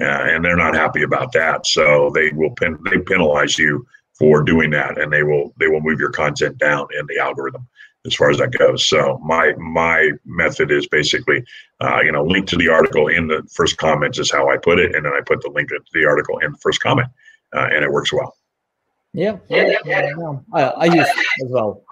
uh, 0.00 0.04
and 0.04 0.44
they're 0.44 0.56
not 0.56 0.74
happy 0.74 1.02
about 1.02 1.32
that. 1.32 1.66
So 1.66 2.10
they 2.14 2.30
will 2.30 2.54
pen, 2.56 2.78
they 2.90 2.98
penalize 2.98 3.58
you 3.58 3.86
for 4.18 4.42
doing 4.42 4.70
that, 4.70 4.98
and 4.98 5.12
they 5.12 5.22
will 5.22 5.54
they 5.58 5.68
will 5.68 5.80
move 5.80 6.00
your 6.00 6.10
content 6.10 6.58
down 6.58 6.86
in 6.98 7.06
the 7.06 7.18
algorithm 7.18 7.66
as 8.06 8.14
far 8.14 8.30
as 8.30 8.38
that 8.38 8.50
goes. 8.52 8.86
So 8.86 9.18
my 9.24 9.52
my 9.58 10.10
method 10.24 10.70
is 10.70 10.86
basically, 10.88 11.44
uh, 11.80 12.00
you 12.04 12.12
know, 12.12 12.24
link 12.24 12.46
to 12.48 12.56
the 12.56 12.68
article 12.68 13.08
in 13.08 13.28
the 13.28 13.42
first 13.52 13.76
comment 13.76 14.18
is 14.18 14.30
how 14.30 14.50
I 14.50 14.56
put 14.56 14.78
it, 14.78 14.94
and 14.94 15.04
then 15.04 15.12
I 15.12 15.20
put 15.20 15.40
the 15.42 15.50
link 15.50 15.68
to 15.68 15.80
the 15.92 16.06
article 16.06 16.38
in 16.38 16.52
the 16.52 16.58
first 16.58 16.80
comment, 16.80 17.08
uh, 17.54 17.68
and 17.72 17.84
it 17.84 17.92
works 17.92 18.12
well. 18.12 18.36
Yeah, 19.12 19.38
yeah, 19.48 19.78
yeah. 19.84 20.10
yeah. 20.18 20.38
I, 20.52 20.62
I 20.62 20.84
use 20.86 21.08
as 21.44 21.48
well. 21.48 21.82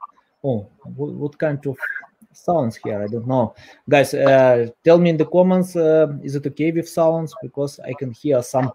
Oh, 0.45 0.69
what, 0.97 1.13
what, 1.13 1.39
kind 1.39 1.65
of 1.67 1.77
sounds 2.33 2.77
here? 2.77 3.03
I 3.03 3.07
don't 3.07 3.27
know, 3.27 3.55
guys. 3.89 4.15
Uh, 4.15 4.69
tell 4.85 4.99
me 4.99 5.11
in 5.11 5.17
the 5.17 5.27
comments. 5.27 5.77
Uh, 5.77 6.09
is 6.23 6.35
it 6.35 6.47
okay 6.47 6.73
with 6.73 6.89
sounds 6.89 7.35
because 7.43 7.81
I 7.81 7.95
can 7.95 8.13
hear 8.13 8.43
some 8.43 8.73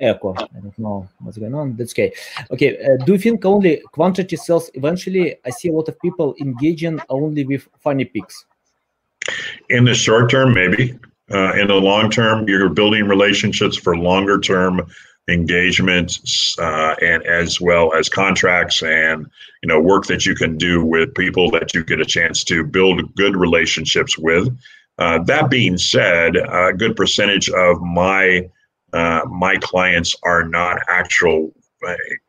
echo. 0.00 0.34
I 0.34 0.60
don't 0.60 0.78
know 0.78 1.08
what's 1.20 1.38
going 1.38 1.54
on. 1.54 1.76
That's 1.76 1.92
okay. 1.92 2.12
Okay. 2.50 2.78
Uh, 2.84 3.04
do 3.04 3.12
you 3.12 3.18
think 3.18 3.44
only 3.44 3.82
quantity 3.92 4.36
sells 4.36 4.70
eventually? 4.74 5.36
I 5.44 5.50
see 5.50 5.68
a 5.68 5.72
lot 5.72 5.88
of 5.88 5.98
people 6.00 6.34
engaging 6.40 7.00
only 7.08 7.44
with 7.44 7.68
funny 7.80 8.04
pics. 8.04 8.44
In 9.70 9.84
the 9.84 9.94
short 9.94 10.30
term, 10.30 10.52
maybe. 10.52 10.98
Uh, 11.30 11.54
in 11.54 11.68
the 11.68 11.74
long 11.74 12.10
term, 12.10 12.46
you're 12.46 12.68
building 12.68 13.08
relationships 13.08 13.76
for 13.76 13.96
longer 13.96 14.38
term 14.38 14.86
engagements 15.28 16.54
uh, 16.58 16.94
and 17.00 17.22
as 17.24 17.60
well 17.60 17.94
as 17.94 18.10
contracts 18.10 18.82
and 18.82 19.26
you 19.62 19.68
know 19.68 19.80
work 19.80 20.04
that 20.06 20.26
you 20.26 20.34
can 20.34 20.58
do 20.58 20.84
with 20.84 21.14
people 21.14 21.50
that 21.50 21.72
you 21.72 21.82
get 21.82 21.98
a 21.98 22.04
chance 22.04 22.44
to 22.44 22.62
build 22.62 23.14
good 23.14 23.36
relationships 23.36 24.18
with. 24.18 24.54
Uh, 24.98 25.18
that 25.24 25.50
being 25.50 25.76
said, 25.78 26.36
a 26.36 26.72
good 26.72 26.94
percentage 26.94 27.48
of 27.48 27.80
my 27.80 28.48
uh, 28.94 29.22
my 29.28 29.56
clients 29.58 30.14
are 30.22 30.44
not 30.44 30.78
actual 30.88 31.52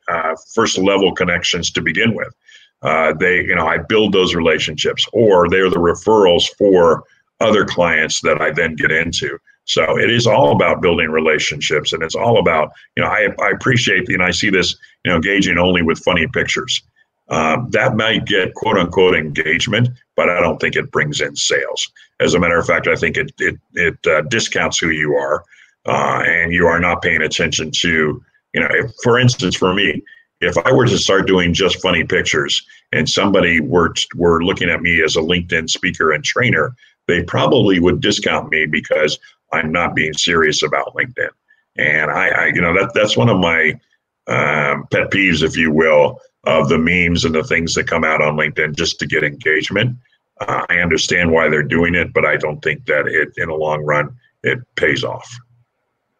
uh, 0.09 0.35
first 0.53 0.77
level 0.77 1.13
connections 1.13 1.71
to 1.71 1.81
begin 1.81 2.13
with. 2.15 2.33
Uh, 2.81 3.13
they, 3.13 3.37
you 3.37 3.55
know, 3.55 3.67
I 3.67 3.77
build 3.77 4.13
those 4.13 4.35
relationships, 4.35 5.07
or 5.13 5.47
they're 5.47 5.69
the 5.69 5.77
referrals 5.77 6.49
for 6.57 7.03
other 7.39 7.65
clients 7.65 8.21
that 8.21 8.41
I 8.41 8.51
then 8.51 8.75
get 8.75 8.91
into. 8.91 9.37
So 9.65 9.97
it 9.97 10.11
is 10.11 10.27
all 10.27 10.51
about 10.51 10.81
building 10.81 11.09
relationships, 11.09 11.93
and 11.93 12.03
it's 12.03 12.15
all 12.15 12.39
about, 12.39 12.71
you 12.95 13.03
know, 13.03 13.09
I, 13.09 13.29
I 13.41 13.49
appreciate, 13.51 14.09
and 14.09 14.21
I 14.21 14.31
see 14.31 14.49
this, 14.49 14.75
you 15.03 15.11
know, 15.11 15.15
engaging 15.15 15.57
only 15.57 15.81
with 15.81 15.99
funny 15.99 16.27
pictures. 16.27 16.81
Um, 17.29 17.69
that 17.71 17.95
might 17.95 18.25
get 18.25 18.53
quote 18.53 18.77
unquote 18.77 19.15
engagement, 19.15 19.89
but 20.15 20.29
I 20.29 20.39
don't 20.39 20.59
think 20.59 20.75
it 20.75 20.91
brings 20.91 21.21
in 21.21 21.35
sales. 21.35 21.91
As 22.19 22.35
a 22.35 22.39
matter 22.39 22.59
of 22.59 22.67
fact, 22.67 22.87
I 22.87 22.95
think 22.95 23.17
it 23.17 23.31
it 23.39 23.55
it 23.73 23.97
uh, 24.05 24.21
discounts 24.21 24.77
who 24.77 24.89
you 24.89 25.15
are 25.15 25.43
uh, 25.85 26.23
and 26.25 26.53
you 26.53 26.67
are 26.67 26.79
not 26.79 27.01
paying 27.01 27.21
attention 27.21 27.71
to, 27.71 28.23
you 28.53 28.61
know, 28.61 28.67
if, 28.71 28.91
for 29.03 29.19
instance, 29.19 29.55
for 29.55 29.73
me, 29.73 30.01
if 30.41 30.57
I 30.57 30.71
were 30.71 30.85
to 30.85 30.97
start 30.97 31.27
doing 31.27 31.53
just 31.53 31.81
funny 31.81 32.03
pictures 32.03 32.65
and 32.91 33.09
somebody 33.09 33.59
were 33.59 33.93
were 34.15 34.43
looking 34.43 34.69
at 34.69 34.81
me 34.81 35.03
as 35.03 35.15
a 35.15 35.21
LinkedIn 35.21 35.69
speaker 35.69 36.11
and 36.11 36.23
trainer, 36.23 36.75
they 37.07 37.23
probably 37.23 37.79
would 37.79 38.01
discount 38.01 38.49
me 38.49 38.65
because 38.65 39.17
I'm 39.53 39.71
not 39.71 39.95
being 39.95 40.13
serious 40.13 40.63
about 40.63 40.93
LinkedIn. 40.95 41.29
And 41.77 42.11
I, 42.11 42.27
I 42.29 42.45
you 42.47 42.61
know, 42.61 42.73
that 42.73 42.91
that's 42.93 43.17
one 43.17 43.29
of 43.29 43.39
my 43.39 43.79
um, 44.27 44.87
pet 44.91 45.11
peeves, 45.11 45.43
if 45.43 45.55
you 45.55 45.71
will, 45.71 46.19
of 46.45 46.69
the 46.69 46.77
memes 46.77 47.25
and 47.25 47.33
the 47.33 47.43
things 47.43 47.73
that 47.75 47.87
come 47.87 48.03
out 48.03 48.21
on 48.21 48.35
LinkedIn 48.35 48.75
just 48.75 48.99
to 48.99 49.07
get 49.07 49.23
engagement. 49.23 49.97
Uh, 50.41 50.65
I 50.69 50.77
understand 50.77 51.31
why 51.31 51.47
they're 51.47 51.63
doing 51.63 51.95
it, 51.95 52.13
but 52.13 52.25
I 52.25 52.37
don't 52.37 52.61
think 52.61 52.85
that 52.85 53.07
it, 53.07 53.29
in 53.37 53.49
the 53.49 53.55
long 53.55 53.83
run, 53.83 54.15
it 54.43 54.59
pays 54.75 55.03
off. 55.03 55.29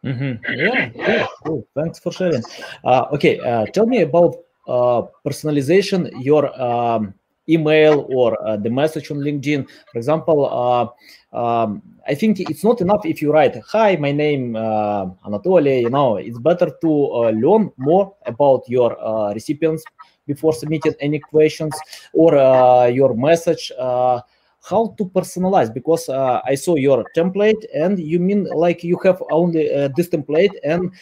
Mm-hmm. 0.06 0.54
Yeah, 0.54 0.90
cool, 0.90 1.28
cool. 1.44 1.68
Thanks 1.74 1.98
for 1.98 2.12
sharing. 2.12 2.42
Uh, 2.84 3.06
okay, 3.12 3.40
uh, 3.40 3.66
tell 3.66 3.86
me 3.86 4.02
about 4.02 4.36
uh, 4.68 5.02
personalization. 5.26 6.10
Your 6.22 6.46
um, 6.60 7.12
email 7.48 8.06
or 8.08 8.40
uh, 8.46 8.56
the 8.56 8.70
message 8.70 9.10
on 9.10 9.18
LinkedIn. 9.18 9.66
For 9.90 9.98
example, 9.98 10.46
uh, 10.46 11.36
um, 11.36 11.82
I 12.06 12.14
think 12.14 12.38
it's 12.38 12.62
not 12.62 12.80
enough 12.80 13.04
if 13.04 13.20
you 13.20 13.32
write, 13.32 13.56
"Hi, 13.72 13.96
my 13.96 14.12
name 14.12 14.54
uh, 14.54 15.06
Anatoly." 15.26 15.82
You 15.82 15.90
know, 15.90 16.16
it's 16.18 16.38
better 16.38 16.70
to 16.82 16.90
learn 17.34 17.72
more 17.76 18.14
about 18.26 18.62
your 18.68 18.96
recipients 19.34 19.82
before 20.26 20.52
submitting 20.52 20.94
any 21.00 21.18
questions 21.18 21.74
or 22.12 22.34
your 22.90 23.14
message. 23.14 23.72
How 24.68 24.94
to 24.98 25.04
personalize 25.04 25.72
because 25.72 26.08
I 26.08 26.54
saw 26.56 26.74
your 26.74 27.04
template 27.16 27.64
and 27.74 27.98
you 27.98 28.18
mean 28.18 28.44
like 28.44 28.82
you 28.82 28.98
have 29.04 29.22
only 29.30 29.68
this 29.96 30.08
template 30.08 30.54
and 30.64 30.92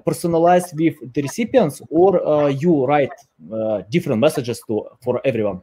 personalized 0.00 0.76
with 0.78 0.94
the 1.12 1.22
recipients 1.22 1.80
or 1.90 2.26
uh, 2.26 2.46
you 2.48 2.86
write 2.86 3.12
uh, 3.52 3.82
different 3.90 4.20
messages 4.20 4.60
to 4.66 4.88
for 5.02 5.20
everyone? 5.24 5.60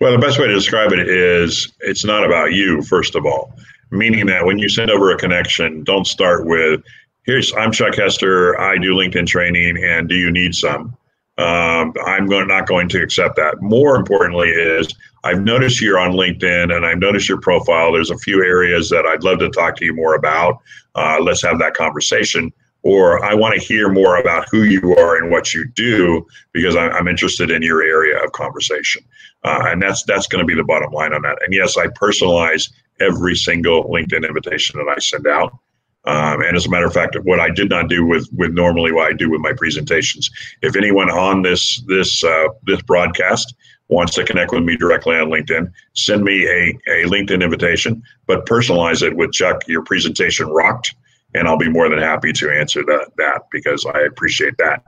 Well 0.00 0.12
the 0.12 0.18
best 0.18 0.38
way 0.38 0.46
to 0.46 0.54
describe 0.54 0.92
it 0.92 1.08
is 1.08 1.72
it's 1.80 2.04
not 2.04 2.24
about 2.24 2.52
you 2.52 2.82
first 2.82 3.14
of 3.14 3.26
all. 3.26 3.52
Meaning 3.90 4.26
that 4.26 4.46
when 4.46 4.58
you 4.58 4.68
send 4.68 4.90
over 4.90 5.10
a 5.10 5.18
connection 5.18 5.84
don't 5.84 6.06
start 6.06 6.46
with 6.46 6.82
here's 7.24 7.52
i'm 7.54 7.70
chuck 7.70 7.94
hester 7.94 8.58
i 8.58 8.76
do 8.78 8.94
linkedin 8.94 9.26
training 9.26 9.82
and 9.84 10.08
do 10.08 10.14
you 10.14 10.30
need 10.30 10.54
some? 10.54 10.96
Um, 11.38 11.92
i'm 12.06 12.26
going, 12.26 12.48
not 12.48 12.66
going 12.66 12.88
to 12.90 13.02
accept 13.02 13.36
that. 13.36 13.60
More 13.60 13.96
importantly 13.96 14.48
is 14.48 14.94
i've 15.24 15.42
noticed 15.42 15.80
you're 15.80 15.98
on 15.98 16.12
linkedin 16.12 16.74
and 16.74 16.84
i've 16.84 16.98
noticed 16.98 17.28
your 17.28 17.40
profile 17.40 17.92
there's 17.92 18.10
a 18.10 18.18
few 18.18 18.42
areas 18.42 18.88
that 18.88 19.04
i'd 19.06 19.24
love 19.24 19.38
to 19.38 19.50
talk 19.50 19.76
to 19.76 19.84
you 19.84 19.94
more 19.94 20.14
about 20.14 20.58
uh, 20.94 21.18
let's 21.20 21.42
have 21.42 21.58
that 21.58 21.74
conversation 21.74 22.52
or 22.82 23.24
I 23.24 23.34
want 23.34 23.58
to 23.58 23.64
hear 23.64 23.88
more 23.88 24.16
about 24.16 24.48
who 24.50 24.64
you 24.64 24.96
are 24.96 25.16
and 25.16 25.30
what 25.30 25.54
you 25.54 25.66
do 25.68 26.26
because 26.52 26.76
I'm 26.76 27.08
interested 27.08 27.50
in 27.50 27.62
your 27.62 27.82
area 27.82 28.22
of 28.22 28.32
conversation. 28.32 29.04
Uh, 29.44 29.66
and 29.66 29.80
that's 29.80 30.02
that's 30.04 30.26
going 30.26 30.40
to 30.40 30.46
be 30.46 30.54
the 30.54 30.64
bottom 30.64 30.92
line 30.92 31.12
on 31.12 31.22
that. 31.22 31.38
And 31.44 31.54
yes, 31.54 31.76
I 31.76 31.86
personalize 31.88 32.70
every 33.00 33.36
single 33.36 33.84
LinkedIn 33.84 34.26
invitation 34.26 34.78
that 34.78 34.92
I 34.92 34.98
send 34.98 35.26
out. 35.26 35.56
Um, 36.04 36.42
and 36.42 36.56
as 36.56 36.66
a 36.66 36.70
matter 36.70 36.86
of 36.86 36.92
fact, 36.92 37.16
what 37.22 37.38
I 37.38 37.50
did 37.50 37.68
not 37.68 37.88
do 37.88 38.04
with 38.04 38.28
with 38.32 38.52
normally 38.52 38.90
what 38.90 39.06
I 39.06 39.12
do 39.12 39.30
with 39.30 39.40
my 39.40 39.52
presentations. 39.52 40.28
If 40.60 40.74
anyone 40.74 41.10
on 41.10 41.42
this 41.42 41.82
this 41.86 42.24
uh, 42.24 42.48
this 42.64 42.82
broadcast 42.82 43.54
wants 43.92 44.14
to 44.14 44.24
connect 44.24 44.52
with 44.52 44.64
me 44.64 44.76
directly 44.76 45.16
on 45.16 45.28
LinkedIn, 45.28 45.70
send 45.94 46.24
me 46.24 46.46
a, 46.46 46.70
a 46.88 47.04
LinkedIn 47.08 47.42
invitation, 47.42 48.02
but 48.26 48.46
personalize 48.46 49.02
it 49.02 49.16
with 49.16 49.32
Chuck. 49.32 49.66
Your 49.68 49.82
presentation 49.82 50.48
rocked 50.48 50.94
and 51.34 51.48
I'll 51.48 51.58
be 51.58 51.68
more 51.68 51.88
than 51.88 51.98
happy 51.98 52.32
to 52.32 52.50
answer 52.50 52.84
that 52.84 53.10
that 53.16 53.42
because 53.50 53.86
I 53.86 54.00
appreciate 54.00 54.56
that 54.58 54.82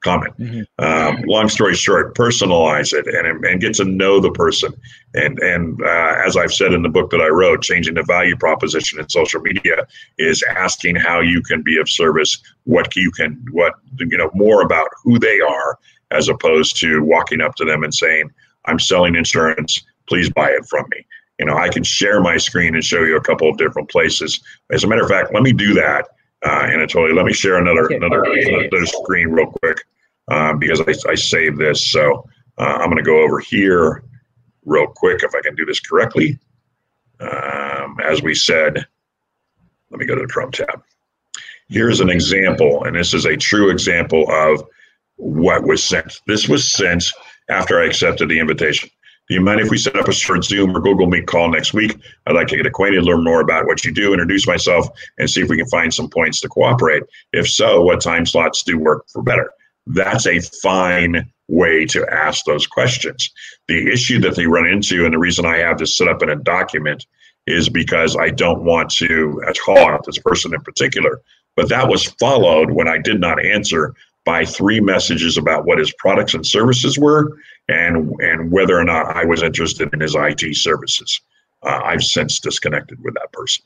comment. 0.00 0.38
Mm-hmm. 0.38 0.84
Um, 0.84 1.22
long 1.26 1.48
story 1.48 1.74
short, 1.74 2.14
personalize 2.14 2.92
it 2.92 3.06
and 3.06 3.44
and 3.44 3.60
get 3.60 3.74
to 3.74 3.84
know 3.84 4.20
the 4.20 4.30
person. 4.30 4.72
And 5.14 5.38
and 5.40 5.80
uh, 5.82 6.14
as 6.24 6.36
I've 6.36 6.52
said 6.52 6.72
in 6.72 6.82
the 6.82 6.88
book 6.88 7.10
that 7.10 7.20
I 7.20 7.28
wrote, 7.28 7.62
changing 7.62 7.94
the 7.94 8.04
value 8.04 8.36
proposition 8.36 9.00
in 9.00 9.08
social 9.08 9.40
media 9.40 9.86
is 10.18 10.42
asking 10.48 10.96
how 10.96 11.20
you 11.20 11.42
can 11.42 11.62
be 11.62 11.78
of 11.78 11.88
service, 11.88 12.38
what 12.64 12.94
you 12.94 13.10
can, 13.10 13.44
what 13.50 13.74
you 13.98 14.18
know, 14.18 14.30
more 14.34 14.62
about 14.62 14.88
who 15.02 15.18
they 15.18 15.40
are, 15.40 15.78
as 16.10 16.28
opposed 16.28 16.76
to 16.80 17.02
walking 17.02 17.40
up 17.40 17.56
to 17.56 17.64
them 17.64 17.82
and 17.82 17.92
saying, 17.92 18.30
"I'm 18.68 18.78
selling 18.78 19.14
insurance. 19.16 19.82
Please 20.08 20.30
buy 20.30 20.50
it 20.50 20.64
from 20.66 20.84
me." 20.90 21.04
you 21.38 21.46
know, 21.46 21.56
I 21.56 21.68
can 21.68 21.84
share 21.84 22.20
my 22.20 22.36
screen 22.36 22.74
and 22.74 22.84
show 22.84 23.04
you 23.04 23.16
a 23.16 23.20
couple 23.20 23.48
of 23.48 23.56
different 23.56 23.88
places. 23.90 24.40
As 24.72 24.84
a 24.84 24.88
matter 24.88 25.02
of 25.02 25.08
fact, 25.08 25.32
let 25.32 25.42
me 25.42 25.52
do 25.52 25.72
that, 25.74 26.08
uh, 26.44 26.62
Anatoly. 26.64 27.14
Let 27.14 27.26
me 27.26 27.32
share 27.32 27.58
another 27.58 27.86
another, 27.86 28.24
another 28.24 28.86
screen 28.86 29.28
real 29.28 29.46
quick 29.62 29.78
um, 30.28 30.58
because 30.58 30.80
I, 30.80 31.10
I 31.10 31.14
saved 31.14 31.58
this. 31.58 31.90
So 31.90 32.28
uh, 32.58 32.78
I'm 32.80 32.90
going 32.90 32.96
to 32.96 33.02
go 33.02 33.22
over 33.22 33.38
here 33.38 34.02
real 34.64 34.88
quick 34.88 35.22
if 35.22 35.34
I 35.34 35.40
can 35.40 35.54
do 35.54 35.64
this 35.64 35.80
correctly. 35.80 36.38
Um, 37.20 37.98
as 38.04 38.22
we 38.22 38.34
said, 38.34 38.84
let 39.90 40.00
me 40.00 40.06
go 40.06 40.14
to 40.14 40.22
the 40.22 40.28
Chrome 40.28 40.52
tab. 40.52 40.82
Here's 41.68 42.00
an 42.00 42.10
example, 42.10 42.84
and 42.84 42.96
this 42.96 43.14
is 43.14 43.26
a 43.26 43.36
true 43.36 43.70
example 43.70 44.24
of 44.30 44.64
what 45.16 45.64
was 45.64 45.84
sent. 45.84 46.20
This 46.26 46.48
was 46.48 46.66
sent 46.66 47.04
after 47.48 47.80
I 47.80 47.86
accepted 47.86 48.28
the 48.28 48.38
invitation. 48.38 48.90
Do 49.28 49.34
you 49.34 49.42
mind 49.42 49.60
if 49.60 49.70
we 49.70 49.76
set 49.76 49.96
up 49.96 50.08
a 50.08 50.12
short 50.12 50.42
Zoom 50.42 50.74
or 50.74 50.80
Google 50.80 51.06
Meet 51.06 51.26
call 51.26 51.50
next 51.50 51.74
week? 51.74 51.98
I'd 52.26 52.34
like 52.34 52.48
to 52.48 52.56
get 52.56 52.64
acquainted, 52.64 53.04
learn 53.04 53.22
more 53.22 53.42
about 53.42 53.66
what 53.66 53.84
you 53.84 53.92
do, 53.92 54.14
introduce 54.14 54.46
myself, 54.46 54.88
and 55.18 55.28
see 55.28 55.42
if 55.42 55.50
we 55.50 55.58
can 55.58 55.68
find 55.68 55.92
some 55.92 56.08
points 56.08 56.40
to 56.40 56.48
cooperate. 56.48 57.02
If 57.34 57.46
so, 57.46 57.82
what 57.82 58.00
time 58.00 58.24
slots 58.24 58.62
do 58.62 58.78
work 58.78 59.04
for 59.12 59.22
better? 59.22 59.50
That's 59.86 60.26
a 60.26 60.40
fine 60.40 61.30
way 61.48 61.84
to 61.86 62.06
ask 62.10 62.46
those 62.46 62.66
questions. 62.66 63.30
The 63.68 63.92
issue 63.92 64.18
that 64.20 64.34
they 64.34 64.46
run 64.46 64.66
into, 64.66 65.04
and 65.04 65.12
the 65.12 65.18
reason 65.18 65.44
I 65.44 65.58
have 65.58 65.78
this 65.78 65.96
set 65.96 66.08
up 66.08 66.22
in 66.22 66.30
a 66.30 66.36
document, 66.36 67.06
is 67.46 67.68
because 67.68 68.16
I 68.16 68.30
don't 68.30 68.64
want 68.64 68.90
to 68.92 69.42
out 69.68 70.04
this 70.06 70.18
person 70.18 70.54
in 70.54 70.60
particular. 70.60 71.20
But 71.56 71.68
that 71.70 71.88
was 71.88 72.04
followed 72.20 72.70
when 72.70 72.88
I 72.88 72.98
did 72.98 73.20
not 73.20 73.44
answer 73.44 73.94
by 74.28 74.44
three 74.44 74.78
messages 74.78 75.38
about 75.38 75.64
what 75.64 75.78
his 75.78 75.90
products 75.94 76.34
and 76.34 76.46
services 76.46 76.98
were 76.98 77.38
and 77.70 78.12
and 78.20 78.52
whether 78.52 78.78
or 78.78 78.84
not 78.84 79.16
I 79.16 79.24
was 79.24 79.42
interested 79.42 79.88
in 79.94 80.00
his 80.00 80.14
IT 80.14 80.54
services. 80.54 81.22
Uh, 81.62 81.80
I've 81.82 82.04
since 82.04 82.38
disconnected 82.38 83.02
with 83.02 83.14
that 83.14 83.32
person. 83.32 83.64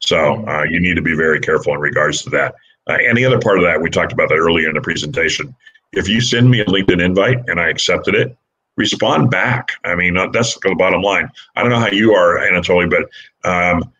So 0.00 0.46
uh, 0.46 0.64
you 0.64 0.78
need 0.78 0.96
to 0.96 1.02
be 1.02 1.16
very 1.16 1.40
careful 1.40 1.72
in 1.72 1.80
regards 1.80 2.20
to 2.24 2.30
that. 2.30 2.54
Uh, 2.86 2.98
and 3.00 3.16
the 3.16 3.24
other 3.24 3.38
part 3.38 3.56
of 3.56 3.64
that, 3.64 3.80
we 3.80 3.88
talked 3.88 4.12
about 4.12 4.28
that 4.28 4.34
earlier 4.34 4.68
in 4.68 4.74
the 4.74 4.82
presentation. 4.82 5.56
If 5.92 6.06
you 6.06 6.20
send 6.20 6.50
me 6.50 6.60
a 6.60 6.66
LinkedIn 6.66 7.02
invite 7.02 7.38
and 7.48 7.58
I 7.58 7.70
accepted 7.70 8.14
it, 8.14 8.36
respond 8.76 9.30
back. 9.30 9.70
I 9.84 9.94
mean, 9.94 10.18
that's 10.34 10.52
the 10.58 10.74
bottom 10.76 11.00
line. 11.00 11.30
I 11.56 11.62
don't 11.62 11.70
know 11.70 11.80
how 11.80 11.90
you 11.90 12.12
are, 12.12 12.40
Anatoly, 12.40 12.90
but 12.90 13.04
um, 13.50 13.90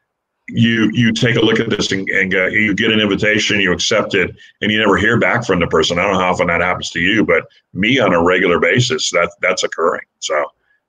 you 0.49 0.91
you 0.93 1.13
take 1.13 1.37
a 1.37 1.41
look 1.41 1.59
at 1.59 1.71
this 1.71 1.91
and, 1.91 2.09
and 2.11 2.35
uh, 2.35 2.47
you 2.47 2.75
get 2.75 2.93
an 2.93 3.01
invitation, 3.01 3.61
you 3.61 3.73
accept 3.73 4.15
it, 4.15 4.35
and 4.61 4.71
you 4.71 4.79
never 4.79 4.97
hear 4.97 5.19
back 5.19 5.45
from 5.45 5.61
the 5.61 5.67
person. 5.67 5.99
I 5.99 6.03
don't 6.03 6.15
know 6.15 6.21
how 6.21 6.33
often 6.33 6.49
that 6.49 6.61
happens 6.61 6.91
to 6.91 7.01
you, 7.01 7.25
but 7.25 7.45
me 7.73 7.99
on 7.99 8.13
a 8.13 8.23
regular 8.23 8.61
basis, 8.61 9.11
that 9.13 9.31
that's 9.41 9.63
occurring. 9.63 10.05
So 10.21 10.45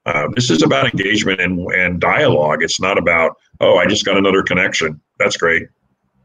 uh, 0.05 0.27
this 0.35 0.49
is 0.49 0.61
about 0.61 0.91
engagement 0.91 1.39
and 1.39 1.59
and 1.71 2.01
dialogue. 2.01 2.63
It's 2.63 2.81
not 2.81 2.97
about 2.97 3.37
oh, 3.61 3.77
I 3.77 3.85
just 3.85 4.05
got 4.05 4.17
another 4.17 4.43
connection. 4.43 4.99
That's 5.19 5.37
great. 5.37 5.67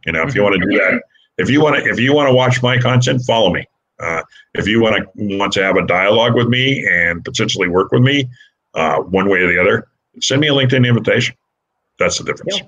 You 0.06 0.12
know, 0.12 0.22
if 0.22 0.34
you 0.34 0.42
want 0.42 0.60
to 0.60 0.68
do 0.68 0.76
that, 0.78 1.02
if 1.38 1.48
you 1.48 1.60
want 1.60 1.76
to 1.76 1.88
if 1.88 2.00
you 2.00 2.12
want 2.12 2.28
to 2.28 2.34
watch 2.34 2.62
my 2.62 2.78
content, 2.78 3.22
follow 3.26 3.52
me. 3.52 3.64
Uh, 4.00 4.22
if 4.54 4.66
you 4.66 4.80
want 4.80 4.96
to 4.96 5.36
want 5.38 5.52
to 5.52 5.62
have 5.62 5.76
a 5.76 5.86
dialogue 5.86 6.34
with 6.34 6.48
me 6.48 6.84
and 6.90 7.24
potentially 7.24 7.68
work 7.68 7.92
with 7.92 8.02
me, 8.02 8.28
uh, 8.74 8.96
one 8.96 9.28
way 9.28 9.40
or 9.40 9.52
the 9.52 9.60
other, 9.60 9.88
send 10.20 10.40
me 10.40 10.48
a 10.48 10.52
LinkedIn 10.52 10.86
invitation. 10.86 11.36
That's 11.98 12.18
the 12.18 12.24
difference. 12.24 12.58
Yeah. 12.58 12.66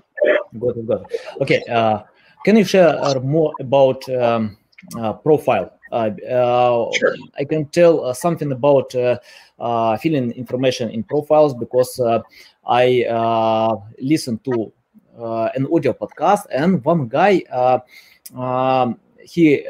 Got 0.58 0.76
it, 0.76 0.86
got 0.86 1.02
it. 1.02 1.20
Okay, 1.40 1.62
uh, 1.70 2.02
can 2.44 2.56
you 2.56 2.64
share 2.64 2.98
uh, 3.02 3.20
more 3.20 3.52
about 3.60 4.08
um, 4.10 4.56
uh, 4.96 5.14
profile? 5.14 5.72
Uh, 5.90 6.10
uh, 6.28 6.90
sure. 6.92 7.14
I 7.38 7.44
can 7.44 7.66
tell 7.66 8.04
uh, 8.04 8.14
something 8.14 8.50
about 8.52 8.92
filling 10.00 10.32
information 10.32 10.90
in 10.90 11.02
profiles 11.04 11.54
because 11.54 12.00
I 12.66 13.78
listened 14.00 14.44
to 14.44 14.72
an 15.18 15.66
audio 15.72 15.92
podcast 15.92 16.46
and 16.50 16.84
one 16.84 17.08
guy 17.08 17.42
um, 18.34 18.98
he 19.22 19.64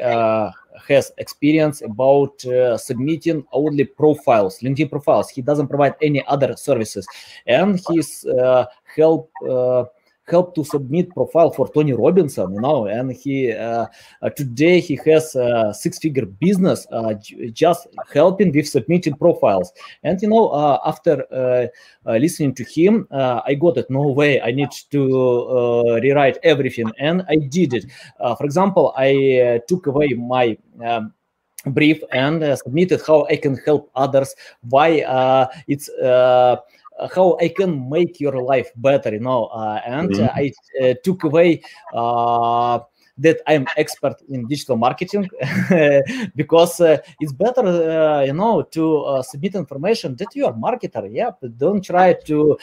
has 0.87 1.11
experience 1.17 1.81
about 1.81 2.43
uh, 2.45 2.77
submitting 2.77 3.45
only 3.51 3.85
profiles, 3.85 4.59
LinkedIn 4.59 4.89
profiles. 4.89 5.29
He 5.29 5.41
doesn't 5.41 5.67
provide 5.67 5.95
any 6.01 6.25
other 6.27 6.55
services, 6.55 7.07
and 7.45 7.79
he's 7.87 8.25
uh, 8.25 8.65
help 8.95 9.29
uh, 9.47 9.85
helped 10.27 10.55
to 10.55 10.63
submit 10.63 11.09
profile 11.13 11.51
for 11.51 11.67
Tony 11.69 11.93
Robinson, 11.93 12.53
you 12.53 12.61
know, 12.61 12.85
and 12.85 13.11
he 13.11 13.51
uh, 13.51 13.85
uh, 14.21 14.29
today 14.29 14.79
he 14.79 14.99
has 15.05 15.35
a 15.35 15.73
six-figure 15.73 16.25
business 16.25 16.87
uh, 16.91 17.13
just 17.51 17.87
helping 18.13 18.51
with 18.53 18.67
submitting 18.67 19.15
profiles. 19.15 19.71
And 20.03 20.21
you 20.21 20.29
know, 20.29 20.49
uh, 20.49 20.79
after 20.85 21.25
uh, 21.31 21.67
uh, 22.09 22.17
listening 22.17 22.55
to 22.55 22.63
him, 22.63 23.07
I 23.11 23.55
got 23.55 23.77
it. 23.77 23.89
No 23.89 24.07
way, 24.09 24.41
I 24.41 24.51
need 24.51 24.71
to 24.91 25.99
rewrite 26.01 26.37
everything, 26.43 26.91
and 26.99 27.23
I 27.29 27.35
did 27.35 27.73
it. 27.73 27.85
for 28.19 28.45
example, 28.45 28.93
I 28.97 29.61
took 29.67 29.87
away 29.87 30.09
my. 30.13 30.57
Um, 30.83 31.13
brief 31.67 32.03
and 32.11 32.43
submitted 32.57 32.99
how 33.07 33.25
I 33.29 33.37
can 33.37 33.55
help 33.65 33.89
others, 33.95 34.35
why 34.67 35.47
it's 35.65 35.87
uh, 35.87 36.57
how 37.13 37.37
I 37.41 37.49
can 37.49 37.89
make 37.89 38.19
your 38.19 38.41
life 38.41 38.71
better, 38.75 39.13
you 39.13 39.19
know. 39.19 39.45
Uh, 39.45 39.81
and 39.85 40.09
mm-hmm. 40.09 40.83
I 40.83 40.95
took 41.03 41.23
away 41.23 41.61
that 43.17 43.41
I'm 43.45 43.67
expert 43.77 44.15
in 44.29 44.47
digital 44.47 44.75
marketing 44.75 45.29
because 46.35 46.81
uh, 46.81 46.97
it's 47.19 47.31
better, 47.31 47.61
uh, 47.61 48.23
you 48.23 48.33
know, 48.33 48.63
to 48.63 49.01
uh, 49.01 49.21
submit 49.21 49.55
information 49.55 50.15
that 50.15 50.35
you 50.35 50.45
are 50.45 50.53
marketer. 50.53 51.07
Yeah, 51.11 51.31
but 51.39 51.57
don't 51.57 51.83
try 51.83 52.13
to 52.13 52.57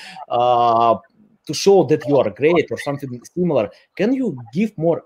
to 1.47 1.55
show 1.55 1.85
that 1.85 2.07
you 2.07 2.19
are 2.19 2.31
great 2.31 2.67
or 2.71 2.79
something 2.79 3.21
similar. 3.35 3.71
Can 3.97 4.13
you 4.13 4.37
give 4.53 4.77
more 4.77 5.03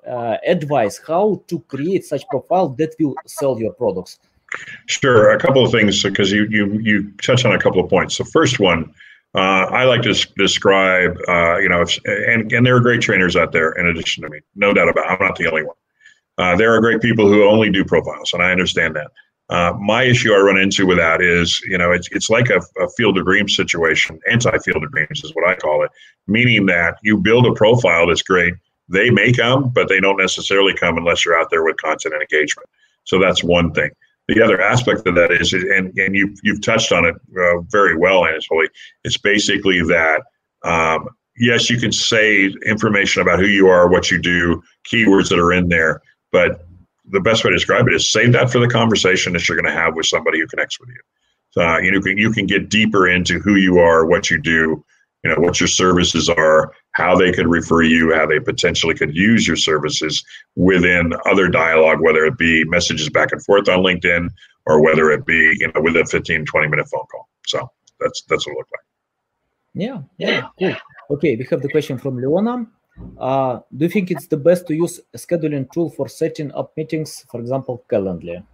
advice 0.47 1.01
how 1.07 1.43
to 1.47 1.61
create 1.61 2.05
such 2.05 2.27
profile 2.29 2.69
that 2.71 2.95
will 2.99 3.15
sell 3.27 3.59
your 3.59 3.73
products? 3.73 4.19
Sure, 4.87 5.31
a 5.31 5.39
couple 5.39 5.65
of 5.65 5.73
things 5.73 6.03
because 6.03 6.31
you 6.31 6.47
you 6.51 6.79
you 6.81 7.11
touch 7.23 7.45
on 7.45 7.53
a 7.53 7.59
couple 7.59 7.83
of 7.83 7.91
points. 7.91 8.19
The 8.19 8.25
first 8.25 8.61
one, 8.61 8.93
uh, 9.35 9.67
I 9.71 9.85
like 9.85 10.03
to 10.03 10.15
describe, 10.37 11.17
uh, 11.29 11.59
you 11.59 11.69
know, 11.69 11.83
if, 11.83 11.99
and 12.05 12.53
and 12.53 12.65
there 12.65 12.77
are 12.77 12.81
great 12.81 13.01
trainers 13.01 13.37
out 13.37 13.53
there. 13.53 13.73
In 13.73 13.87
addition 13.87 14.23
to 14.23 14.31
me, 14.31 14.41
no 14.55 14.73
doubt 14.73 14.89
about, 14.89 15.07
it, 15.07 15.11
I'm 15.11 15.27
not 15.27 15.37
the 15.37 15.49
only 15.49 15.65
one. 15.65 15.77
Uh, 16.39 16.57
there 16.57 16.75
are 16.75 16.81
great 16.81 17.01
people 17.01 17.27
who 17.29 17.45
only 17.45 17.71
do 17.71 17.85
profiles, 17.85 18.33
and 18.33 18.43
I 18.43 18.51
understand 18.51 18.97
that. 18.97 19.11
Uh, 19.51 19.75
my 19.79 20.05
issue 20.05 20.33
I 20.33 20.39
run 20.39 20.57
into 20.57 20.87
with 20.87 20.97
that 20.99 21.21
is, 21.21 21.61
you 21.69 21.77
know, 21.77 21.93
it's 21.93 22.09
it's 22.13 22.31
like 22.31 22.49
a, 22.49 22.61
a 22.83 22.89
field 22.97 23.19
of 23.19 23.27
dreams 23.27 23.55
situation. 23.55 24.19
Anti-field 24.31 24.83
of 24.83 24.91
dreams 24.91 25.23
is 25.23 25.35
what 25.35 25.47
I 25.47 25.55
call 25.55 25.85
it, 25.85 25.91
meaning 26.27 26.67
that 26.67 26.97
you 27.03 27.19
build 27.19 27.47
a 27.47 27.53
profile 27.53 28.07
that's 28.07 28.23
great. 28.23 28.55
They 28.89 29.11
may 29.11 29.33
come, 29.33 29.71
but 29.71 29.89
they 29.89 30.01
don't 30.01 30.17
necessarily 30.17 30.75
come 30.75 30.97
unless 30.97 31.25
you're 31.25 31.39
out 31.39 31.51
there 31.51 31.65
with 31.65 31.77
content 31.77 32.15
and 32.15 32.23
engagement. 32.23 32.69
So 33.05 33.19
that's 33.19 33.43
one 33.45 33.73
thing. 33.73 33.91
The 34.29 34.43
other 34.43 34.61
aspect 34.61 35.07
of 35.07 35.15
that 35.17 35.33
is, 35.33 35.53
and 35.53 35.97
and 35.99 36.15
you 36.15 36.35
you've 36.43 36.63
touched 36.63 36.93
on 36.93 37.05
it 37.05 37.15
uh, 37.39 37.61
very 37.69 37.97
well, 37.97 38.23
Anatoly. 38.23 38.69
It's 39.05 39.19
basically 39.19 39.81
that. 39.83 40.23
Um, 40.63 41.09
yes, 41.37 41.69
you 41.69 41.79
can 41.79 41.93
say 41.93 42.51
information 42.65 43.21
about 43.21 43.39
who 43.39 43.47
you 43.47 43.69
are, 43.69 43.89
what 43.89 44.11
you 44.11 44.19
do, 44.19 44.63
keywords 44.91 45.29
that 45.29 45.39
are 45.39 45.53
in 45.53 45.69
there, 45.69 46.01
but 46.33 46.67
the 47.11 47.21
best 47.21 47.45
way 47.45 47.51
to 47.51 47.57
describe 47.57 47.87
it 47.87 47.95
is 47.95 48.11
save 48.11 48.33
that 48.33 48.51
for 48.51 48.61
the 48.61 48.69
conversation 48.69 49.35
that 49.35 49.47
you're 49.47 49.61
going 49.61 49.73
to 49.73 49.79
have 49.79 49.95
with 49.95 50.07
somebody 50.07 50.41
who 50.41 50.47
connects 50.47 50.81
with 50.81 50.89
you. 50.89 51.63
Uh, 51.63 51.79
you 51.79 51.93
know, 51.93 52.01
can, 52.01 52.19
you 52.19 52.33
can 52.33 52.47
get 52.47 52.69
deeper 52.69 53.09
into 53.09 53.39
who 53.39 53.55
you 53.57 53.79
are, 53.79 54.07
what 54.07 54.31
you 54.31 54.41
do, 54.41 54.85
you 55.25 55.31
know, 55.31 55.41
what 55.41 55.59
your 55.59 55.69
services 55.69 56.29
are, 56.29 56.73
how 56.93 57.17
they 57.17 57.33
could 57.33 57.49
refer 57.49 57.83
you, 57.83 58.15
how 58.15 58.27
they 58.27 58.39
potentially 58.39 58.95
could 58.95 59.17
use 59.17 59.47
your 59.47 59.57
services 59.57 60.23
within 60.55 61.15
other 61.25 61.49
dialogue, 61.49 62.01
whether 62.01 62.25
it 62.27 62.37
be 62.37 62.65
messages 62.65 63.09
back 63.09 63.33
and 63.33 63.43
forth 63.45 63.69
on 63.69 63.79
LinkedIn 63.79 64.29
or 64.67 64.83
whether 64.83 65.11
it 65.11 65.25
be, 65.25 65.57
you 65.59 65.73
know, 65.75 65.81
with 65.81 65.97
a 65.97 66.05
15, 66.05 66.45
20 66.45 66.69
minute 66.69 66.87
phone 66.89 67.07
call. 67.11 67.29
So 67.47 67.71
that's, 68.01 68.23
that's 68.29 68.47
what 68.47 68.53
it 68.53 68.59
looked 68.59 68.73
like. 68.73 68.81
Yeah, 69.75 70.03
yeah, 70.19 70.49
cool. 70.59 71.17
Okay, 71.17 71.37
we 71.37 71.47
have 71.51 71.63
the 71.63 71.69
question 71.69 71.99
from 71.99 72.17
Leona. 72.19 72.67
Uh, 73.19 73.59
do 73.77 73.87
you 73.87 73.91
think 73.91 74.11
it's 74.11 74.29
the 74.29 74.37
best 74.37 74.67
to 74.69 74.75
use 74.75 75.01
a 75.13 75.19
scheduling 75.19 75.71
tool 75.73 75.91
for 75.91 76.07
setting 76.07 76.53
up 76.53 76.73
meetings, 76.77 77.25
for 77.31 77.41
example, 77.41 77.85
Calendly? 77.91 78.45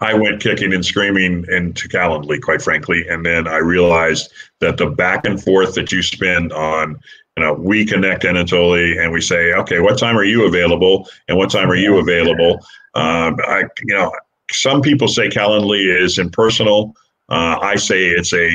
I 0.00 0.14
went 0.14 0.42
kicking 0.42 0.72
and 0.72 0.84
screaming 0.84 1.44
into 1.48 1.88
Calendly, 1.88 2.40
quite 2.40 2.62
frankly, 2.62 3.06
and 3.08 3.24
then 3.24 3.46
I 3.46 3.58
realized 3.58 4.32
that 4.60 4.76
the 4.76 4.86
back 4.86 5.24
and 5.24 5.42
forth 5.42 5.74
that 5.74 5.92
you 5.92 6.02
spend 6.02 6.52
on, 6.52 6.98
you 7.36 7.44
know, 7.44 7.54
we 7.54 7.84
connect 7.84 8.24
Anatoly 8.24 9.02
and 9.02 9.12
we 9.12 9.20
say, 9.20 9.52
okay, 9.52 9.80
what 9.80 9.98
time 9.98 10.16
are 10.16 10.24
you 10.24 10.46
available, 10.46 11.08
and 11.28 11.36
what 11.36 11.50
time 11.50 11.70
are 11.70 11.76
you 11.76 11.98
available? 11.98 12.54
Um, 12.94 13.36
I, 13.46 13.64
you 13.82 13.94
know, 13.94 14.12
some 14.50 14.82
people 14.82 15.08
say 15.08 15.28
Calendly 15.28 15.86
is 15.86 16.18
impersonal. 16.18 16.94
Uh, 17.28 17.58
I 17.60 17.76
say 17.76 18.08
it's 18.08 18.32
a, 18.32 18.48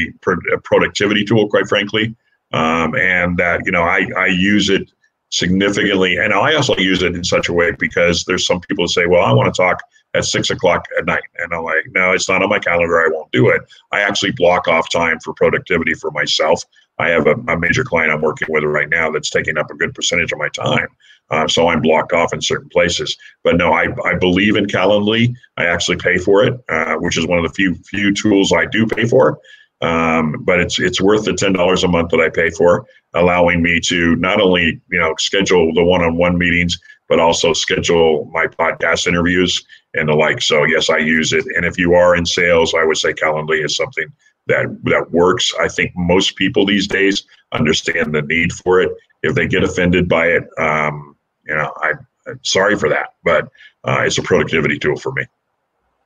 a, 0.53 0.57
productivity 0.59 1.25
tool, 1.25 1.49
quite 1.49 1.67
frankly, 1.67 2.15
um, 2.53 2.95
and 2.95 3.37
that 3.37 3.61
you 3.65 3.71
know 3.71 3.83
I 3.83 4.07
I 4.15 4.27
use 4.27 4.69
it 4.69 4.91
significantly. 5.29 6.17
And 6.17 6.33
I 6.33 6.55
also 6.55 6.75
use 6.77 7.03
it 7.03 7.15
in 7.15 7.23
such 7.23 7.49
a 7.49 7.53
way 7.53 7.71
because 7.71 8.25
there's 8.25 8.45
some 8.45 8.59
people 8.61 8.83
who 8.85 8.87
say, 8.87 9.05
well, 9.05 9.23
I 9.23 9.31
want 9.31 9.53
to 9.53 9.61
talk 9.61 9.81
at 10.13 10.25
six 10.25 10.49
o'clock 10.49 10.85
at 10.97 11.05
night. 11.05 11.23
And 11.37 11.53
I'm 11.53 11.63
like, 11.63 11.85
no, 11.91 12.11
it's 12.11 12.29
not 12.29 12.41
on 12.41 12.49
my 12.49 12.59
calendar. 12.59 12.99
I 12.99 13.09
won't 13.11 13.31
do 13.31 13.49
it. 13.49 13.61
I 13.91 14.01
actually 14.01 14.31
block 14.31 14.67
off 14.67 14.89
time 14.89 15.19
for 15.19 15.33
productivity 15.33 15.93
for 15.93 16.11
myself. 16.11 16.63
I 16.97 17.09
have 17.09 17.27
a, 17.27 17.35
a 17.47 17.57
major 17.57 17.83
client 17.83 18.11
I'm 18.11 18.21
working 18.21 18.47
with 18.51 18.63
right 18.63 18.89
now 18.89 19.09
that's 19.09 19.29
taking 19.29 19.57
up 19.57 19.71
a 19.71 19.75
good 19.75 19.95
percentage 19.95 20.31
of 20.31 20.39
my 20.39 20.49
time. 20.49 20.87
Uh, 21.31 21.47
so 21.47 21.67
I'm 21.67 21.81
blocked 21.81 22.11
off 22.11 22.33
in 22.33 22.41
certain 22.41 22.69
places. 22.69 23.15
But 23.43 23.55
no, 23.55 23.71
I, 23.71 23.87
I 24.03 24.15
believe 24.15 24.55
in 24.55 24.65
Calendly. 24.65 25.33
I 25.57 25.65
actually 25.65 25.97
pay 25.97 26.17
for 26.17 26.43
it, 26.43 26.59
uh, 26.69 26.95
which 26.95 27.17
is 27.17 27.27
one 27.27 27.37
of 27.37 27.43
the 27.43 27.53
few 27.53 27.75
few 27.75 28.13
tools 28.13 28.51
I 28.51 28.65
do 28.65 28.85
pay 28.85 29.05
for. 29.05 29.39
Um, 29.81 30.43
but 30.43 30.59
it's 30.59 30.79
it's 30.79 30.99
worth 30.99 31.25
the 31.25 31.33
ten 31.33 31.53
dollars 31.53 31.83
a 31.83 31.87
month 31.87 32.09
that 32.09 32.19
I 32.19 32.29
pay 32.29 32.49
for, 32.49 32.85
allowing 33.13 33.61
me 33.61 33.79
to 33.85 34.15
not 34.17 34.41
only 34.41 34.81
you 34.91 34.99
know 34.99 35.13
schedule 35.19 35.71
the 35.73 35.83
one-on-one 35.83 36.37
meetings, 36.37 36.77
but 37.07 37.19
also 37.19 37.53
schedule 37.53 38.29
my 38.33 38.47
podcast 38.47 39.07
interviews 39.07 39.63
and 39.93 40.09
the 40.09 40.13
like. 40.13 40.41
So 40.41 40.63
yes, 40.65 40.89
I 40.89 40.97
use 40.97 41.33
it. 41.33 41.45
And 41.55 41.65
if 41.65 41.77
you 41.77 41.93
are 41.93 42.15
in 42.15 42.25
sales, 42.25 42.73
I 42.73 42.83
would 42.83 42.97
say 42.97 43.13
Calendly 43.13 43.63
is 43.63 43.75
something 43.75 44.11
that 44.47 44.65
that 44.85 45.11
works. 45.11 45.53
I 45.59 45.67
think 45.67 45.91
most 45.95 46.35
people 46.35 46.65
these 46.65 46.87
days 46.87 47.23
understand 47.51 48.13
the 48.13 48.21
need 48.23 48.53
for 48.53 48.81
it. 48.81 48.91
If 49.23 49.35
they 49.35 49.47
get 49.47 49.63
offended 49.63 50.07
by 50.07 50.27
it, 50.27 50.43
um, 50.57 51.15
you 51.47 51.55
know, 51.55 51.73
I, 51.77 51.93
am 52.27 52.39
sorry 52.43 52.77
for 52.77 52.89
that, 52.89 53.15
but 53.23 53.49
uh, 53.83 54.03
it's 54.05 54.17
a 54.17 54.23
productivity 54.23 54.77
tool 54.77 54.97
for 54.97 55.11
me. 55.11 55.25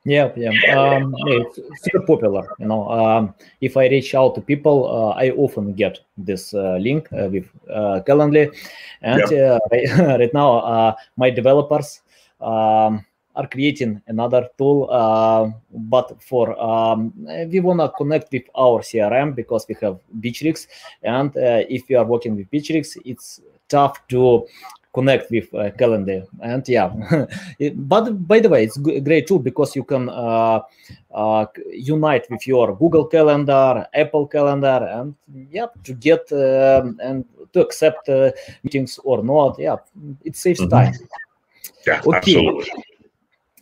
Yeah, 0.05 0.33
yeah, 0.35 0.51
um, 0.77 1.15
it's 1.27 1.59
super 1.81 2.05
popular. 2.05 2.45
You 2.59 2.67
know, 2.67 2.89
um, 2.89 3.33
if 3.61 3.77
I 3.77 3.87
reach 3.87 4.13
out 4.13 4.35
to 4.35 4.41
people, 4.41 4.85
uh, 4.85 5.09
I 5.11 5.29
often 5.29 5.73
get 5.73 5.99
this 6.17 6.53
uh, 6.53 6.75
link 6.75 7.07
uh, 7.13 7.29
with 7.31 7.47
uh, 7.69 8.01
Calendly, 8.05 8.53
and 9.01 9.23
uh, 9.23 9.59
right, 9.71 9.87
right, 10.19 10.33
now 10.33 10.57
uh, 10.57 10.95
my 11.15 11.29
developers 11.29 12.01
um, 12.41 13.05
are 13.35 13.47
creating 13.47 14.01
another 14.07 14.47
tool, 14.57 14.87
uh, 14.91 15.49
but 15.71 16.21
for 16.21 16.59
um, 16.61 17.13
we 17.49 17.59
wanna 17.59 17.89
connect 17.97 18.31
with 18.31 18.43
our 18.55 18.81
CRM 18.81 19.35
because 19.35 19.65
we 19.67 19.75
have 19.81 19.99
Bitrix, 20.19 20.67
and 21.01 21.31
if 21.35 21.89
you 21.89 21.97
are 21.97 22.05
working 22.05 22.35
with 22.35 22.49
Bitrix, 22.51 22.97
it's 23.05 23.41
tough 23.67 24.05
to 24.07 24.45
connect 24.93 25.31
with 25.31 25.51
uh, 25.55 25.71
calendar 25.71 26.23
and 26.43 26.69
yeah 26.69 26.93
it, 27.57 27.73
but 27.89 28.27
by 28.27 28.39
the 28.39 28.47
way 28.47 28.63
it's 28.63 28.77
a 28.77 28.99
great 28.99 29.25
tool 29.25 29.39
because 29.39 29.75
you 29.75 29.83
can 29.83 30.07
uh, 30.07 30.59
uh, 31.15 31.45
unite 31.71 32.29
with 32.29 32.45
your 32.45 32.75
google 32.75 33.03
calendar 33.05 33.87
apple 33.95 34.27
calendar 34.27 34.87
and 34.93 35.15
yeah 35.49 35.65
to 35.83 35.93
get 35.95 36.31
um, 36.31 36.99
and 37.01 37.25
to 37.53 37.61
accept 37.61 38.09
uh, 38.09 38.31
meetings 38.63 38.99
or 39.03 39.23
not. 39.23 39.57
Yeah 39.59 39.77
it 40.23 40.35
saves 40.35 40.59
mm-hmm. 40.59 40.69
time. 40.69 40.93
Yeah 41.87 42.01
okay. 42.05 42.17
absolutely 42.17 42.83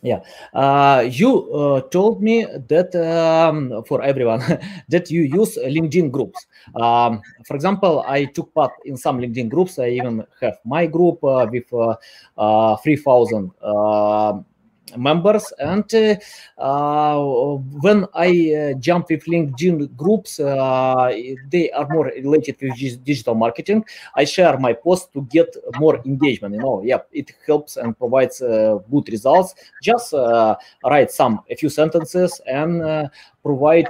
yeah. 0.02 0.20
Uh, 0.52 1.08
you 1.08 1.50
uh, 1.54 1.80
told 1.82 2.20
me 2.22 2.44
that 2.68 2.94
um, 2.96 3.82
for 3.84 4.02
everyone 4.02 4.40
that 4.88 5.10
you 5.10 5.22
use 5.22 5.56
linkedin 5.56 6.10
groups. 6.10 6.46
Um, 6.74 7.22
for 7.46 7.54
example 7.54 8.04
i 8.08 8.24
took 8.24 8.52
part 8.52 8.72
in 8.84 8.96
some 8.96 9.18
linkedin 9.18 9.48
groups. 9.48 9.78
I 9.78 9.90
even 9.90 10.24
have 10.40 10.58
my 10.64 10.86
group 10.86 11.22
uh, 11.22 11.46
with 11.50 11.72
uh, 11.72 11.96
uh, 12.36 12.76
3000 12.78 13.52
members 14.96 15.52
and 15.58 15.94
uh, 15.94 16.14
uh, 16.60 17.56
when 17.80 18.06
i 18.14 18.28
uh, 18.54 18.74
jump 18.78 19.08
with 19.10 19.24
linkedin 19.24 19.94
groups 19.96 20.36
they 20.36 21.70
are 21.70 21.86
more 21.90 22.06
related 22.06 22.56
with 22.60 23.04
digital 23.04 23.34
marketing 23.34 23.84
i 24.16 24.24
share 24.24 24.58
my 24.58 24.72
post 24.72 25.12
to 25.12 25.22
get 25.30 25.54
more 25.78 26.00
engagement 26.04 26.54
you 26.54 26.60
know 26.60 26.82
yeah 26.82 26.98
it 27.12 27.32
helps 27.46 27.76
and 27.76 27.96
provides 27.98 28.38
good 28.40 29.08
results. 29.08 29.54
Just 29.82 30.12
write 30.84 31.10
some 31.10 31.40
a 31.50 31.54
few 31.54 31.68
sentences 31.68 32.40
and 32.46 33.10
provide 33.42 33.88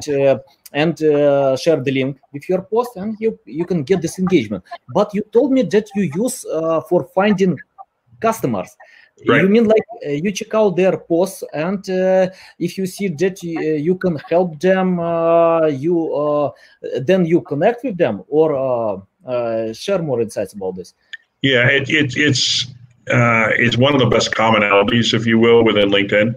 and 0.72 1.02
uh, 1.02 1.56
share 1.56 1.80
the 1.80 1.90
link 1.90 2.18
with 2.32 2.48
your 2.48 2.62
post 2.62 2.96
and 2.96 3.16
you 3.20 3.38
you 3.44 3.64
can 3.64 3.82
get 3.82 4.00
this 4.00 4.18
engagement. 4.18 4.64
But 4.94 5.14
you 5.14 5.22
told 5.32 5.52
me 5.52 5.62
that 5.62 5.88
you 5.94 6.10
use 6.14 6.44
uh, 6.46 6.80
for 6.82 7.04
finding 7.14 7.58
customers 8.20 8.76
Right. 9.26 9.42
You 9.42 9.48
mean 9.48 9.66
like 9.66 9.82
uh, 10.04 10.10
you 10.10 10.32
check 10.32 10.54
out 10.54 10.76
their 10.76 10.96
posts, 10.96 11.44
and 11.52 11.88
uh, 11.88 12.30
if 12.58 12.76
you 12.76 12.86
see 12.86 13.08
that 13.08 13.42
you, 13.42 13.58
uh, 13.58 13.62
you 13.62 13.94
can 13.94 14.16
help 14.28 14.58
them, 14.58 14.98
uh, 14.98 15.66
you 15.66 16.12
uh, 16.14 16.50
then 17.00 17.24
you 17.24 17.40
connect 17.42 17.84
with 17.84 17.96
them 17.96 18.24
or 18.28 19.04
uh, 19.26 19.72
share 19.72 20.02
more 20.02 20.20
insights 20.20 20.54
about 20.54 20.74
this. 20.76 20.94
Yeah, 21.42 21.66
it, 21.68 21.88
it, 21.88 22.16
it's 22.16 22.66
it's 23.06 23.76
one 23.76 23.94
of 23.94 24.00
the 24.00 24.06
best 24.06 24.32
commonalities, 24.32 25.14
if 25.14 25.26
you 25.26 25.38
will, 25.38 25.64
within 25.64 25.90
LinkedIn. 25.90 26.34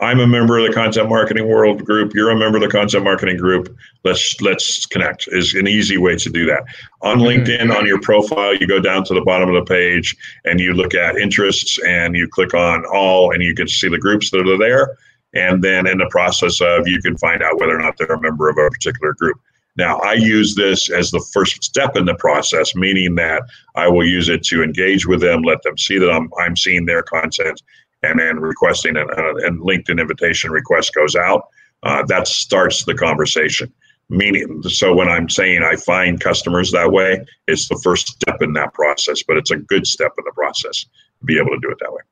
I'm 0.00 0.20
a 0.20 0.26
member 0.26 0.58
of 0.58 0.66
the 0.66 0.72
Content 0.72 1.08
Marketing 1.08 1.48
World 1.48 1.84
Group. 1.84 2.14
You're 2.14 2.30
a 2.30 2.36
member 2.36 2.58
of 2.58 2.62
the 2.62 2.70
Content 2.70 3.02
Marketing 3.02 3.36
Group. 3.36 3.76
Let's 4.04 4.40
let's 4.40 4.86
connect. 4.86 5.28
Is 5.32 5.54
an 5.54 5.66
easy 5.66 5.98
way 5.98 6.14
to 6.16 6.30
do 6.30 6.46
that. 6.46 6.64
On 7.02 7.18
mm-hmm. 7.18 7.42
LinkedIn, 7.42 7.76
on 7.76 7.84
your 7.84 8.00
profile, 8.00 8.54
you 8.54 8.68
go 8.68 8.80
down 8.80 9.04
to 9.04 9.14
the 9.14 9.22
bottom 9.22 9.48
of 9.48 9.54
the 9.56 9.68
page 9.68 10.16
and 10.44 10.60
you 10.60 10.72
look 10.72 10.94
at 10.94 11.16
interests 11.16 11.78
and 11.84 12.14
you 12.14 12.28
click 12.28 12.54
on 12.54 12.84
all, 12.92 13.32
and 13.32 13.42
you 13.42 13.54
can 13.54 13.66
see 13.66 13.88
the 13.88 13.98
groups 13.98 14.30
that 14.30 14.46
are 14.46 14.58
there. 14.58 14.96
And 15.34 15.62
then 15.62 15.86
in 15.86 15.98
the 15.98 16.08
process 16.10 16.60
of, 16.60 16.86
you 16.86 17.02
can 17.02 17.18
find 17.18 17.42
out 17.42 17.58
whether 17.58 17.76
or 17.76 17.82
not 17.82 17.96
they're 17.98 18.06
a 18.06 18.20
member 18.20 18.48
of 18.48 18.56
a 18.56 18.70
particular 18.70 19.14
group. 19.14 19.38
Now, 19.76 19.98
I 19.98 20.14
use 20.14 20.54
this 20.54 20.90
as 20.90 21.10
the 21.10 21.24
first 21.32 21.62
step 21.62 21.96
in 21.96 22.04
the 22.04 22.14
process, 22.14 22.74
meaning 22.74 23.14
that 23.16 23.42
I 23.76 23.86
will 23.88 24.06
use 24.06 24.28
it 24.28 24.42
to 24.44 24.62
engage 24.62 25.06
with 25.06 25.20
them, 25.20 25.42
let 25.42 25.62
them 25.62 25.78
see 25.78 25.98
that 25.98 26.10
I'm, 26.10 26.30
I'm 26.38 26.56
seeing 26.56 26.84
their 26.84 27.02
content, 27.02 27.62
and 28.02 28.18
then 28.18 28.40
requesting 28.40 28.96
a, 28.96 29.04
and 29.46 29.60
LinkedIn 29.60 30.00
invitation 30.00 30.50
request 30.50 30.94
goes 30.94 31.16
out, 31.16 31.48
uh, 31.82 32.04
that 32.06 32.28
starts 32.28 32.84
the 32.84 32.94
conversation. 32.94 33.72
Meaning, 34.10 34.62
so 34.62 34.94
when 34.94 35.08
I'm 35.08 35.28
saying 35.28 35.62
I 35.62 35.76
find 35.76 36.18
customers 36.18 36.72
that 36.72 36.90
way, 36.92 37.22
it's 37.46 37.68
the 37.68 37.78
first 37.84 38.08
step 38.08 38.40
in 38.40 38.54
that 38.54 38.72
process, 38.72 39.22
but 39.22 39.36
it's 39.36 39.50
a 39.50 39.56
good 39.56 39.86
step 39.86 40.12
in 40.16 40.24
the 40.24 40.32
process 40.32 40.86
to 41.20 41.26
be 41.26 41.36
able 41.38 41.50
to 41.50 41.58
do 41.60 41.70
it 41.70 41.78
that 41.80 41.92
way. 41.92 42.02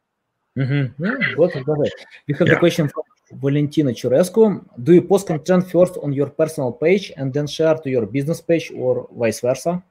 Mm-hmm. 0.58 1.04
Yeah, 1.04 1.34
got 1.36 1.56
it, 1.56 1.64
got 1.64 1.86
it. 1.86 1.94
You 2.26 2.34
have 2.34 2.48
yeah. 2.48 2.54
the 2.54 2.60
question 2.60 2.88
from 2.88 3.02
Valentina 3.32 3.92
Churescu. 3.92 4.62
Do 4.82 4.92
you 4.92 5.02
post 5.02 5.26
content 5.26 5.70
first 5.70 5.96
on 6.02 6.12
your 6.12 6.28
personal 6.28 6.72
page 6.72 7.12
and 7.16 7.32
then 7.32 7.46
share 7.46 7.76
to 7.76 7.88
your 7.88 8.04
business 8.04 8.42
page 8.42 8.70
or 8.76 9.08
vice 9.12 9.40
versa? 9.40 9.82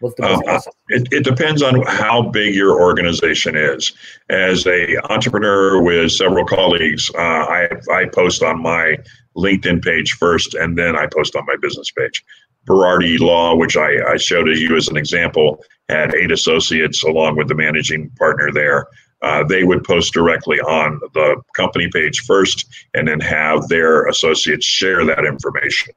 What's 0.00 0.14
the 0.16 0.24
uh, 0.24 0.60
it, 0.88 1.08
it 1.12 1.24
depends 1.24 1.62
on 1.62 1.82
how 1.86 2.22
big 2.22 2.54
your 2.54 2.80
organization 2.80 3.54
is. 3.54 3.92
As 4.30 4.66
a 4.66 4.96
entrepreneur 5.12 5.82
with 5.82 6.12
several 6.12 6.46
colleagues, 6.46 7.10
uh, 7.14 7.18
I, 7.18 7.68
I 7.92 8.06
post 8.06 8.42
on 8.42 8.62
my 8.62 8.96
LinkedIn 9.36 9.84
page 9.84 10.12
first, 10.12 10.54
and 10.54 10.76
then 10.76 10.96
I 10.96 11.06
post 11.06 11.36
on 11.36 11.44
my 11.46 11.56
business 11.60 11.90
page. 11.90 12.24
Berardi 12.66 13.18
Law, 13.18 13.54
which 13.56 13.76
I, 13.76 14.12
I 14.12 14.16
showed 14.16 14.48
you 14.48 14.76
as 14.76 14.88
an 14.88 14.96
example, 14.96 15.62
had 15.90 16.14
eight 16.14 16.32
associates 16.32 17.02
along 17.02 17.36
with 17.36 17.48
the 17.48 17.54
managing 17.54 18.10
partner 18.18 18.50
there. 18.52 18.86
Uh, 19.22 19.44
they 19.44 19.64
would 19.64 19.84
post 19.84 20.14
directly 20.14 20.60
on 20.60 20.98
the 21.12 21.36
company 21.54 21.90
page 21.92 22.20
first 22.20 22.66
and 22.94 23.06
then 23.06 23.20
have 23.20 23.68
their 23.68 24.06
associates 24.06 24.64
share 24.64 25.04
that 25.04 25.26
information 25.26 25.92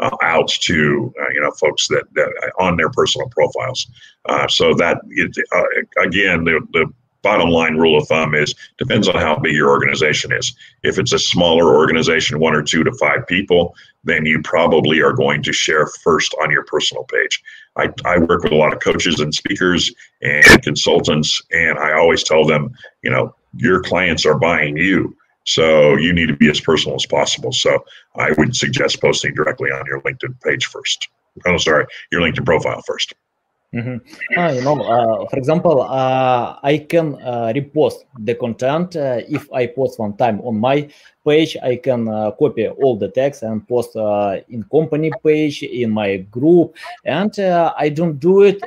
uh, 0.00 0.16
out 0.22 0.48
to 0.48 1.12
uh, 1.20 1.28
you 1.32 1.40
know 1.40 1.50
folks 1.52 1.88
that, 1.88 2.04
that 2.14 2.30
on 2.58 2.76
their 2.76 2.90
personal 2.90 3.28
profiles. 3.28 3.86
Uh, 4.28 4.46
so 4.48 4.74
that 4.74 4.98
it, 5.10 5.34
uh, 5.52 6.02
again, 6.02 6.44
the, 6.44 6.60
the 6.72 6.86
bottom 7.22 7.50
line 7.50 7.76
rule 7.76 7.98
of 7.98 8.06
thumb 8.08 8.34
is 8.34 8.54
depends 8.78 9.08
on 9.08 9.16
how 9.16 9.36
big 9.36 9.54
your 9.54 9.70
organization 9.70 10.32
is. 10.32 10.54
If 10.82 10.98
it's 10.98 11.12
a 11.12 11.18
smaller 11.18 11.74
organization, 11.74 12.38
one 12.38 12.54
or 12.54 12.62
two 12.62 12.84
to 12.84 12.92
five 12.92 13.26
people, 13.26 13.74
then 14.04 14.24
you 14.24 14.40
probably 14.42 15.00
are 15.00 15.12
going 15.12 15.42
to 15.42 15.52
share 15.52 15.86
first 15.86 16.34
on 16.42 16.50
your 16.50 16.64
personal 16.64 17.04
page. 17.04 17.42
I, 17.76 17.92
I 18.04 18.18
work 18.18 18.44
with 18.44 18.52
a 18.52 18.56
lot 18.56 18.72
of 18.72 18.80
coaches 18.80 19.20
and 19.20 19.34
speakers 19.34 19.92
and 20.22 20.62
consultants, 20.62 21.42
and 21.52 21.78
I 21.78 21.92
always 21.92 22.22
tell 22.22 22.44
them, 22.44 22.72
you 23.02 23.10
know, 23.10 23.34
your 23.56 23.82
clients 23.82 24.24
are 24.24 24.38
buying 24.38 24.76
you. 24.76 25.16
So 25.48 25.96
you 25.96 26.12
need 26.12 26.28
to 26.28 26.36
be 26.36 26.50
as 26.50 26.60
personal 26.60 26.96
as 26.96 27.06
possible. 27.06 27.52
So 27.52 27.82
I 28.16 28.32
would 28.32 28.54
suggest 28.54 29.00
posting 29.00 29.34
directly 29.34 29.70
on 29.70 29.82
your 29.86 30.02
LinkedIn 30.02 30.38
page 30.42 30.66
first. 30.66 31.08
Oh, 31.46 31.56
sorry, 31.56 31.86
your 32.12 32.20
LinkedIn 32.20 32.44
profile 32.44 32.82
1st 32.86 33.12
mm-hmm. 33.74 34.38
uh, 34.38 34.52
you 34.52 34.60
know, 34.60 34.78
uh, 34.82 35.26
for 35.30 35.38
example, 35.38 35.80
uh, 35.80 36.58
I 36.62 36.84
can 36.86 37.14
uh, 37.22 37.52
repost 37.56 38.04
the 38.18 38.34
content. 38.34 38.96
Uh, 38.96 39.22
if 39.26 39.50
I 39.50 39.68
post 39.68 39.98
one 39.98 40.18
time 40.18 40.42
on 40.42 40.60
my 40.60 40.86
page, 41.24 41.56
I 41.62 41.76
can 41.76 42.08
uh, 42.08 42.32
copy 42.32 42.68
all 42.68 42.98
the 42.98 43.08
text 43.08 43.42
and 43.42 43.66
post 43.66 43.96
in 44.50 44.64
company 44.70 45.10
page 45.24 45.62
in 45.62 45.90
my 45.90 46.18
group, 46.30 46.76
and 47.06 47.32
I 47.38 47.88
don't 47.88 48.18
do 48.20 48.42
it 48.42 48.60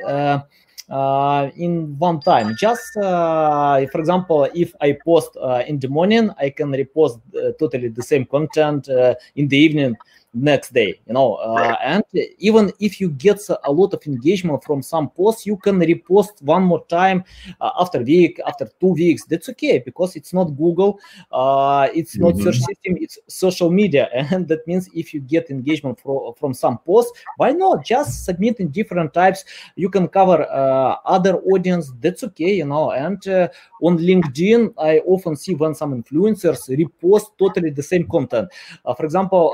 uh, 0.92 1.50
in 1.56 1.98
one 1.98 2.20
time. 2.20 2.54
Just 2.56 2.96
uh, 2.96 3.84
for 3.86 3.98
example, 3.98 4.48
if 4.54 4.74
I 4.80 4.92
post 4.92 5.36
uh, 5.40 5.64
in 5.66 5.78
the 5.78 5.88
morning, 5.88 6.30
I 6.38 6.50
can 6.50 6.70
repost 6.70 7.20
uh, 7.34 7.52
totally 7.58 7.88
the 7.88 8.02
same 8.02 8.26
content 8.26 8.88
uh, 8.88 9.14
in 9.34 9.48
the 9.48 9.56
evening 9.56 9.96
next 10.34 10.72
day 10.72 11.00
you 11.06 11.12
know 11.12 11.34
uh, 11.34 11.76
and 11.82 12.02
even 12.38 12.72
if 12.80 13.00
you 13.00 13.10
get 13.10 13.38
a 13.64 13.72
lot 13.72 13.92
of 13.92 14.06
engagement 14.06 14.62
from 14.64 14.82
some 14.82 15.10
posts 15.10 15.46
you 15.46 15.56
can 15.56 15.78
repost 15.78 16.40
one 16.42 16.62
more 16.62 16.84
time 16.86 17.24
uh, 17.60 17.70
after 17.78 18.02
week 18.02 18.40
after 18.46 18.68
two 18.80 18.92
weeks. 18.92 19.24
That's 19.24 19.48
okay 19.50 19.78
because 19.78 20.16
it's 20.16 20.32
not 20.32 20.44
google 20.56 21.00
uh, 21.30 21.88
it's 21.94 22.16
not 22.16 22.34
mm-hmm. 22.34 22.44
search 22.44 22.58
system 22.58 22.96
it's 23.00 23.18
social 23.28 23.70
media. 23.70 24.08
And 24.32 24.48
that 24.48 24.66
means 24.66 24.88
if 24.94 25.12
you 25.12 25.20
get 25.20 25.50
engagement 25.50 26.00
from, 26.00 26.32
from 26.38 26.54
some 26.54 26.78
posts 26.78 27.12
why 27.36 27.52
not? 27.52 27.84
Just 27.84 28.24
submit 28.24 28.60
in 28.60 28.68
different 28.68 29.12
types. 29.12 29.44
You 29.76 29.90
can 29.90 30.08
cover 30.08 30.46
uh, 30.50 30.96
other 31.04 31.36
audience. 31.52 31.92
That's 32.00 32.22
okay 32.24 32.54
you 32.56 32.66
know. 32.66 32.92
And 32.92 33.26
uh, 33.28 33.48
on 33.82 33.98
linkedin 33.98 34.72
i 34.78 34.98
often 35.06 35.34
see 35.36 35.54
when 35.54 35.74
some 35.74 35.92
influencers 36.00 36.60
repost 36.82 37.26
totally 37.38 37.70
the 37.70 37.82
same 37.82 38.06
content. 38.08 38.48
Uh, 38.84 38.94
for 38.94 39.04
example 39.04 39.44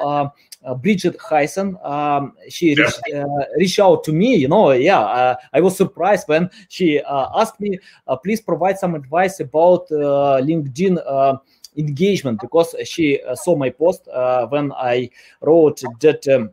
uh, 0.65 0.75
Brigette 0.75 1.19
Hyacinth. 1.21 1.77
Um, 1.85 2.35
she 2.49 2.75
reached, 2.75 3.01
uh, 3.15 3.25
reached, 3.57 3.79
out 3.79 4.05
to 4.05 4.13
me. 4.13 4.37
You 4.37 4.49
know, 4.49 4.73
yeah, 4.73 5.01
uh, 5.01 5.37
I 5.53 5.61
was 5.61 5.77
surprised 5.77 6.29
when 6.29 6.51
she 6.69 7.01
asked 7.01 7.61
me, 7.61 7.79
please 8.23 8.41
provide 8.41 8.79
some 8.79 8.95
advice 8.95 9.41
about 9.41 9.89
LinkedIn 9.89 11.41
engagement 11.77 12.41
because 12.41 12.75
she 12.85 13.21
saw 13.35 13.57
my 13.57 13.71
post 13.71 14.09
when 14.51 14.73
I 14.73 15.11
wrote 15.41 15.83
that. 16.01 16.27
Um, 16.29 16.51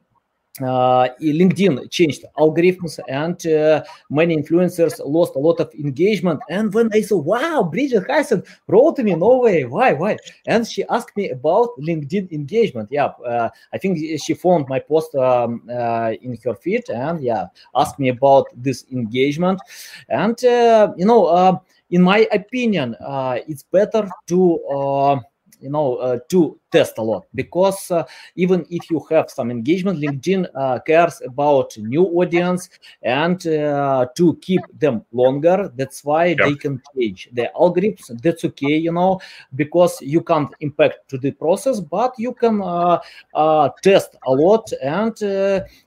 uh, 0.62 1.10
LinkedIn 1.22 1.90
changed 1.92 2.24
algorithms 2.38 3.00
and 3.10 3.46
uh, 3.48 3.84
many 4.10 4.38
influencers 4.38 5.00
lost 5.06 5.36
a 5.36 5.40
lot 5.40 5.60
of 5.60 5.74
engagement. 5.74 6.40
And 6.50 6.74
when 6.74 6.90
I 6.94 7.02
saw, 7.02 7.18
wow, 7.18 7.70
Brigette 7.70 8.08
Hyacinth 8.08 8.48
wrote 8.68 8.96
to 8.96 9.04
me, 9.04 9.16
no 9.16 9.40
way, 9.40 9.66
why, 9.66 9.94
why? 9.94 10.18
And 10.48 10.66
she 10.66 10.86
asked 10.86 11.16
me 11.18 11.30
about 11.30 11.70
LinkedIn 11.80 12.32
engagement. 12.32 12.90
Yeah, 12.92 13.12
uh, 13.26 13.50
I 13.74 13.78
think 13.78 14.00
she 14.22 14.34
found 14.34 14.68
my 14.70 14.80
post 14.80 15.14
um, 15.16 15.64
uh, 15.70 16.14
in 16.22 16.38
her 16.44 16.56
feed 16.56 16.90
and 16.90 17.22
yeah, 17.22 17.48
asked 17.76 18.00
me 18.00 18.10
about 18.10 18.48
this 18.56 18.86
engagement. 18.92 19.60
And, 20.10 20.44
uh, 20.46 20.94
you 20.96 21.06
know, 21.06 21.26
uh, 21.26 21.58
in 21.90 22.02
my 22.02 22.28
opinion, 22.32 22.96
it's 23.48 23.64
better 23.64 24.10
to 24.28 25.22
you 25.60 25.70
know 25.70 25.96
uh, 25.96 26.20
to 26.30 26.60
test 26.72 26.98
a 26.98 27.02
lot. 27.02 27.26
Because 27.34 27.92
uh, 27.92 28.04
even 28.36 28.66
if 28.70 28.90
you 28.90 29.06
have 29.10 29.30
some 29.30 29.52
engagement 29.52 30.00
linkedin 30.00 30.48
uh, 30.56 30.80
cares 30.80 31.22
about 31.26 31.78
new 31.78 32.04
audience 32.04 32.70
and 33.02 33.46
uh, 33.48 34.06
to 34.16 34.36
keep 34.42 34.62
them 34.78 35.06
longer 35.12 35.72
that's 35.76 36.04
why 36.04 36.26
yep. 36.28 36.38
they 36.38 36.56
can 36.56 36.82
change 36.96 37.30
the 37.34 37.50
algorithms. 37.56 38.22
That's 38.22 38.46
okay 38.46 38.78
you 38.78 38.92
know 38.92 39.20
because 39.56 40.02
you 40.02 40.22
can't 40.22 40.54
impact 40.60 41.10
to 41.10 41.18
the 41.18 41.32
process 41.32 41.80
but 41.80 42.14
you 42.18 42.34
can 42.34 42.62
uh, 42.62 43.00
uh, 43.34 43.70
test 43.82 44.16
a 44.26 44.32
lot 44.32 44.72
and 44.82 45.16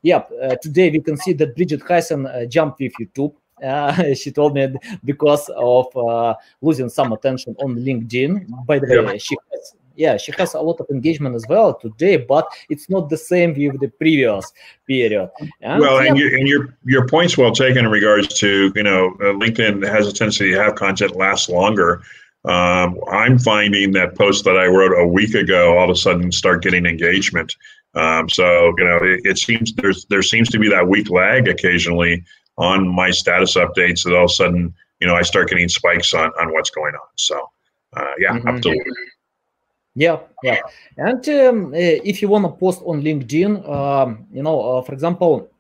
yeah 0.02 0.22
today 0.62 0.90
we 0.90 1.00
can 1.00 1.16
see 1.16 1.32
that 1.32 1.54
brigette 1.54 1.82
hyacinth 1.82 2.28
jumped 2.48 2.80
with 2.80 2.92
youtube 3.00 3.34
uh, 3.62 4.14
she 4.20 4.30
told 4.30 4.54
me 4.54 4.74
because 5.04 5.48
of 5.56 5.96
uh, 5.96 6.34
losing 6.60 6.88
some 6.88 7.12
attention 7.12 7.54
on 7.58 7.76
LinkedIn. 7.76 8.46
By 8.66 8.78
the 8.78 9.02
way, 9.02 9.18
she 9.18 9.36
has 9.52 9.74
yeah, 9.98 10.16
she 10.16 10.32
has 10.38 10.54
a 10.54 10.60
lot 10.60 10.78
of 10.80 10.86
engagement 10.90 11.34
as 11.34 11.44
well 11.48 11.74
today, 11.74 12.16
but 12.16 12.48
it's 12.70 12.88
not 12.88 13.10
the 13.10 13.16
same 13.16 13.50
with 13.50 13.80
the 13.80 13.88
previous 13.88 14.52
period. 14.86 15.28
And, 15.60 15.80
well, 15.80 16.02
yeah. 16.02 16.08
and, 16.08 16.16
your, 16.16 16.36
and 16.36 16.46
your 16.46 16.78
your 16.84 17.06
point's 17.08 17.36
well 17.36 17.50
taken 17.50 17.84
in 17.84 17.90
regards 17.90 18.28
to 18.38 18.72
you 18.76 18.82
know 18.84 19.08
uh, 19.20 19.34
LinkedIn 19.34 19.86
has 19.86 20.06
a 20.06 20.12
tendency 20.12 20.52
to 20.52 20.58
have 20.58 20.76
content 20.76 21.16
last 21.16 21.48
longer. 21.48 22.02
Um, 22.44 22.96
I'm 23.10 23.40
finding 23.40 23.90
that 23.92 24.16
posts 24.16 24.42
that 24.44 24.56
I 24.56 24.66
wrote 24.66 24.96
a 24.96 25.06
week 25.06 25.34
ago 25.34 25.76
all 25.76 25.90
of 25.90 25.90
a 25.90 25.96
sudden 25.96 26.30
start 26.30 26.62
getting 26.62 26.86
engagement. 26.86 27.56
Um, 27.94 28.28
so 28.28 28.72
you 28.78 28.84
know, 28.84 28.98
it, 29.02 29.20
it, 29.24 29.38
seems 29.38 29.74
there's 29.74 30.04
there 30.06 30.22
seems 30.22 30.48
to 30.50 30.60
be 30.60 30.68
that 30.68 30.86
week 30.86 31.10
lag 31.10 31.48
occasionally 31.48 32.22
on 32.58 32.88
my 32.88 33.10
status 33.10 33.56
updates 33.56 34.04
that 34.04 34.14
all 34.14 34.24
of 34.24 34.30
a 34.30 34.34
sudden 34.34 34.74
you 35.00 35.06
know 35.06 35.14
I 35.14 35.22
start 35.22 35.48
getting 35.48 35.68
spikes 35.68 36.12
on 36.14 36.30
on 36.40 36.52
what's 36.52 36.70
going 36.70 36.94
on. 36.94 37.08
So 37.16 37.50
uh, 37.96 38.12
yeah, 38.18 38.32
mm-hmm. 38.32 38.48
absolutely. 38.48 38.92
Yeah, 39.94 40.20
yeah. 40.44 40.60
And 40.96 41.28
um, 41.28 41.74
eh, 41.74 41.98
if 42.04 42.22
you 42.22 42.28
want 42.28 42.44
to 42.44 42.52
post 42.52 42.82
on 42.84 43.02
LinkedIn, 43.02 43.68
um, 43.68 44.26
you 44.32 44.44
know, 44.44 44.60
uh, 44.60 44.82
for 44.82 44.92
example, 44.92 45.50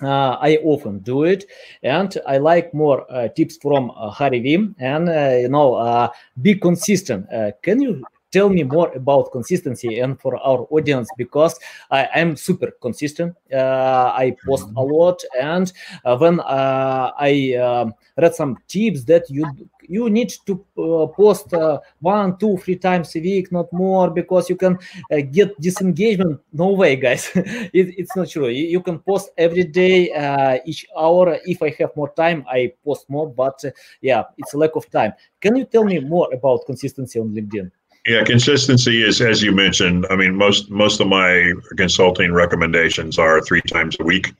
uh, 0.00 0.36
I 0.40 0.58
often 0.62 1.00
do 1.00 1.24
it, 1.24 1.44
and 1.82 2.16
I 2.26 2.38
like 2.38 2.72
more 2.72 3.04
uh, 3.12 3.28
tips 3.28 3.58
from 3.60 3.90
uh, 3.96 4.14
Gary 4.16 4.40
Vee. 4.40 4.68
And 4.78 5.08
uh, 5.08 5.36
you 5.40 5.48
know, 5.48 5.74
uh, 5.74 6.08
be 6.40 6.54
consistent. 6.54 7.26
can 7.62 7.82
you 7.82 8.04
tell 8.30 8.48
me 8.48 8.62
more 8.62 8.92
about 8.92 9.32
consistency 9.32 9.98
and 10.00 10.20
for 10.20 10.36
our 10.36 10.66
audience 10.70 11.08
because 11.16 11.58
I, 11.90 12.08
am 12.14 12.36
super 12.36 12.72
consistent. 12.80 13.36
Uh, 13.52 14.12
I 14.14 14.36
post 14.46 14.68
a 14.76 14.82
lot, 14.82 15.22
and 15.40 15.72
uh, 16.04 16.16
when 16.16 16.40
uh, 16.40 17.10
I 17.18 17.54
um, 17.54 17.94
read 18.16 18.34
some 18.34 18.58
tips 18.68 19.04
that 19.04 19.28
you 19.30 19.46
you 19.82 20.08
need 20.08 20.32
to 20.46 20.64
uh, 20.78 21.06
post 21.08 21.52
uh, 21.52 21.80
one, 21.98 22.38
two, 22.38 22.56
three 22.58 22.76
times 22.76 23.16
a 23.16 23.20
week, 23.20 23.50
not 23.50 23.72
more, 23.72 24.08
because 24.08 24.48
you 24.48 24.54
can 24.54 24.78
uh, 25.10 25.20
get 25.32 25.60
disengagement. 25.60 26.38
No 26.52 26.68
way, 26.68 26.94
guys. 26.94 27.28
it, 27.34 27.98
it's 27.98 28.14
not 28.14 28.28
true. 28.28 28.46
You, 28.46 28.66
you, 28.66 28.80
can 28.82 29.00
post 29.00 29.30
every 29.36 29.64
day, 29.64 30.60
each 30.64 30.86
hour. 30.96 31.38
If 31.44 31.60
I 31.60 31.74
have 31.80 31.96
more 31.96 32.12
time, 32.14 32.44
I 32.48 32.72
post 32.84 33.10
more. 33.10 33.28
But 33.28 33.64
yeah, 34.00 34.22
it's 34.38 34.54
a 34.54 34.58
lack 34.58 34.76
of 34.76 34.88
time. 34.90 35.12
Can 35.40 35.56
you 35.56 35.64
tell 35.64 35.82
me 35.82 35.98
more 35.98 36.32
about 36.32 36.66
consistency 36.66 37.18
on 37.18 37.30
LinkedIn? 37.30 37.72
Yeah, 38.06 38.24
consistency 38.24 39.02
is 39.02 39.20
as 39.20 39.42
you 39.42 39.52
mentioned. 39.52 40.06
I 40.10 40.16
mean, 40.16 40.34
most 40.34 40.70
most 40.70 41.00
of 41.00 41.06
my 41.08 41.52
consulting 41.76 42.32
recommendations 42.32 43.18
are 43.18 43.40
three 43.42 43.60
times 43.62 43.96
a 44.00 44.04
week, 44.04 44.32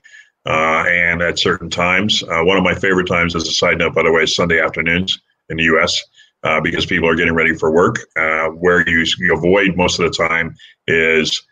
uh, 0.47 0.83
and 0.87 1.21
at 1.21 1.37
certain 1.37 1.69
times. 1.69 2.23
Uh, 2.23 2.43
one 2.43 2.57
of 2.57 2.63
my 2.63 2.73
favorite 2.73 3.07
times, 3.07 3.35
as 3.35 3.47
a 3.47 3.51
side 3.51 3.77
note, 3.77 3.93
by 3.93 4.03
the 4.03 4.11
way, 4.11 4.23
is 4.23 4.35
Sunday 4.35 4.59
afternoons 4.59 5.19
in 5.49 5.57
the 5.57 5.63
U.S. 5.65 6.01
Uh, 6.43 6.59
because 6.59 6.87
people 6.87 7.07
are 7.07 7.15
getting 7.15 7.35
ready 7.35 7.55
for 7.55 7.71
work. 7.71 7.99
Uh, 8.17 8.47
where 8.47 8.87
you, 8.89 9.05
you 9.19 9.35
avoid 9.35 9.77
most 9.77 9.99
of 9.99 10.11
the 10.11 10.17
time 10.17 10.55
is 10.87 11.43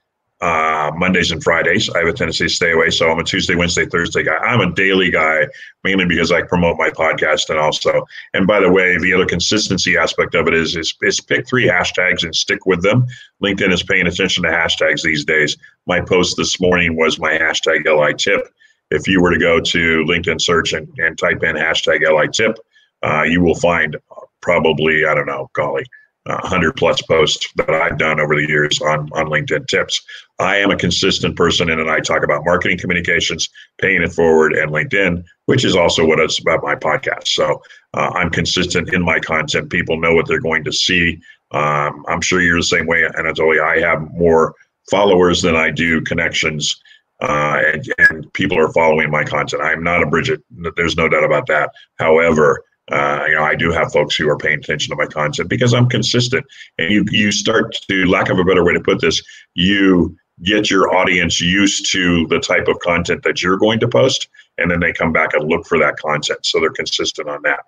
uh, 0.42 0.92
Mondays 0.96 1.32
and 1.32 1.44
Fridays. 1.44 1.90
I 1.90 2.00
have 2.00 2.08
a 2.08 2.14
tendency 2.14 2.46
to 2.46 2.50
stay 2.50 2.72
away, 2.72 2.92
so 2.92 3.10
I'm 3.12 3.20
a 3.20 3.24
Tuesday, 3.24 3.56
Wednesday, 3.56 3.86
Thursday 3.86 4.24
guy. 4.24 4.36
I'm 4.36 4.62
a 4.62 4.74
daily 4.74 5.12
guy 5.12 5.48
mainly 5.84 6.06
because 6.06 6.32
I 6.32 6.44
promote 6.44 6.78
my 6.78 6.90
podcast 6.90 7.50
and 7.50 7.60
also. 7.60 8.06
And 8.34 8.48
by 8.48 8.60
the 8.62 8.72
way, 8.72 8.98
the 8.98 9.14
other 9.14 9.26
consistency 9.26 9.98
aspect 9.98 10.36
of 10.36 10.48
it 10.48 10.54
is 10.54 10.76
is, 10.76 10.96
is 11.02 11.20
pick 11.20 11.48
three 11.48 11.68
hashtags 11.68 12.24
and 12.24 12.34
stick 12.34 12.66
with 12.66 12.82
them. 12.82 13.06
LinkedIn 13.44 13.74
is 13.74 13.84
paying 13.84 14.08
attention 14.08 14.44
to 14.44 14.50
hashtags 14.50 15.04
these 15.04 15.26
days. 15.26 15.58
My 15.86 16.00
post 16.00 16.38
this 16.38 16.60
morning 16.62 16.96
was 16.96 17.20
my 17.20 17.34
hashtag 17.34 17.86
LI 17.86 18.14
tip. 18.14 18.48
If 18.92 19.08
you 19.08 19.22
were 19.22 19.32
to 19.32 19.40
go 19.40 19.60
to 19.60 20.06
LinkedIn 20.06 20.42
search 20.42 20.74
and, 20.74 20.88
and 21.00 21.18
type 21.18 21.44
in 21.44 21.56
hashtag 21.56 22.02
LI 22.10 22.30
tip, 22.30 22.58
uh, 23.04 23.24
you 23.24 23.42
will 23.42 23.56
find 23.56 23.98
probably 24.42 25.06
I 25.06 25.14
don't 25.14 25.28
know, 25.28 25.50
golly, 25.54 25.86
100 26.26 26.76
plus 26.76 27.02
posts 27.04 27.48
that 27.56 27.70
I've 27.70 27.98
done 27.98 28.20
over 28.20 28.36
the 28.36 28.48
years 28.48 28.82
on, 28.82 29.10
on 29.14 29.28
LinkedIn 29.28 29.68
tips. 29.68 30.02
I 30.38 30.58
am 30.58 30.72
a 30.72 30.76
consistent 30.76 31.36
person 31.36 31.70
and 31.70 31.90
I 31.90 32.00
talk 32.00 32.24
about 32.24 32.46
marketing 32.46 32.78
communications, 32.78 33.50
paying 33.80 34.02
it 34.02 34.12
forward, 34.12 34.54
and 34.54 34.72
LinkedIn, 34.72 35.24
which 35.46 35.66
is 35.66 35.76
also 35.76 36.06
what 36.06 36.20
it's 36.20 36.40
about 36.40 36.64
my 36.64 36.76
podcast. 36.76 37.28
So 37.30 37.62
uh, 37.94 38.12
I'm 38.14 38.30
consistent 38.30 38.94
in 38.94 39.04
my 39.04 39.20
content. 39.20 39.70
People 39.70 40.00
know 40.00 40.14
what 40.14 40.28
they're 40.28 40.40
going 40.40 40.64
to 40.66 40.72
see. 40.72 41.20
Um, 41.52 42.06
I'm 42.08 42.22
sure 42.22 42.42
you're 42.42 42.60
the 42.60 42.64
same 42.64 42.86
way, 42.86 43.04
Anatoly. 43.18 43.62
I 43.62 43.80
have 43.80 44.12
more 44.14 44.56
followers 44.90 45.42
than 45.42 45.56
I 45.56 45.72
do 45.72 46.02
connections. 46.02 46.80
Uh, 47.22 47.62
and, 47.74 47.94
and 47.98 48.34
people 48.34 48.58
are 48.58 48.72
following 48.72 49.12
my 49.12 49.24
content. 49.24 49.62
I'm 49.62 49.84
not 49.84 50.02
a 50.02 50.06
Brigette. 50.06 50.42
There's 50.78 50.96
no 50.96 51.10
doubt 51.10 51.26
about 51.26 51.48
that. 51.48 51.70
However, 51.98 52.64
uh, 52.92 53.26
you 53.28 53.36
know, 53.36 53.44
I 53.44 53.56
do 53.56 53.72
have 53.72 53.92
folks 53.92 54.16
who 54.16 54.30
are 54.30 54.38
paying 54.38 54.60
attention 54.60 54.92
to 54.92 54.96
my 54.96 55.06
content 55.06 55.50
because 55.50 55.74
I'm 55.74 55.90
consistent. 55.90 56.46
And 56.78 56.92
you 56.92 57.06
you 57.12 57.32
start 57.32 57.76
to, 57.90 58.06
lack 58.06 58.30
of 58.30 58.40
a 58.40 58.44
better 58.44 58.64
way 58.64 58.74
to 58.74 58.80
put 58.80 59.02
this, 59.02 59.22
you 59.56 60.18
get 60.44 60.72
your 60.72 60.96
audience 60.96 61.42
used 61.42 61.92
to 61.92 62.26
the 62.28 62.40
type 62.40 62.68
of 62.68 62.80
content 62.80 63.24
that 63.24 63.44
you're 63.44 63.58
going 63.58 63.80
to 63.82 63.88
post, 63.88 64.30
and 64.58 64.72
then 64.72 64.80
they 64.80 64.94
come 64.94 65.12
back 65.12 65.34
and 65.34 65.50
look 65.50 65.68
for 65.68 65.78
that 65.78 65.98
content. 65.98 66.46
So 66.46 66.60
they're 66.60 66.70
consistent 66.70 67.28
on 67.28 67.42
that. 67.44 67.60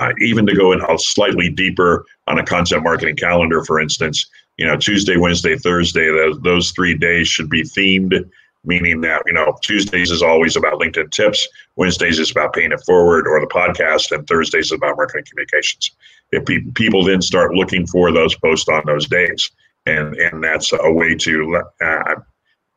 Uh, 0.00 0.12
even 0.20 0.46
to 0.46 0.54
go 0.54 0.72
in 0.72 0.80
a 0.80 0.98
slightly 0.98 1.50
deeper 1.50 2.06
on 2.26 2.38
a 2.38 2.44
content 2.44 2.82
marketing 2.82 3.16
calendar, 3.16 3.62
for 3.64 3.78
instance, 3.78 4.26
you 4.56 4.66
know, 4.66 4.76
Tuesday, 4.76 5.16
Wednesday, 5.16 5.56
Thursday, 5.56 6.08
those, 6.08 6.40
those 6.40 6.70
three 6.70 6.96
days 6.96 7.28
should 7.28 7.50
be 7.50 7.62
themed 7.62 8.24
meaning 8.64 9.00
that 9.02 9.22
you 9.26 9.32
know 9.32 9.56
Tuesdays 9.62 10.10
is 10.10 10.22
always 10.22 10.56
about 10.56 10.80
LinkedIn 10.80 11.10
tips, 11.10 11.46
Wednesdays 11.76 12.18
is 12.18 12.30
about 12.30 12.52
paying 12.52 12.72
it 12.72 12.80
forward 12.84 13.26
or 13.26 13.40
the 13.40 13.46
podcast, 13.46 14.12
and 14.12 14.26
Thursdays 14.26 14.66
is 14.66 14.72
about 14.72 14.96
marketing 14.96 15.24
communications. 15.28 15.90
If 16.30 16.44
pe- 16.46 16.70
people 16.74 17.04
then 17.04 17.22
start 17.22 17.54
looking 17.54 17.86
for 17.86 18.12
those 18.12 18.34
posts 18.36 18.68
on 18.68 18.82
those 18.86 19.06
days, 19.06 19.50
and 19.86 20.14
and 20.16 20.42
that's 20.42 20.72
a 20.72 20.92
way 20.92 21.14
to 21.16 21.62
uh, 21.80 22.14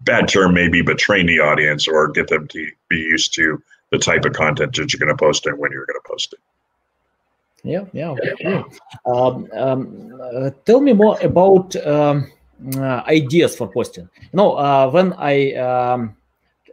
bad 0.01 0.27
term 0.27 0.53
maybe, 0.53 0.81
but 0.81 0.97
train 0.97 1.25
the 1.25 1.39
audience 1.39 1.87
or 1.87 2.09
get 2.09 2.27
them 2.27 2.47
to 2.49 2.67
be 2.89 2.97
used 2.97 3.33
to 3.35 3.61
the 3.91 3.97
type 3.97 4.25
of 4.25 4.33
content 4.33 4.75
that 4.75 4.91
you're 4.91 4.99
going 4.99 5.15
to 5.15 5.17
post 5.17 5.45
and 5.45 5.57
when 5.57 5.71
you're 5.71 5.85
going 5.85 5.99
to 6.03 6.09
post 6.09 6.33
it. 6.33 6.39
Yeah, 7.63 7.85
yeah. 7.93 8.63
Um, 9.07 9.47
um, 9.53 10.21
uh, 10.21 10.51
tell 10.65 10.81
me 10.81 10.93
more 10.93 11.19
about. 11.21 11.75
Um, 11.75 12.31
ideas 13.07 13.55
for 13.55 13.67
posting. 13.67 14.09
You 14.21 14.37
know, 14.37 14.53
uh, 14.53 14.89
when 14.89 15.13
I 15.13 15.53
um, 15.53 16.15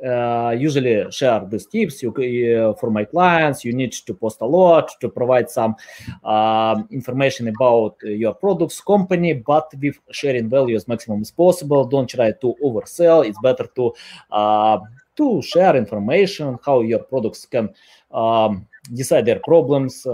uh, 0.04 0.50
usually 0.58 1.08
share 1.12 1.46
these 1.46 1.66
tips 1.66 2.02
you, 2.02 2.10
uh, 2.10 2.74
for 2.74 2.90
my 2.90 3.04
clients. 3.04 3.64
You 3.64 3.72
need 3.72 3.92
to 3.92 4.14
post 4.14 4.40
a 4.40 4.46
lot 4.46 4.90
to 5.00 5.08
provide 5.08 5.48
some 5.48 5.76
uh, 6.24 6.82
information 6.90 7.46
about 7.46 7.96
your 8.02 8.34
products, 8.34 8.80
company, 8.80 9.34
but 9.34 9.72
with 9.80 9.96
sharing 10.10 10.48
value 10.48 10.74
as 10.74 10.88
maximum 10.88 11.20
as 11.20 11.30
possible. 11.30 11.84
Don't 11.84 12.10
try 12.10 12.32
to 12.32 12.54
oversell. 12.64 13.24
It's 13.24 13.38
better 13.40 13.68
to 13.76 13.92
uh, 14.32 14.78
to 15.14 15.40
share 15.42 15.76
information 15.76 16.58
how 16.64 16.80
your 16.80 17.00
products 17.00 17.46
can 17.46 17.68
um, 18.10 18.66
decide 18.94 19.26
their 19.26 19.40
problems, 19.40 20.04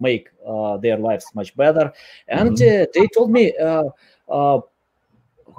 make 0.00 0.28
their 0.80 0.96
lives 0.96 1.26
much 1.34 1.54
better. 1.54 1.92
And 2.26 2.56
mm-hmm. 2.56 2.90
they 2.94 3.06
told 3.14 3.30
me 3.30 3.52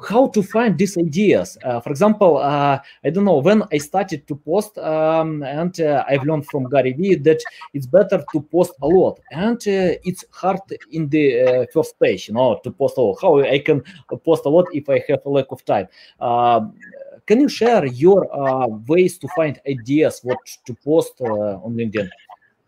how 0.09 0.27
to 0.27 0.41
find 0.41 0.77
these 0.77 0.97
ideas. 0.97 1.57
Uh, 1.63 1.79
for 1.79 1.89
example, 1.89 2.37
uh, 2.37 2.79
I 3.03 3.09
don't 3.09 3.25
know 3.25 3.37
when 3.37 3.63
I 3.71 3.77
started 3.77 4.27
to 4.27 4.35
post, 4.35 4.77
um, 4.77 5.43
and 5.43 5.79
uh, 5.79 6.03
I've 6.07 6.23
learned 6.23 6.47
from 6.47 6.69
Gary 6.69 6.93
Vee 6.93 7.15
that 7.15 7.41
it's 7.73 7.85
better 7.85 8.23
to 8.31 8.41
post 8.41 8.73
a 8.81 8.87
lot, 8.87 9.19
and 9.31 9.57
uh, 9.57 9.97
it's 10.03 10.25
hard 10.31 10.61
in 10.91 11.09
the 11.09 11.41
uh, 11.41 11.65
first 11.73 11.99
page, 11.99 12.27
you 12.27 12.33
know, 12.33 12.59
to 12.63 12.71
post 12.71 12.97
a 12.97 13.01
lot. 13.01 13.17
How 13.21 13.39
I 13.39 13.59
can 13.59 13.83
post 14.23 14.45
a 14.45 14.49
lot 14.49 14.65
if 14.73 14.89
I 14.89 15.03
have 15.09 15.21
a 15.25 15.29
lack 15.29 15.51
of 15.51 15.63
time. 15.65 15.87
Um, 16.19 16.73
can 17.27 17.39
you 17.39 17.49
share 17.49 17.85
your 17.85 18.27
uh, 18.33 18.67
ways 18.87 19.17
to 19.19 19.27
find 19.35 19.59
ideas 19.67 20.21
what 20.23 20.39
to 20.65 20.73
post 20.83 21.21
on 21.21 21.75
LinkedIn? 21.75 22.09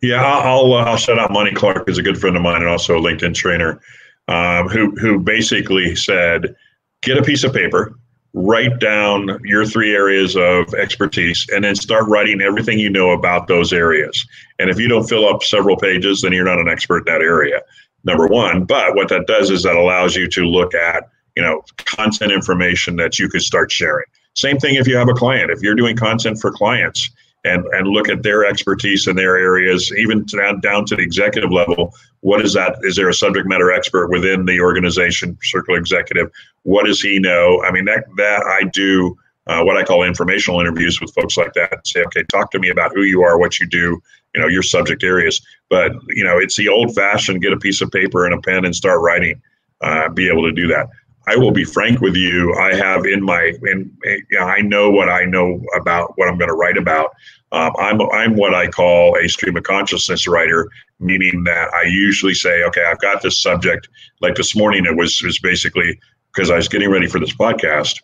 Yeah, 0.01 0.21
I'll 0.21 0.73
I'll 0.73 0.97
shout 0.97 1.17
out 1.17 1.31
Monty 1.31 1.53
Clark, 1.53 1.87
who's 1.87 1.97
a 1.97 2.03
good 2.03 2.17
friend 2.17 2.35
of 2.35 2.41
mine 2.41 2.61
and 2.61 2.67
also 2.69 2.97
a 2.97 3.01
LinkedIn 3.01 3.35
trainer, 3.35 3.79
um, 4.27 4.67
who 4.67 4.91
who 4.99 5.17
basically 5.17 5.95
said 5.95 6.55
get 7.03 7.17
a 7.17 7.21
piece 7.21 7.43
of 7.43 7.53
paper, 7.53 7.97
write 8.33 8.79
down 8.79 9.39
your 9.43 9.65
three 9.65 9.93
areas 9.93 10.35
of 10.35 10.73
expertise, 10.73 11.45
and 11.53 11.63
then 11.63 11.75
start 11.75 12.07
writing 12.07 12.41
everything 12.41 12.79
you 12.79 12.89
know 12.89 13.11
about 13.11 13.47
those 13.47 13.71
areas. 13.71 14.25
And 14.59 14.69
if 14.69 14.79
you 14.79 14.87
don't 14.87 15.07
fill 15.07 15.27
up 15.27 15.43
several 15.43 15.77
pages, 15.77 16.21
then 16.21 16.33
you're 16.33 16.45
not 16.45 16.59
an 16.59 16.67
expert 16.67 17.07
in 17.07 17.13
that 17.13 17.21
area. 17.21 17.61
Number 18.03 18.27
one, 18.27 18.65
but 18.65 18.95
what 18.95 19.09
that 19.09 19.27
does 19.27 19.49
is 19.49 19.63
that 19.63 19.75
allows 19.75 20.15
you 20.15 20.27
to 20.29 20.41
look 20.41 20.73
at 20.73 21.09
you 21.35 21.43
know 21.43 21.61
content 21.77 22.31
information 22.31 22.95
that 22.97 23.19
you 23.19 23.29
could 23.29 23.41
start 23.41 23.71
sharing. 23.71 24.05
Same 24.35 24.57
thing 24.57 24.75
if 24.75 24.87
you 24.87 24.97
have 24.97 25.09
a 25.09 25.13
client. 25.13 25.51
If 25.51 25.61
you're 25.61 25.75
doing 25.75 25.95
content 25.95 26.39
for 26.39 26.51
clients, 26.51 27.09
and 27.43 27.65
and 27.73 27.87
look 27.87 28.09
at 28.09 28.23
their 28.23 28.45
expertise 28.45 29.07
in 29.07 29.15
their 29.15 29.37
areas, 29.37 29.91
even 29.97 30.25
down 30.25 30.61
down 30.61 30.85
to 30.85 30.95
the 30.95 31.01
executive 31.01 31.51
level. 31.51 31.93
What 32.21 32.41
is 32.41 32.53
that? 32.53 32.77
Is 32.83 32.95
there 32.95 33.09
a 33.09 33.13
subject 33.13 33.47
matter 33.47 33.71
expert 33.71 34.07
within 34.09 34.45
the 34.45 34.59
organization, 34.61 35.37
circle 35.41 35.75
executive? 35.75 36.31
What 36.63 36.85
does 36.85 37.01
he 37.01 37.19
know? 37.19 37.61
I 37.63 37.71
mean, 37.71 37.85
that 37.85 38.05
that 38.17 38.43
I 38.43 38.67
do. 38.73 39.17
Uh, 39.45 39.61
what 39.61 39.75
I 39.75 39.83
call 39.83 40.03
informational 40.03 40.61
interviews 40.61 41.01
with 41.01 41.13
folks 41.13 41.35
like 41.35 41.51
that. 41.51 41.85
Say, 41.85 42.01
okay, 42.03 42.23
talk 42.31 42.49
to 42.51 42.59
me 42.59 42.69
about 42.69 42.93
who 42.95 43.01
you 43.01 43.23
are, 43.23 43.37
what 43.37 43.59
you 43.59 43.67
do, 43.67 44.01
you 44.33 44.39
know, 44.39 44.47
your 44.47 44.63
subject 44.63 45.03
areas. 45.03 45.41
But 45.69 45.91
you 46.11 46.23
know, 46.23 46.37
it's 46.37 46.55
the 46.55 46.69
old-fashioned: 46.69 47.41
get 47.41 47.51
a 47.51 47.57
piece 47.57 47.81
of 47.81 47.91
paper 47.91 48.25
and 48.25 48.33
a 48.33 48.39
pen 48.39 48.63
and 48.63 48.73
start 48.73 49.01
writing. 49.01 49.41
Uh, 49.81 50.07
be 50.07 50.29
able 50.29 50.43
to 50.43 50.53
do 50.53 50.65
that. 50.67 50.87
I 51.27 51.37
will 51.37 51.51
be 51.51 51.63
frank 51.63 52.01
with 52.01 52.15
you. 52.15 52.53
I 52.55 52.75
have 52.75 53.05
in 53.05 53.23
my 53.23 53.53
in, 53.63 53.95
I 54.39 54.61
know 54.61 54.89
what 54.89 55.09
I 55.09 55.23
know 55.23 55.61
about 55.75 56.13
what 56.17 56.27
I'm 56.27 56.37
going 56.37 56.49
to 56.49 56.55
write 56.55 56.77
about. 56.77 57.11
Um, 57.51 57.71
I'm 57.79 58.01
I'm 58.11 58.35
what 58.35 58.53
I 58.53 58.67
call 58.67 59.17
a 59.17 59.27
stream 59.29 59.55
of 59.55 59.63
consciousness 59.63 60.27
writer, 60.27 60.69
meaning 60.99 61.43
that 61.45 61.73
I 61.73 61.83
usually 61.83 62.33
say, 62.33 62.63
okay, 62.63 62.83
I've 62.83 62.99
got 62.99 63.21
this 63.21 63.41
subject. 63.41 63.87
Like 64.21 64.35
this 64.35 64.55
morning, 64.55 64.85
it 64.85 64.97
was 64.97 65.21
was 65.21 65.39
basically 65.39 65.99
because 66.33 66.49
I 66.49 66.55
was 66.55 66.67
getting 66.67 66.89
ready 66.89 67.07
for 67.07 67.19
this 67.19 67.33
podcast 67.33 68.01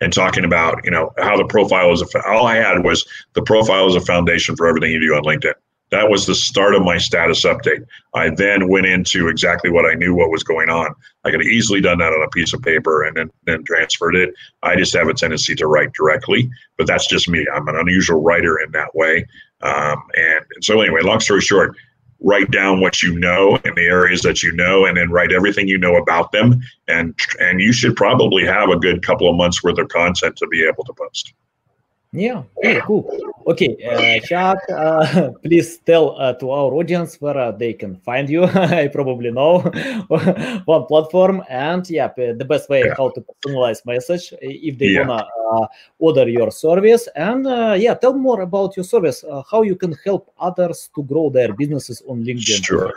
and 0.00 0.12
talking 0.12 0.44
about 0.44 0.82
you 0.84 0.90
know 0.90 1.10
how 1.18 1.36
the 1.36 1.44
profile 1.44 1.92
is. 1.92 2.02
A, 2.02 2.28
all 2.28 2.46
I 2.46 2.56
had 2.56 2.84
was 2.84 3.06
the 3.34 3.42
profile 3.42 3.86
is 3.88 3.96
a 3.96 4.00
foundation 4.00 4.56
for 4.56 4.66
everything 4.66 4.92
you 4.92 5.00
do 5.00 5.14
on 5.14 5.24
LinkedIn. 5.24 5.54
That 5.92 6.08
was 6.08 6.26
the 6.26 6.34
start 6.34 6.74
of 6.74 6.82
my 6.82 6.96
status 6.96 7.44
update. 7.44 7.84
I 8.14 8.30
then 8.30 8.68
went 8.68 8.86
into 8.86 9.28
exactly 9.28 9.70
what 9.70 9.84
I 9.84 9.92
knew 9.92 10.14
what 10.14 10.30
was 10.30 10.42
going 10.42 10.70
on. 10.70 10.94
I 11.22 11.30
could 11.30 11.40
have 11.40 11.48
easily 11.48 11.82
done 11.82 11.98
that 11.98 12.14
on 12.14 12.22
a 12.22 12.30
piece 12.30 12.54
of 12.54 12.62
paper 12.62 13.04
and 13.04 13.30
then, 13.44 13.62
transferred 13.64 14.16
it. 14.16 14.34
I 14.62 14.74
just 14.74 14.94
have 14.94 15.08
a 15.08 15.14
tendency 15.14 15.54
to 15.54 15.66
write 15.66 15.92
directly, 15.92 16.50
but 16.78 16.86
that's 16.86 17.06
just 17.06 17.28
me. 17.28 17.46
I'm 17.54 17.68
an 17.68 17.76
unusual 17.76 18.22
writer 18.22 18.58
in 18.58 18.72
that 18.72 18.94
way. 18.94 19.26
Um, 19.60 20.02
and, 20.16 20.44
and 20.54 20.64
so, 20.64 20.80
anyway, 20.80 21.02
long 21.02 21.20
story 21.20 21.42
short, 21.42 21.76
write 22.20 22.50
down 22.50 22.80
what 22.80 23.02
you 23.02 23.18
know 23.18 23.56
in 23.56 23.74
the 23.74 23.82
areas 23.82 24.22
that 24.22 24.42
you 24.42 24.50
know 24.52 24.86
and 24.86 24.96
then 24.96 25.10
write 25.10 25.32
everything 25.32 25.68
you 25.68 25.76
know 25.76 25.96
about 25.96 26.30
them 26.32 26.60
and 26.86 27.18
and 27.40 27.60
you 27.60 27.72
should 27.72 27.96
probably 27.96 28.44
have 28.44 28.70
a 28.70 28.78
good 28.78 29.04
couple 29.04 29.28
of 29.28 29.34
months 29.34 29.60
worth 29.62 29.76
of 29.78 29.88
content 29.88 30.36
to 30.36 30.46
be 30.46 30.64
able 30.64 30.84
to 30.84 30.92
post 30.92 31.34
yeah, 32.12 32.42
cool. 32.84 33.08
Okay, 33.46 33.74
uh, 33.88 34.26
Chuck, 34.26 34.58
uh, 34.70 35.30
please 35.42 35.78
tell 35.78 36.14
uh, 36.20 36.34
to 36.34 36.50
our 36.50 36.72
audience 36.74 37.18
where 37.20 37.38
uh, 37.38 37.52
they 37.52 37.72
can 37.72 37.96
find 37.96 38.28
you. 38.28 38.44
I 38.54 38.88
probably 38.88 39.30
know 39.30 39.60
one 40.66 40.84
platform, 40.84 41.42
and 41.48 41.88
yeah, 41.88 42.08
the 42.08 42.44
best 42.46 42.68
way 42.68 42.84
yeah. 42.84 42.94
how 42.96 43.10
to 43.10 43.24
personalize 43.24 43.84
message 43.86 44.34
if 44.40 44.76
they 44.76 44.88
yeah. 44.88 45.06
wanna 45.06 45.26
uh, 45.52 45.66
order 45.98 46.28
your 46.28 46.50
service. 46.50 47.08
And 47.16 47.46
uh, 47.46 47.76
yeah, 47.78 47.94
tell 47.94 48.14
more 48.14 48.42
about 48.42 48.76
your 48.76 48.84
service, 48.84 49.24
how 49.50 49.62
you 49.62 49.74
can 49.74 49.96
help 50.04 50.32
others 50.38 50.90
to 50.94 51.02
grow 51.04 51.30
their 51.30 51.54
businesses 51.54 52.02
on 52.06 52.22
LinkedIn. 52.22 52.64
Sure. 52.64 52.92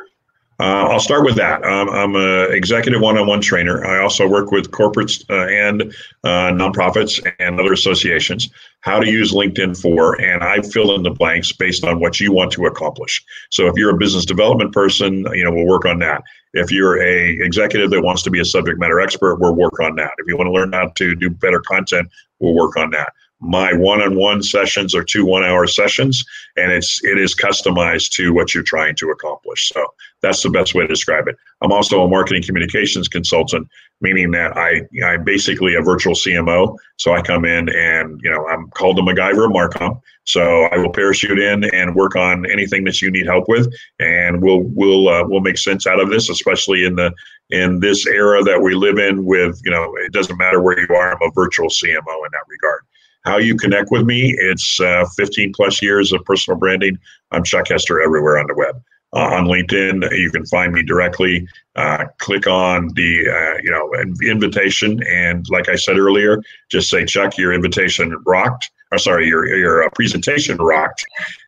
Uh, 0.58 0.88
I'll 0.90 1.02
start 1.02 1.26
with 1.26 1.36
that. 1.36 1.66
Um, 1.66 1.90
I'm 1.90 2.16
an 2.16 2.54
executive 2.54 3.02
one-on-one 3.02 3.42
trainer. 3.42 3.86
I 3.86 4.02
also 4.02 4.26
work 4.28 4.52
with 4.52 4.72
corporates 4.72 5.24
uh, 5.30 5.48
and 5.50 5.94
uh, 6.24 6.52
nonprofits 6.52 7.20
and 7.40 7.60
other 7.60 7.74
associations. 7.74 8.50
How 8.80 9.00
to 9.00 9.10
use 9.10 9.34
LinkedIn 9.34 9.80
for, 9.82 10.20
and 10.22 10.44
I 10.44 10.62
fill 10.62 10.96
in 10.96 11.04
the 11.04 11.10
blanks 11.10 11.52
based 11.52 11.84
on 11.84 12.00
what 12.00 12.22
you 12.22 12.32
want 12.32 12.52
to 12.54 12.68
accomplish. 12.68 13.22
So 13.50 13.68
if 13.68 13.74
you're 13.76 13.94
a 13.94 13.98
business 13.98 14.26
development 14.26 14.72
person, 14.72 15.26
you 15.34 15.44
know 15.44 15.52
we'll 15.52 15.68
work 15.68 15.86
on 15.86 16.00
that. 16.00 16.24
If 16.54 16.72
you're 16.72 17.02
a 17.02 17.32
executive 17.44 17.90
that 17.90 18.02
wants 18.02 18.24
to 18.24 18.32
be 18.32 18.40
a 18.40 18.46
subject 18.46 18.80
matter 18.80 19.02
expert, 19.02 19.38
we'll 19.42 19.56
work 19.56 19.80
on 19.82 19.96
that. 19.96 20.12
If 20.20 20.28
you 20.28 20.38
want 20.38 20.48
to 20.48 20.54
learn 20.54 20.72
how 20.72 20.88
to 20.88 21.16
do 21.16 21.30
better 21.30 21.60
content, 21.60 22.08
we'll 22.40 22.56
work 22.56 22.78
on 22.78 22.92
that 22.92 23.12
my 23.42 23.74
one-on-one 23.74 24.42
sessions 24.42 24.96
are 24.96 25.04
two 25.04 25.26
one-hour 25.26 25.68
sessions 25.68 26.24
and 26.56 26.72
it's 26.72 27.04
it 27.04 27.18
is 27.20 27.36
customized 27.36 28.10
to 28.10 28.34
what 28.34 28.54
you're 28.54 28.64
trying 28.64 28.96
to 28.96 29.10
accomplish 29.10 29.70
so 29.70 29.86
that's 30.26 30.42
the 30.42 30.50
best 30.50 30.74
way 30.74 30.82
to 30.84 30.88
describe 30.88 31.28
it 31.28 31.36
i'm 31.62 31.72
also 31.72 32.02
a 32.04 32.08
marketing 32.08 32.42
communications 32.42 33.08
consultant 33.08 33.68
meaning 34.02 34.32
that 34.32 34.56
i 34.58 34.82
i'm 35.06 35.24
basically 35.24 35.76
a 35.76 35.82
virtual 35.82 36.14
cmo 36.14 36.76
so 36.98 37.14
i 37.14 37.22
come 37.22 37.46
in 37.46 37.70
and 37.70 38.20
you 38.24 38.30
know 38.30 38.46
i'm 38.48 38.70
called 38.72 38.98
the 38.98 39.02
macgyver 39.02 39.46
of 39.46 39.52
marcom 39.52 40.02
so 40.26 40.64
i 40.66 40.78
will 40.78 40.92
parachute 40.92 41.40
in 41.40 41.64
and 41.66 41.96
work 41.96 42.16
on 42.16 42.50
anything 42.52 42.84
that 42.84 43.02
you 43.02 43.12
need 43.12 43.26
help 43.26 43.46
with 43.48 43.72
and 44.00 44.42
we'll 44.42 44.64
we'll 44.74 45.08
uh, 45.08 45.24
we'll 45.28 45.42
make 45.42 45.58
sense 45.58 45.86
out 45.86 46.00
of 46.00 46.10
this 46.10 46.30
especially 46.30 46.86
in 46.86 46.96
the 46.96 47.14
in 47.52 47.80
this 47.80 48.08
era 48.08 48.42
that 48.42 48.60
we 48.60 48.74
live 48.74 48.98
in 48.98 49.24
with 49.24 49.62
you 49.64 49.72
know 49.72 49.94
it 49.98 50.12
doesn't 50.12 50.38
matter 50.38 50.62
where 50.62 50.80
you 50.80 50.96
are 50.96 51.12
i'm 51.12 51.30
a 51.30 51.32
virtual 51.34 51.70
cmo 51.70 51.96
in 51.98 52.32
that 52.32 52.44
regard 52.50 52.82
how 53.26 53.38
you 53.38 53.56
connect 53.56 53.92
with 53.92 54.06
me. 54.06 54.36
It's 54.38 54.80
uh, 54.80 55.06
15 55.18 55.54
plus 55.54 55.82
years 55.82 56.14
of 56.14 56.24
personal 56.26 56.60
branding. 56.60 56.98
I'm 57.32 57.44
Chuck 57.44 57.68
Hester 57.68 58.02
everywhere 58.02 58.38
on 58.38 58.48
the 58.48 58.54
web. 58.54 58.82
Uh, 59.16 59.30
on 59.34 59.46
LinkedIn, 59.46 60.10
you 60.18 60.30
can 60.30 60.46
find 60.46 60.74
me 60.74 60.84
directly. 60.84 61.48
Uh, 61.76 62.06
click 62.20 62.48
on 62.48 62.90
the 62.96 63.30
uh, 63.30 63.62
you 63.64 63.72
know 63.72 63.92
invitation, 64.30 65.02
and 65.04 65.46
like 65.50 65.70
I 65.70 65.76
said 65.76 65.98
earlier, 65.98 66.42
just 66.70 66.90
say 66.90 67.06
Chuck, 67.06 67.38
your 67.38 67.54
invitation 67.54 68.16
rocked. 68.26 68.72
Or 68.92 68.98
sorry, 68.98 69.28
your 69.28 69.48
your 69.48 69.84
uh, 69.84 69.90
presentation 69.96 70.58
rocked, 70.58 71.04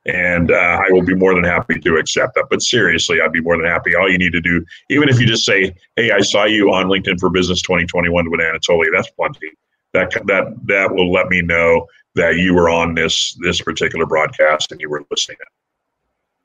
and 0.05 0.49
uh, 0.49 0.81
I 0.85 0.91
will 0.91 1.03
be 1.03 1.13
more 1.13 1.35
than 1.35 1.43
happy 1.43 1.79
to 1.79 1.97
accept 1.97 2.35
that. 2.35 2.45
But 2.49 2.61
seriously, 2.61 3.21
I'd 3.21 3.31
be 3.31 3.41
more 3.41 3.57
than 3.57 3.65
happy. 3.65 3.95
All 3.95 4.09
you 4.09 4.17
need 4.17 4.31
to 4.31 4.41
do, 4.41 4.65
even 4.89 5.09
if 5.09 5.19
you 5.19 5.27
just 5.27 5.45
say, 5.45 5.75
"Hey, 5.97 6.11
I 6.11 6.21
saw 6.21 6.45
you 6.45 6.73
on 6.73 6.87
LinkedIn 6.87 7.19
for 7.19 7.29
Business 7.29 7.61
2021 7.61 8.31
with 8.31 8.39
Anatoly," 8.39 8.87
that's 8.93 9.11
plenty 9.11 9.51
that 9.93 10.11
that 10.27 10.53
that 10.65 10.93
will 10.93 11.11
let 11.11 11.29
me 11.29 11.41
know 11.41 11.87
that 12.15 12.37
you 12.37 12.53
were 12.53 12.69
on 12.69 12.95
this 12.95 13.37
this 13.41 13.61
particular 13.61 14.05
broadcast 14.05 14.71
and 14.71 14.81
you 14.81 14.89
were 14.89 15.03
listening. 15.11 15.37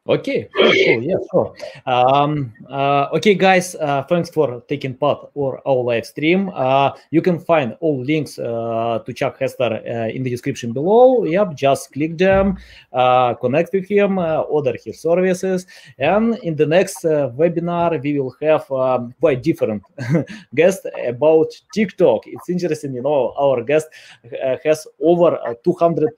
Okay, 0.08 0.48
cool, 0.56 0.74
yeah, 0.74 1.14
sure. 1.30 1.54
Um, 1.86 2.52
uh, 2.68 3.06
okay, 3.12 3.36
guys, 3.36 3.76
uh, 3.76 4.02
thanks 4.02 4.30
for 4.30 4.60
taking 4.68 4.94
part 4.94 5.30
or 5.34 5.62
our 5.64 5.80
live 5.84 6.04
stream. 6.04 6.50
Uh, 6.52 6.90
you 7.12 7.22
can 7.22 7.38
find 7.38 7.76
all 7.78 8.02
links 8.02 8.36
uh, 8.36 8.98
to 9.06 9.12
Chuck 9.12 9.38
Hester 9.38 9.80
uh, 9.86 10.08
in 10.08 10.24
the 10.24 10.30
description 10.30 10.72
below. 10.72 11.22
Yep, 11.24 11.54
just 11.54 11.92
click 11.92 12.18
them, 12.18 12.58
uh, 12.92 13.34
connect 13.34 13.72
with 13.72 13.88
him, 13.88 14.18
order 14.18 14.74
his 14.84 15.00
services, 15.00 15.66
and 16.00 16.36
in 16.42 16.56
the 16.56 16.66
next 16.66 17.04
webinar 17.04 18.02
we 18.02 18.18
will 18.18 18.34
have 18.42 18.68
um, 18.72 19.14
quite 19.20 19.40
different 19.40 19.84
guest 20.56 20.84
about 21.06 21.52
TikTok. 21.72 22.26
It's 22.26 22.48
interesting, 22.48 22.92
you 22.92 23.02
know, 23.02 23.34
our 23.38 23.62
guest 23.62 23.86
has 24.64 24.84
over 25.00 25.38
200 25.62 26.10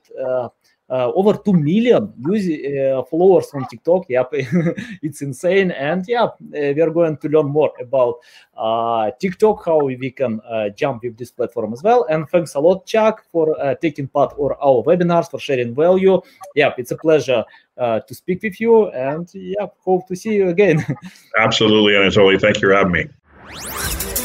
uh, 0.89 1.11
over 1.13 1.33
2 1.33 1.53
million 1.53 2.13
use, 2.19 2.47
uh, 2.47 3.03
followers 3.03 3.49
on 3.53 3.67
TikTok. 3.67 4.05
Yep, 4.09 4.29
it's 5.01 5.21
insane. 5.21 5.71
And 5.71 6.05
yeah, 6.07 6.23
uh, 6.23 6.35
we 6.51 6.81
are 6.81 6.91
going 6.91 7.17
to 7.17 7.29
learn 7.29 7.47
more 7.47 7.71
about 7.81 8.15
uh, 8.55 9.11
TikTok, 9.19 9.65
how 9.65 9.83
we 9.83 10.11
can 10.11 10.39
uh, 10.41 10.69
jump 10.69 11.03
with 11.03 11.17
this 11.17 11.31
platform 11.31 11.73
as 11.73 11.81
well. 11.83 12.05
And 12.09 12.29
thanks 12.29 12.55
a 12.55 12.59
lot, 12.59 12.85
Chuck, 12.85 13.23
for 13.31 13.59
uh, 13.59 13.75
taking 13.75 14.07
part 14.07 14.33
or 14.37 14.55
our 14.63 14.83
webinars, 14.83 15.29
for 15.29 15.39
sharing 15.39 15.73
value. 15.73 16.21
Yeah, 16.55 16.73
it's 16.77 16.91
a 16.91 16.97
pleasure 16.97 17.43
to 17.77 18.13
speak 18.13 18.43
with 18.43 18.61
you. 18.61 18.89
And 18.91 19.29
yeah, 19.33 19.67
hope 19.83 20.07
to 20.07 20.15
see 20.15 20.35
you 20.35 20.49
again. 20.49 20.85
Absolutely, 21.37 21.93
Anatoly. 21.93 22.39
Thank 22.39 22.61
you 22.61 22.69
for 22.69 22.75
having 22.75 22.91
me. 22.91 24.24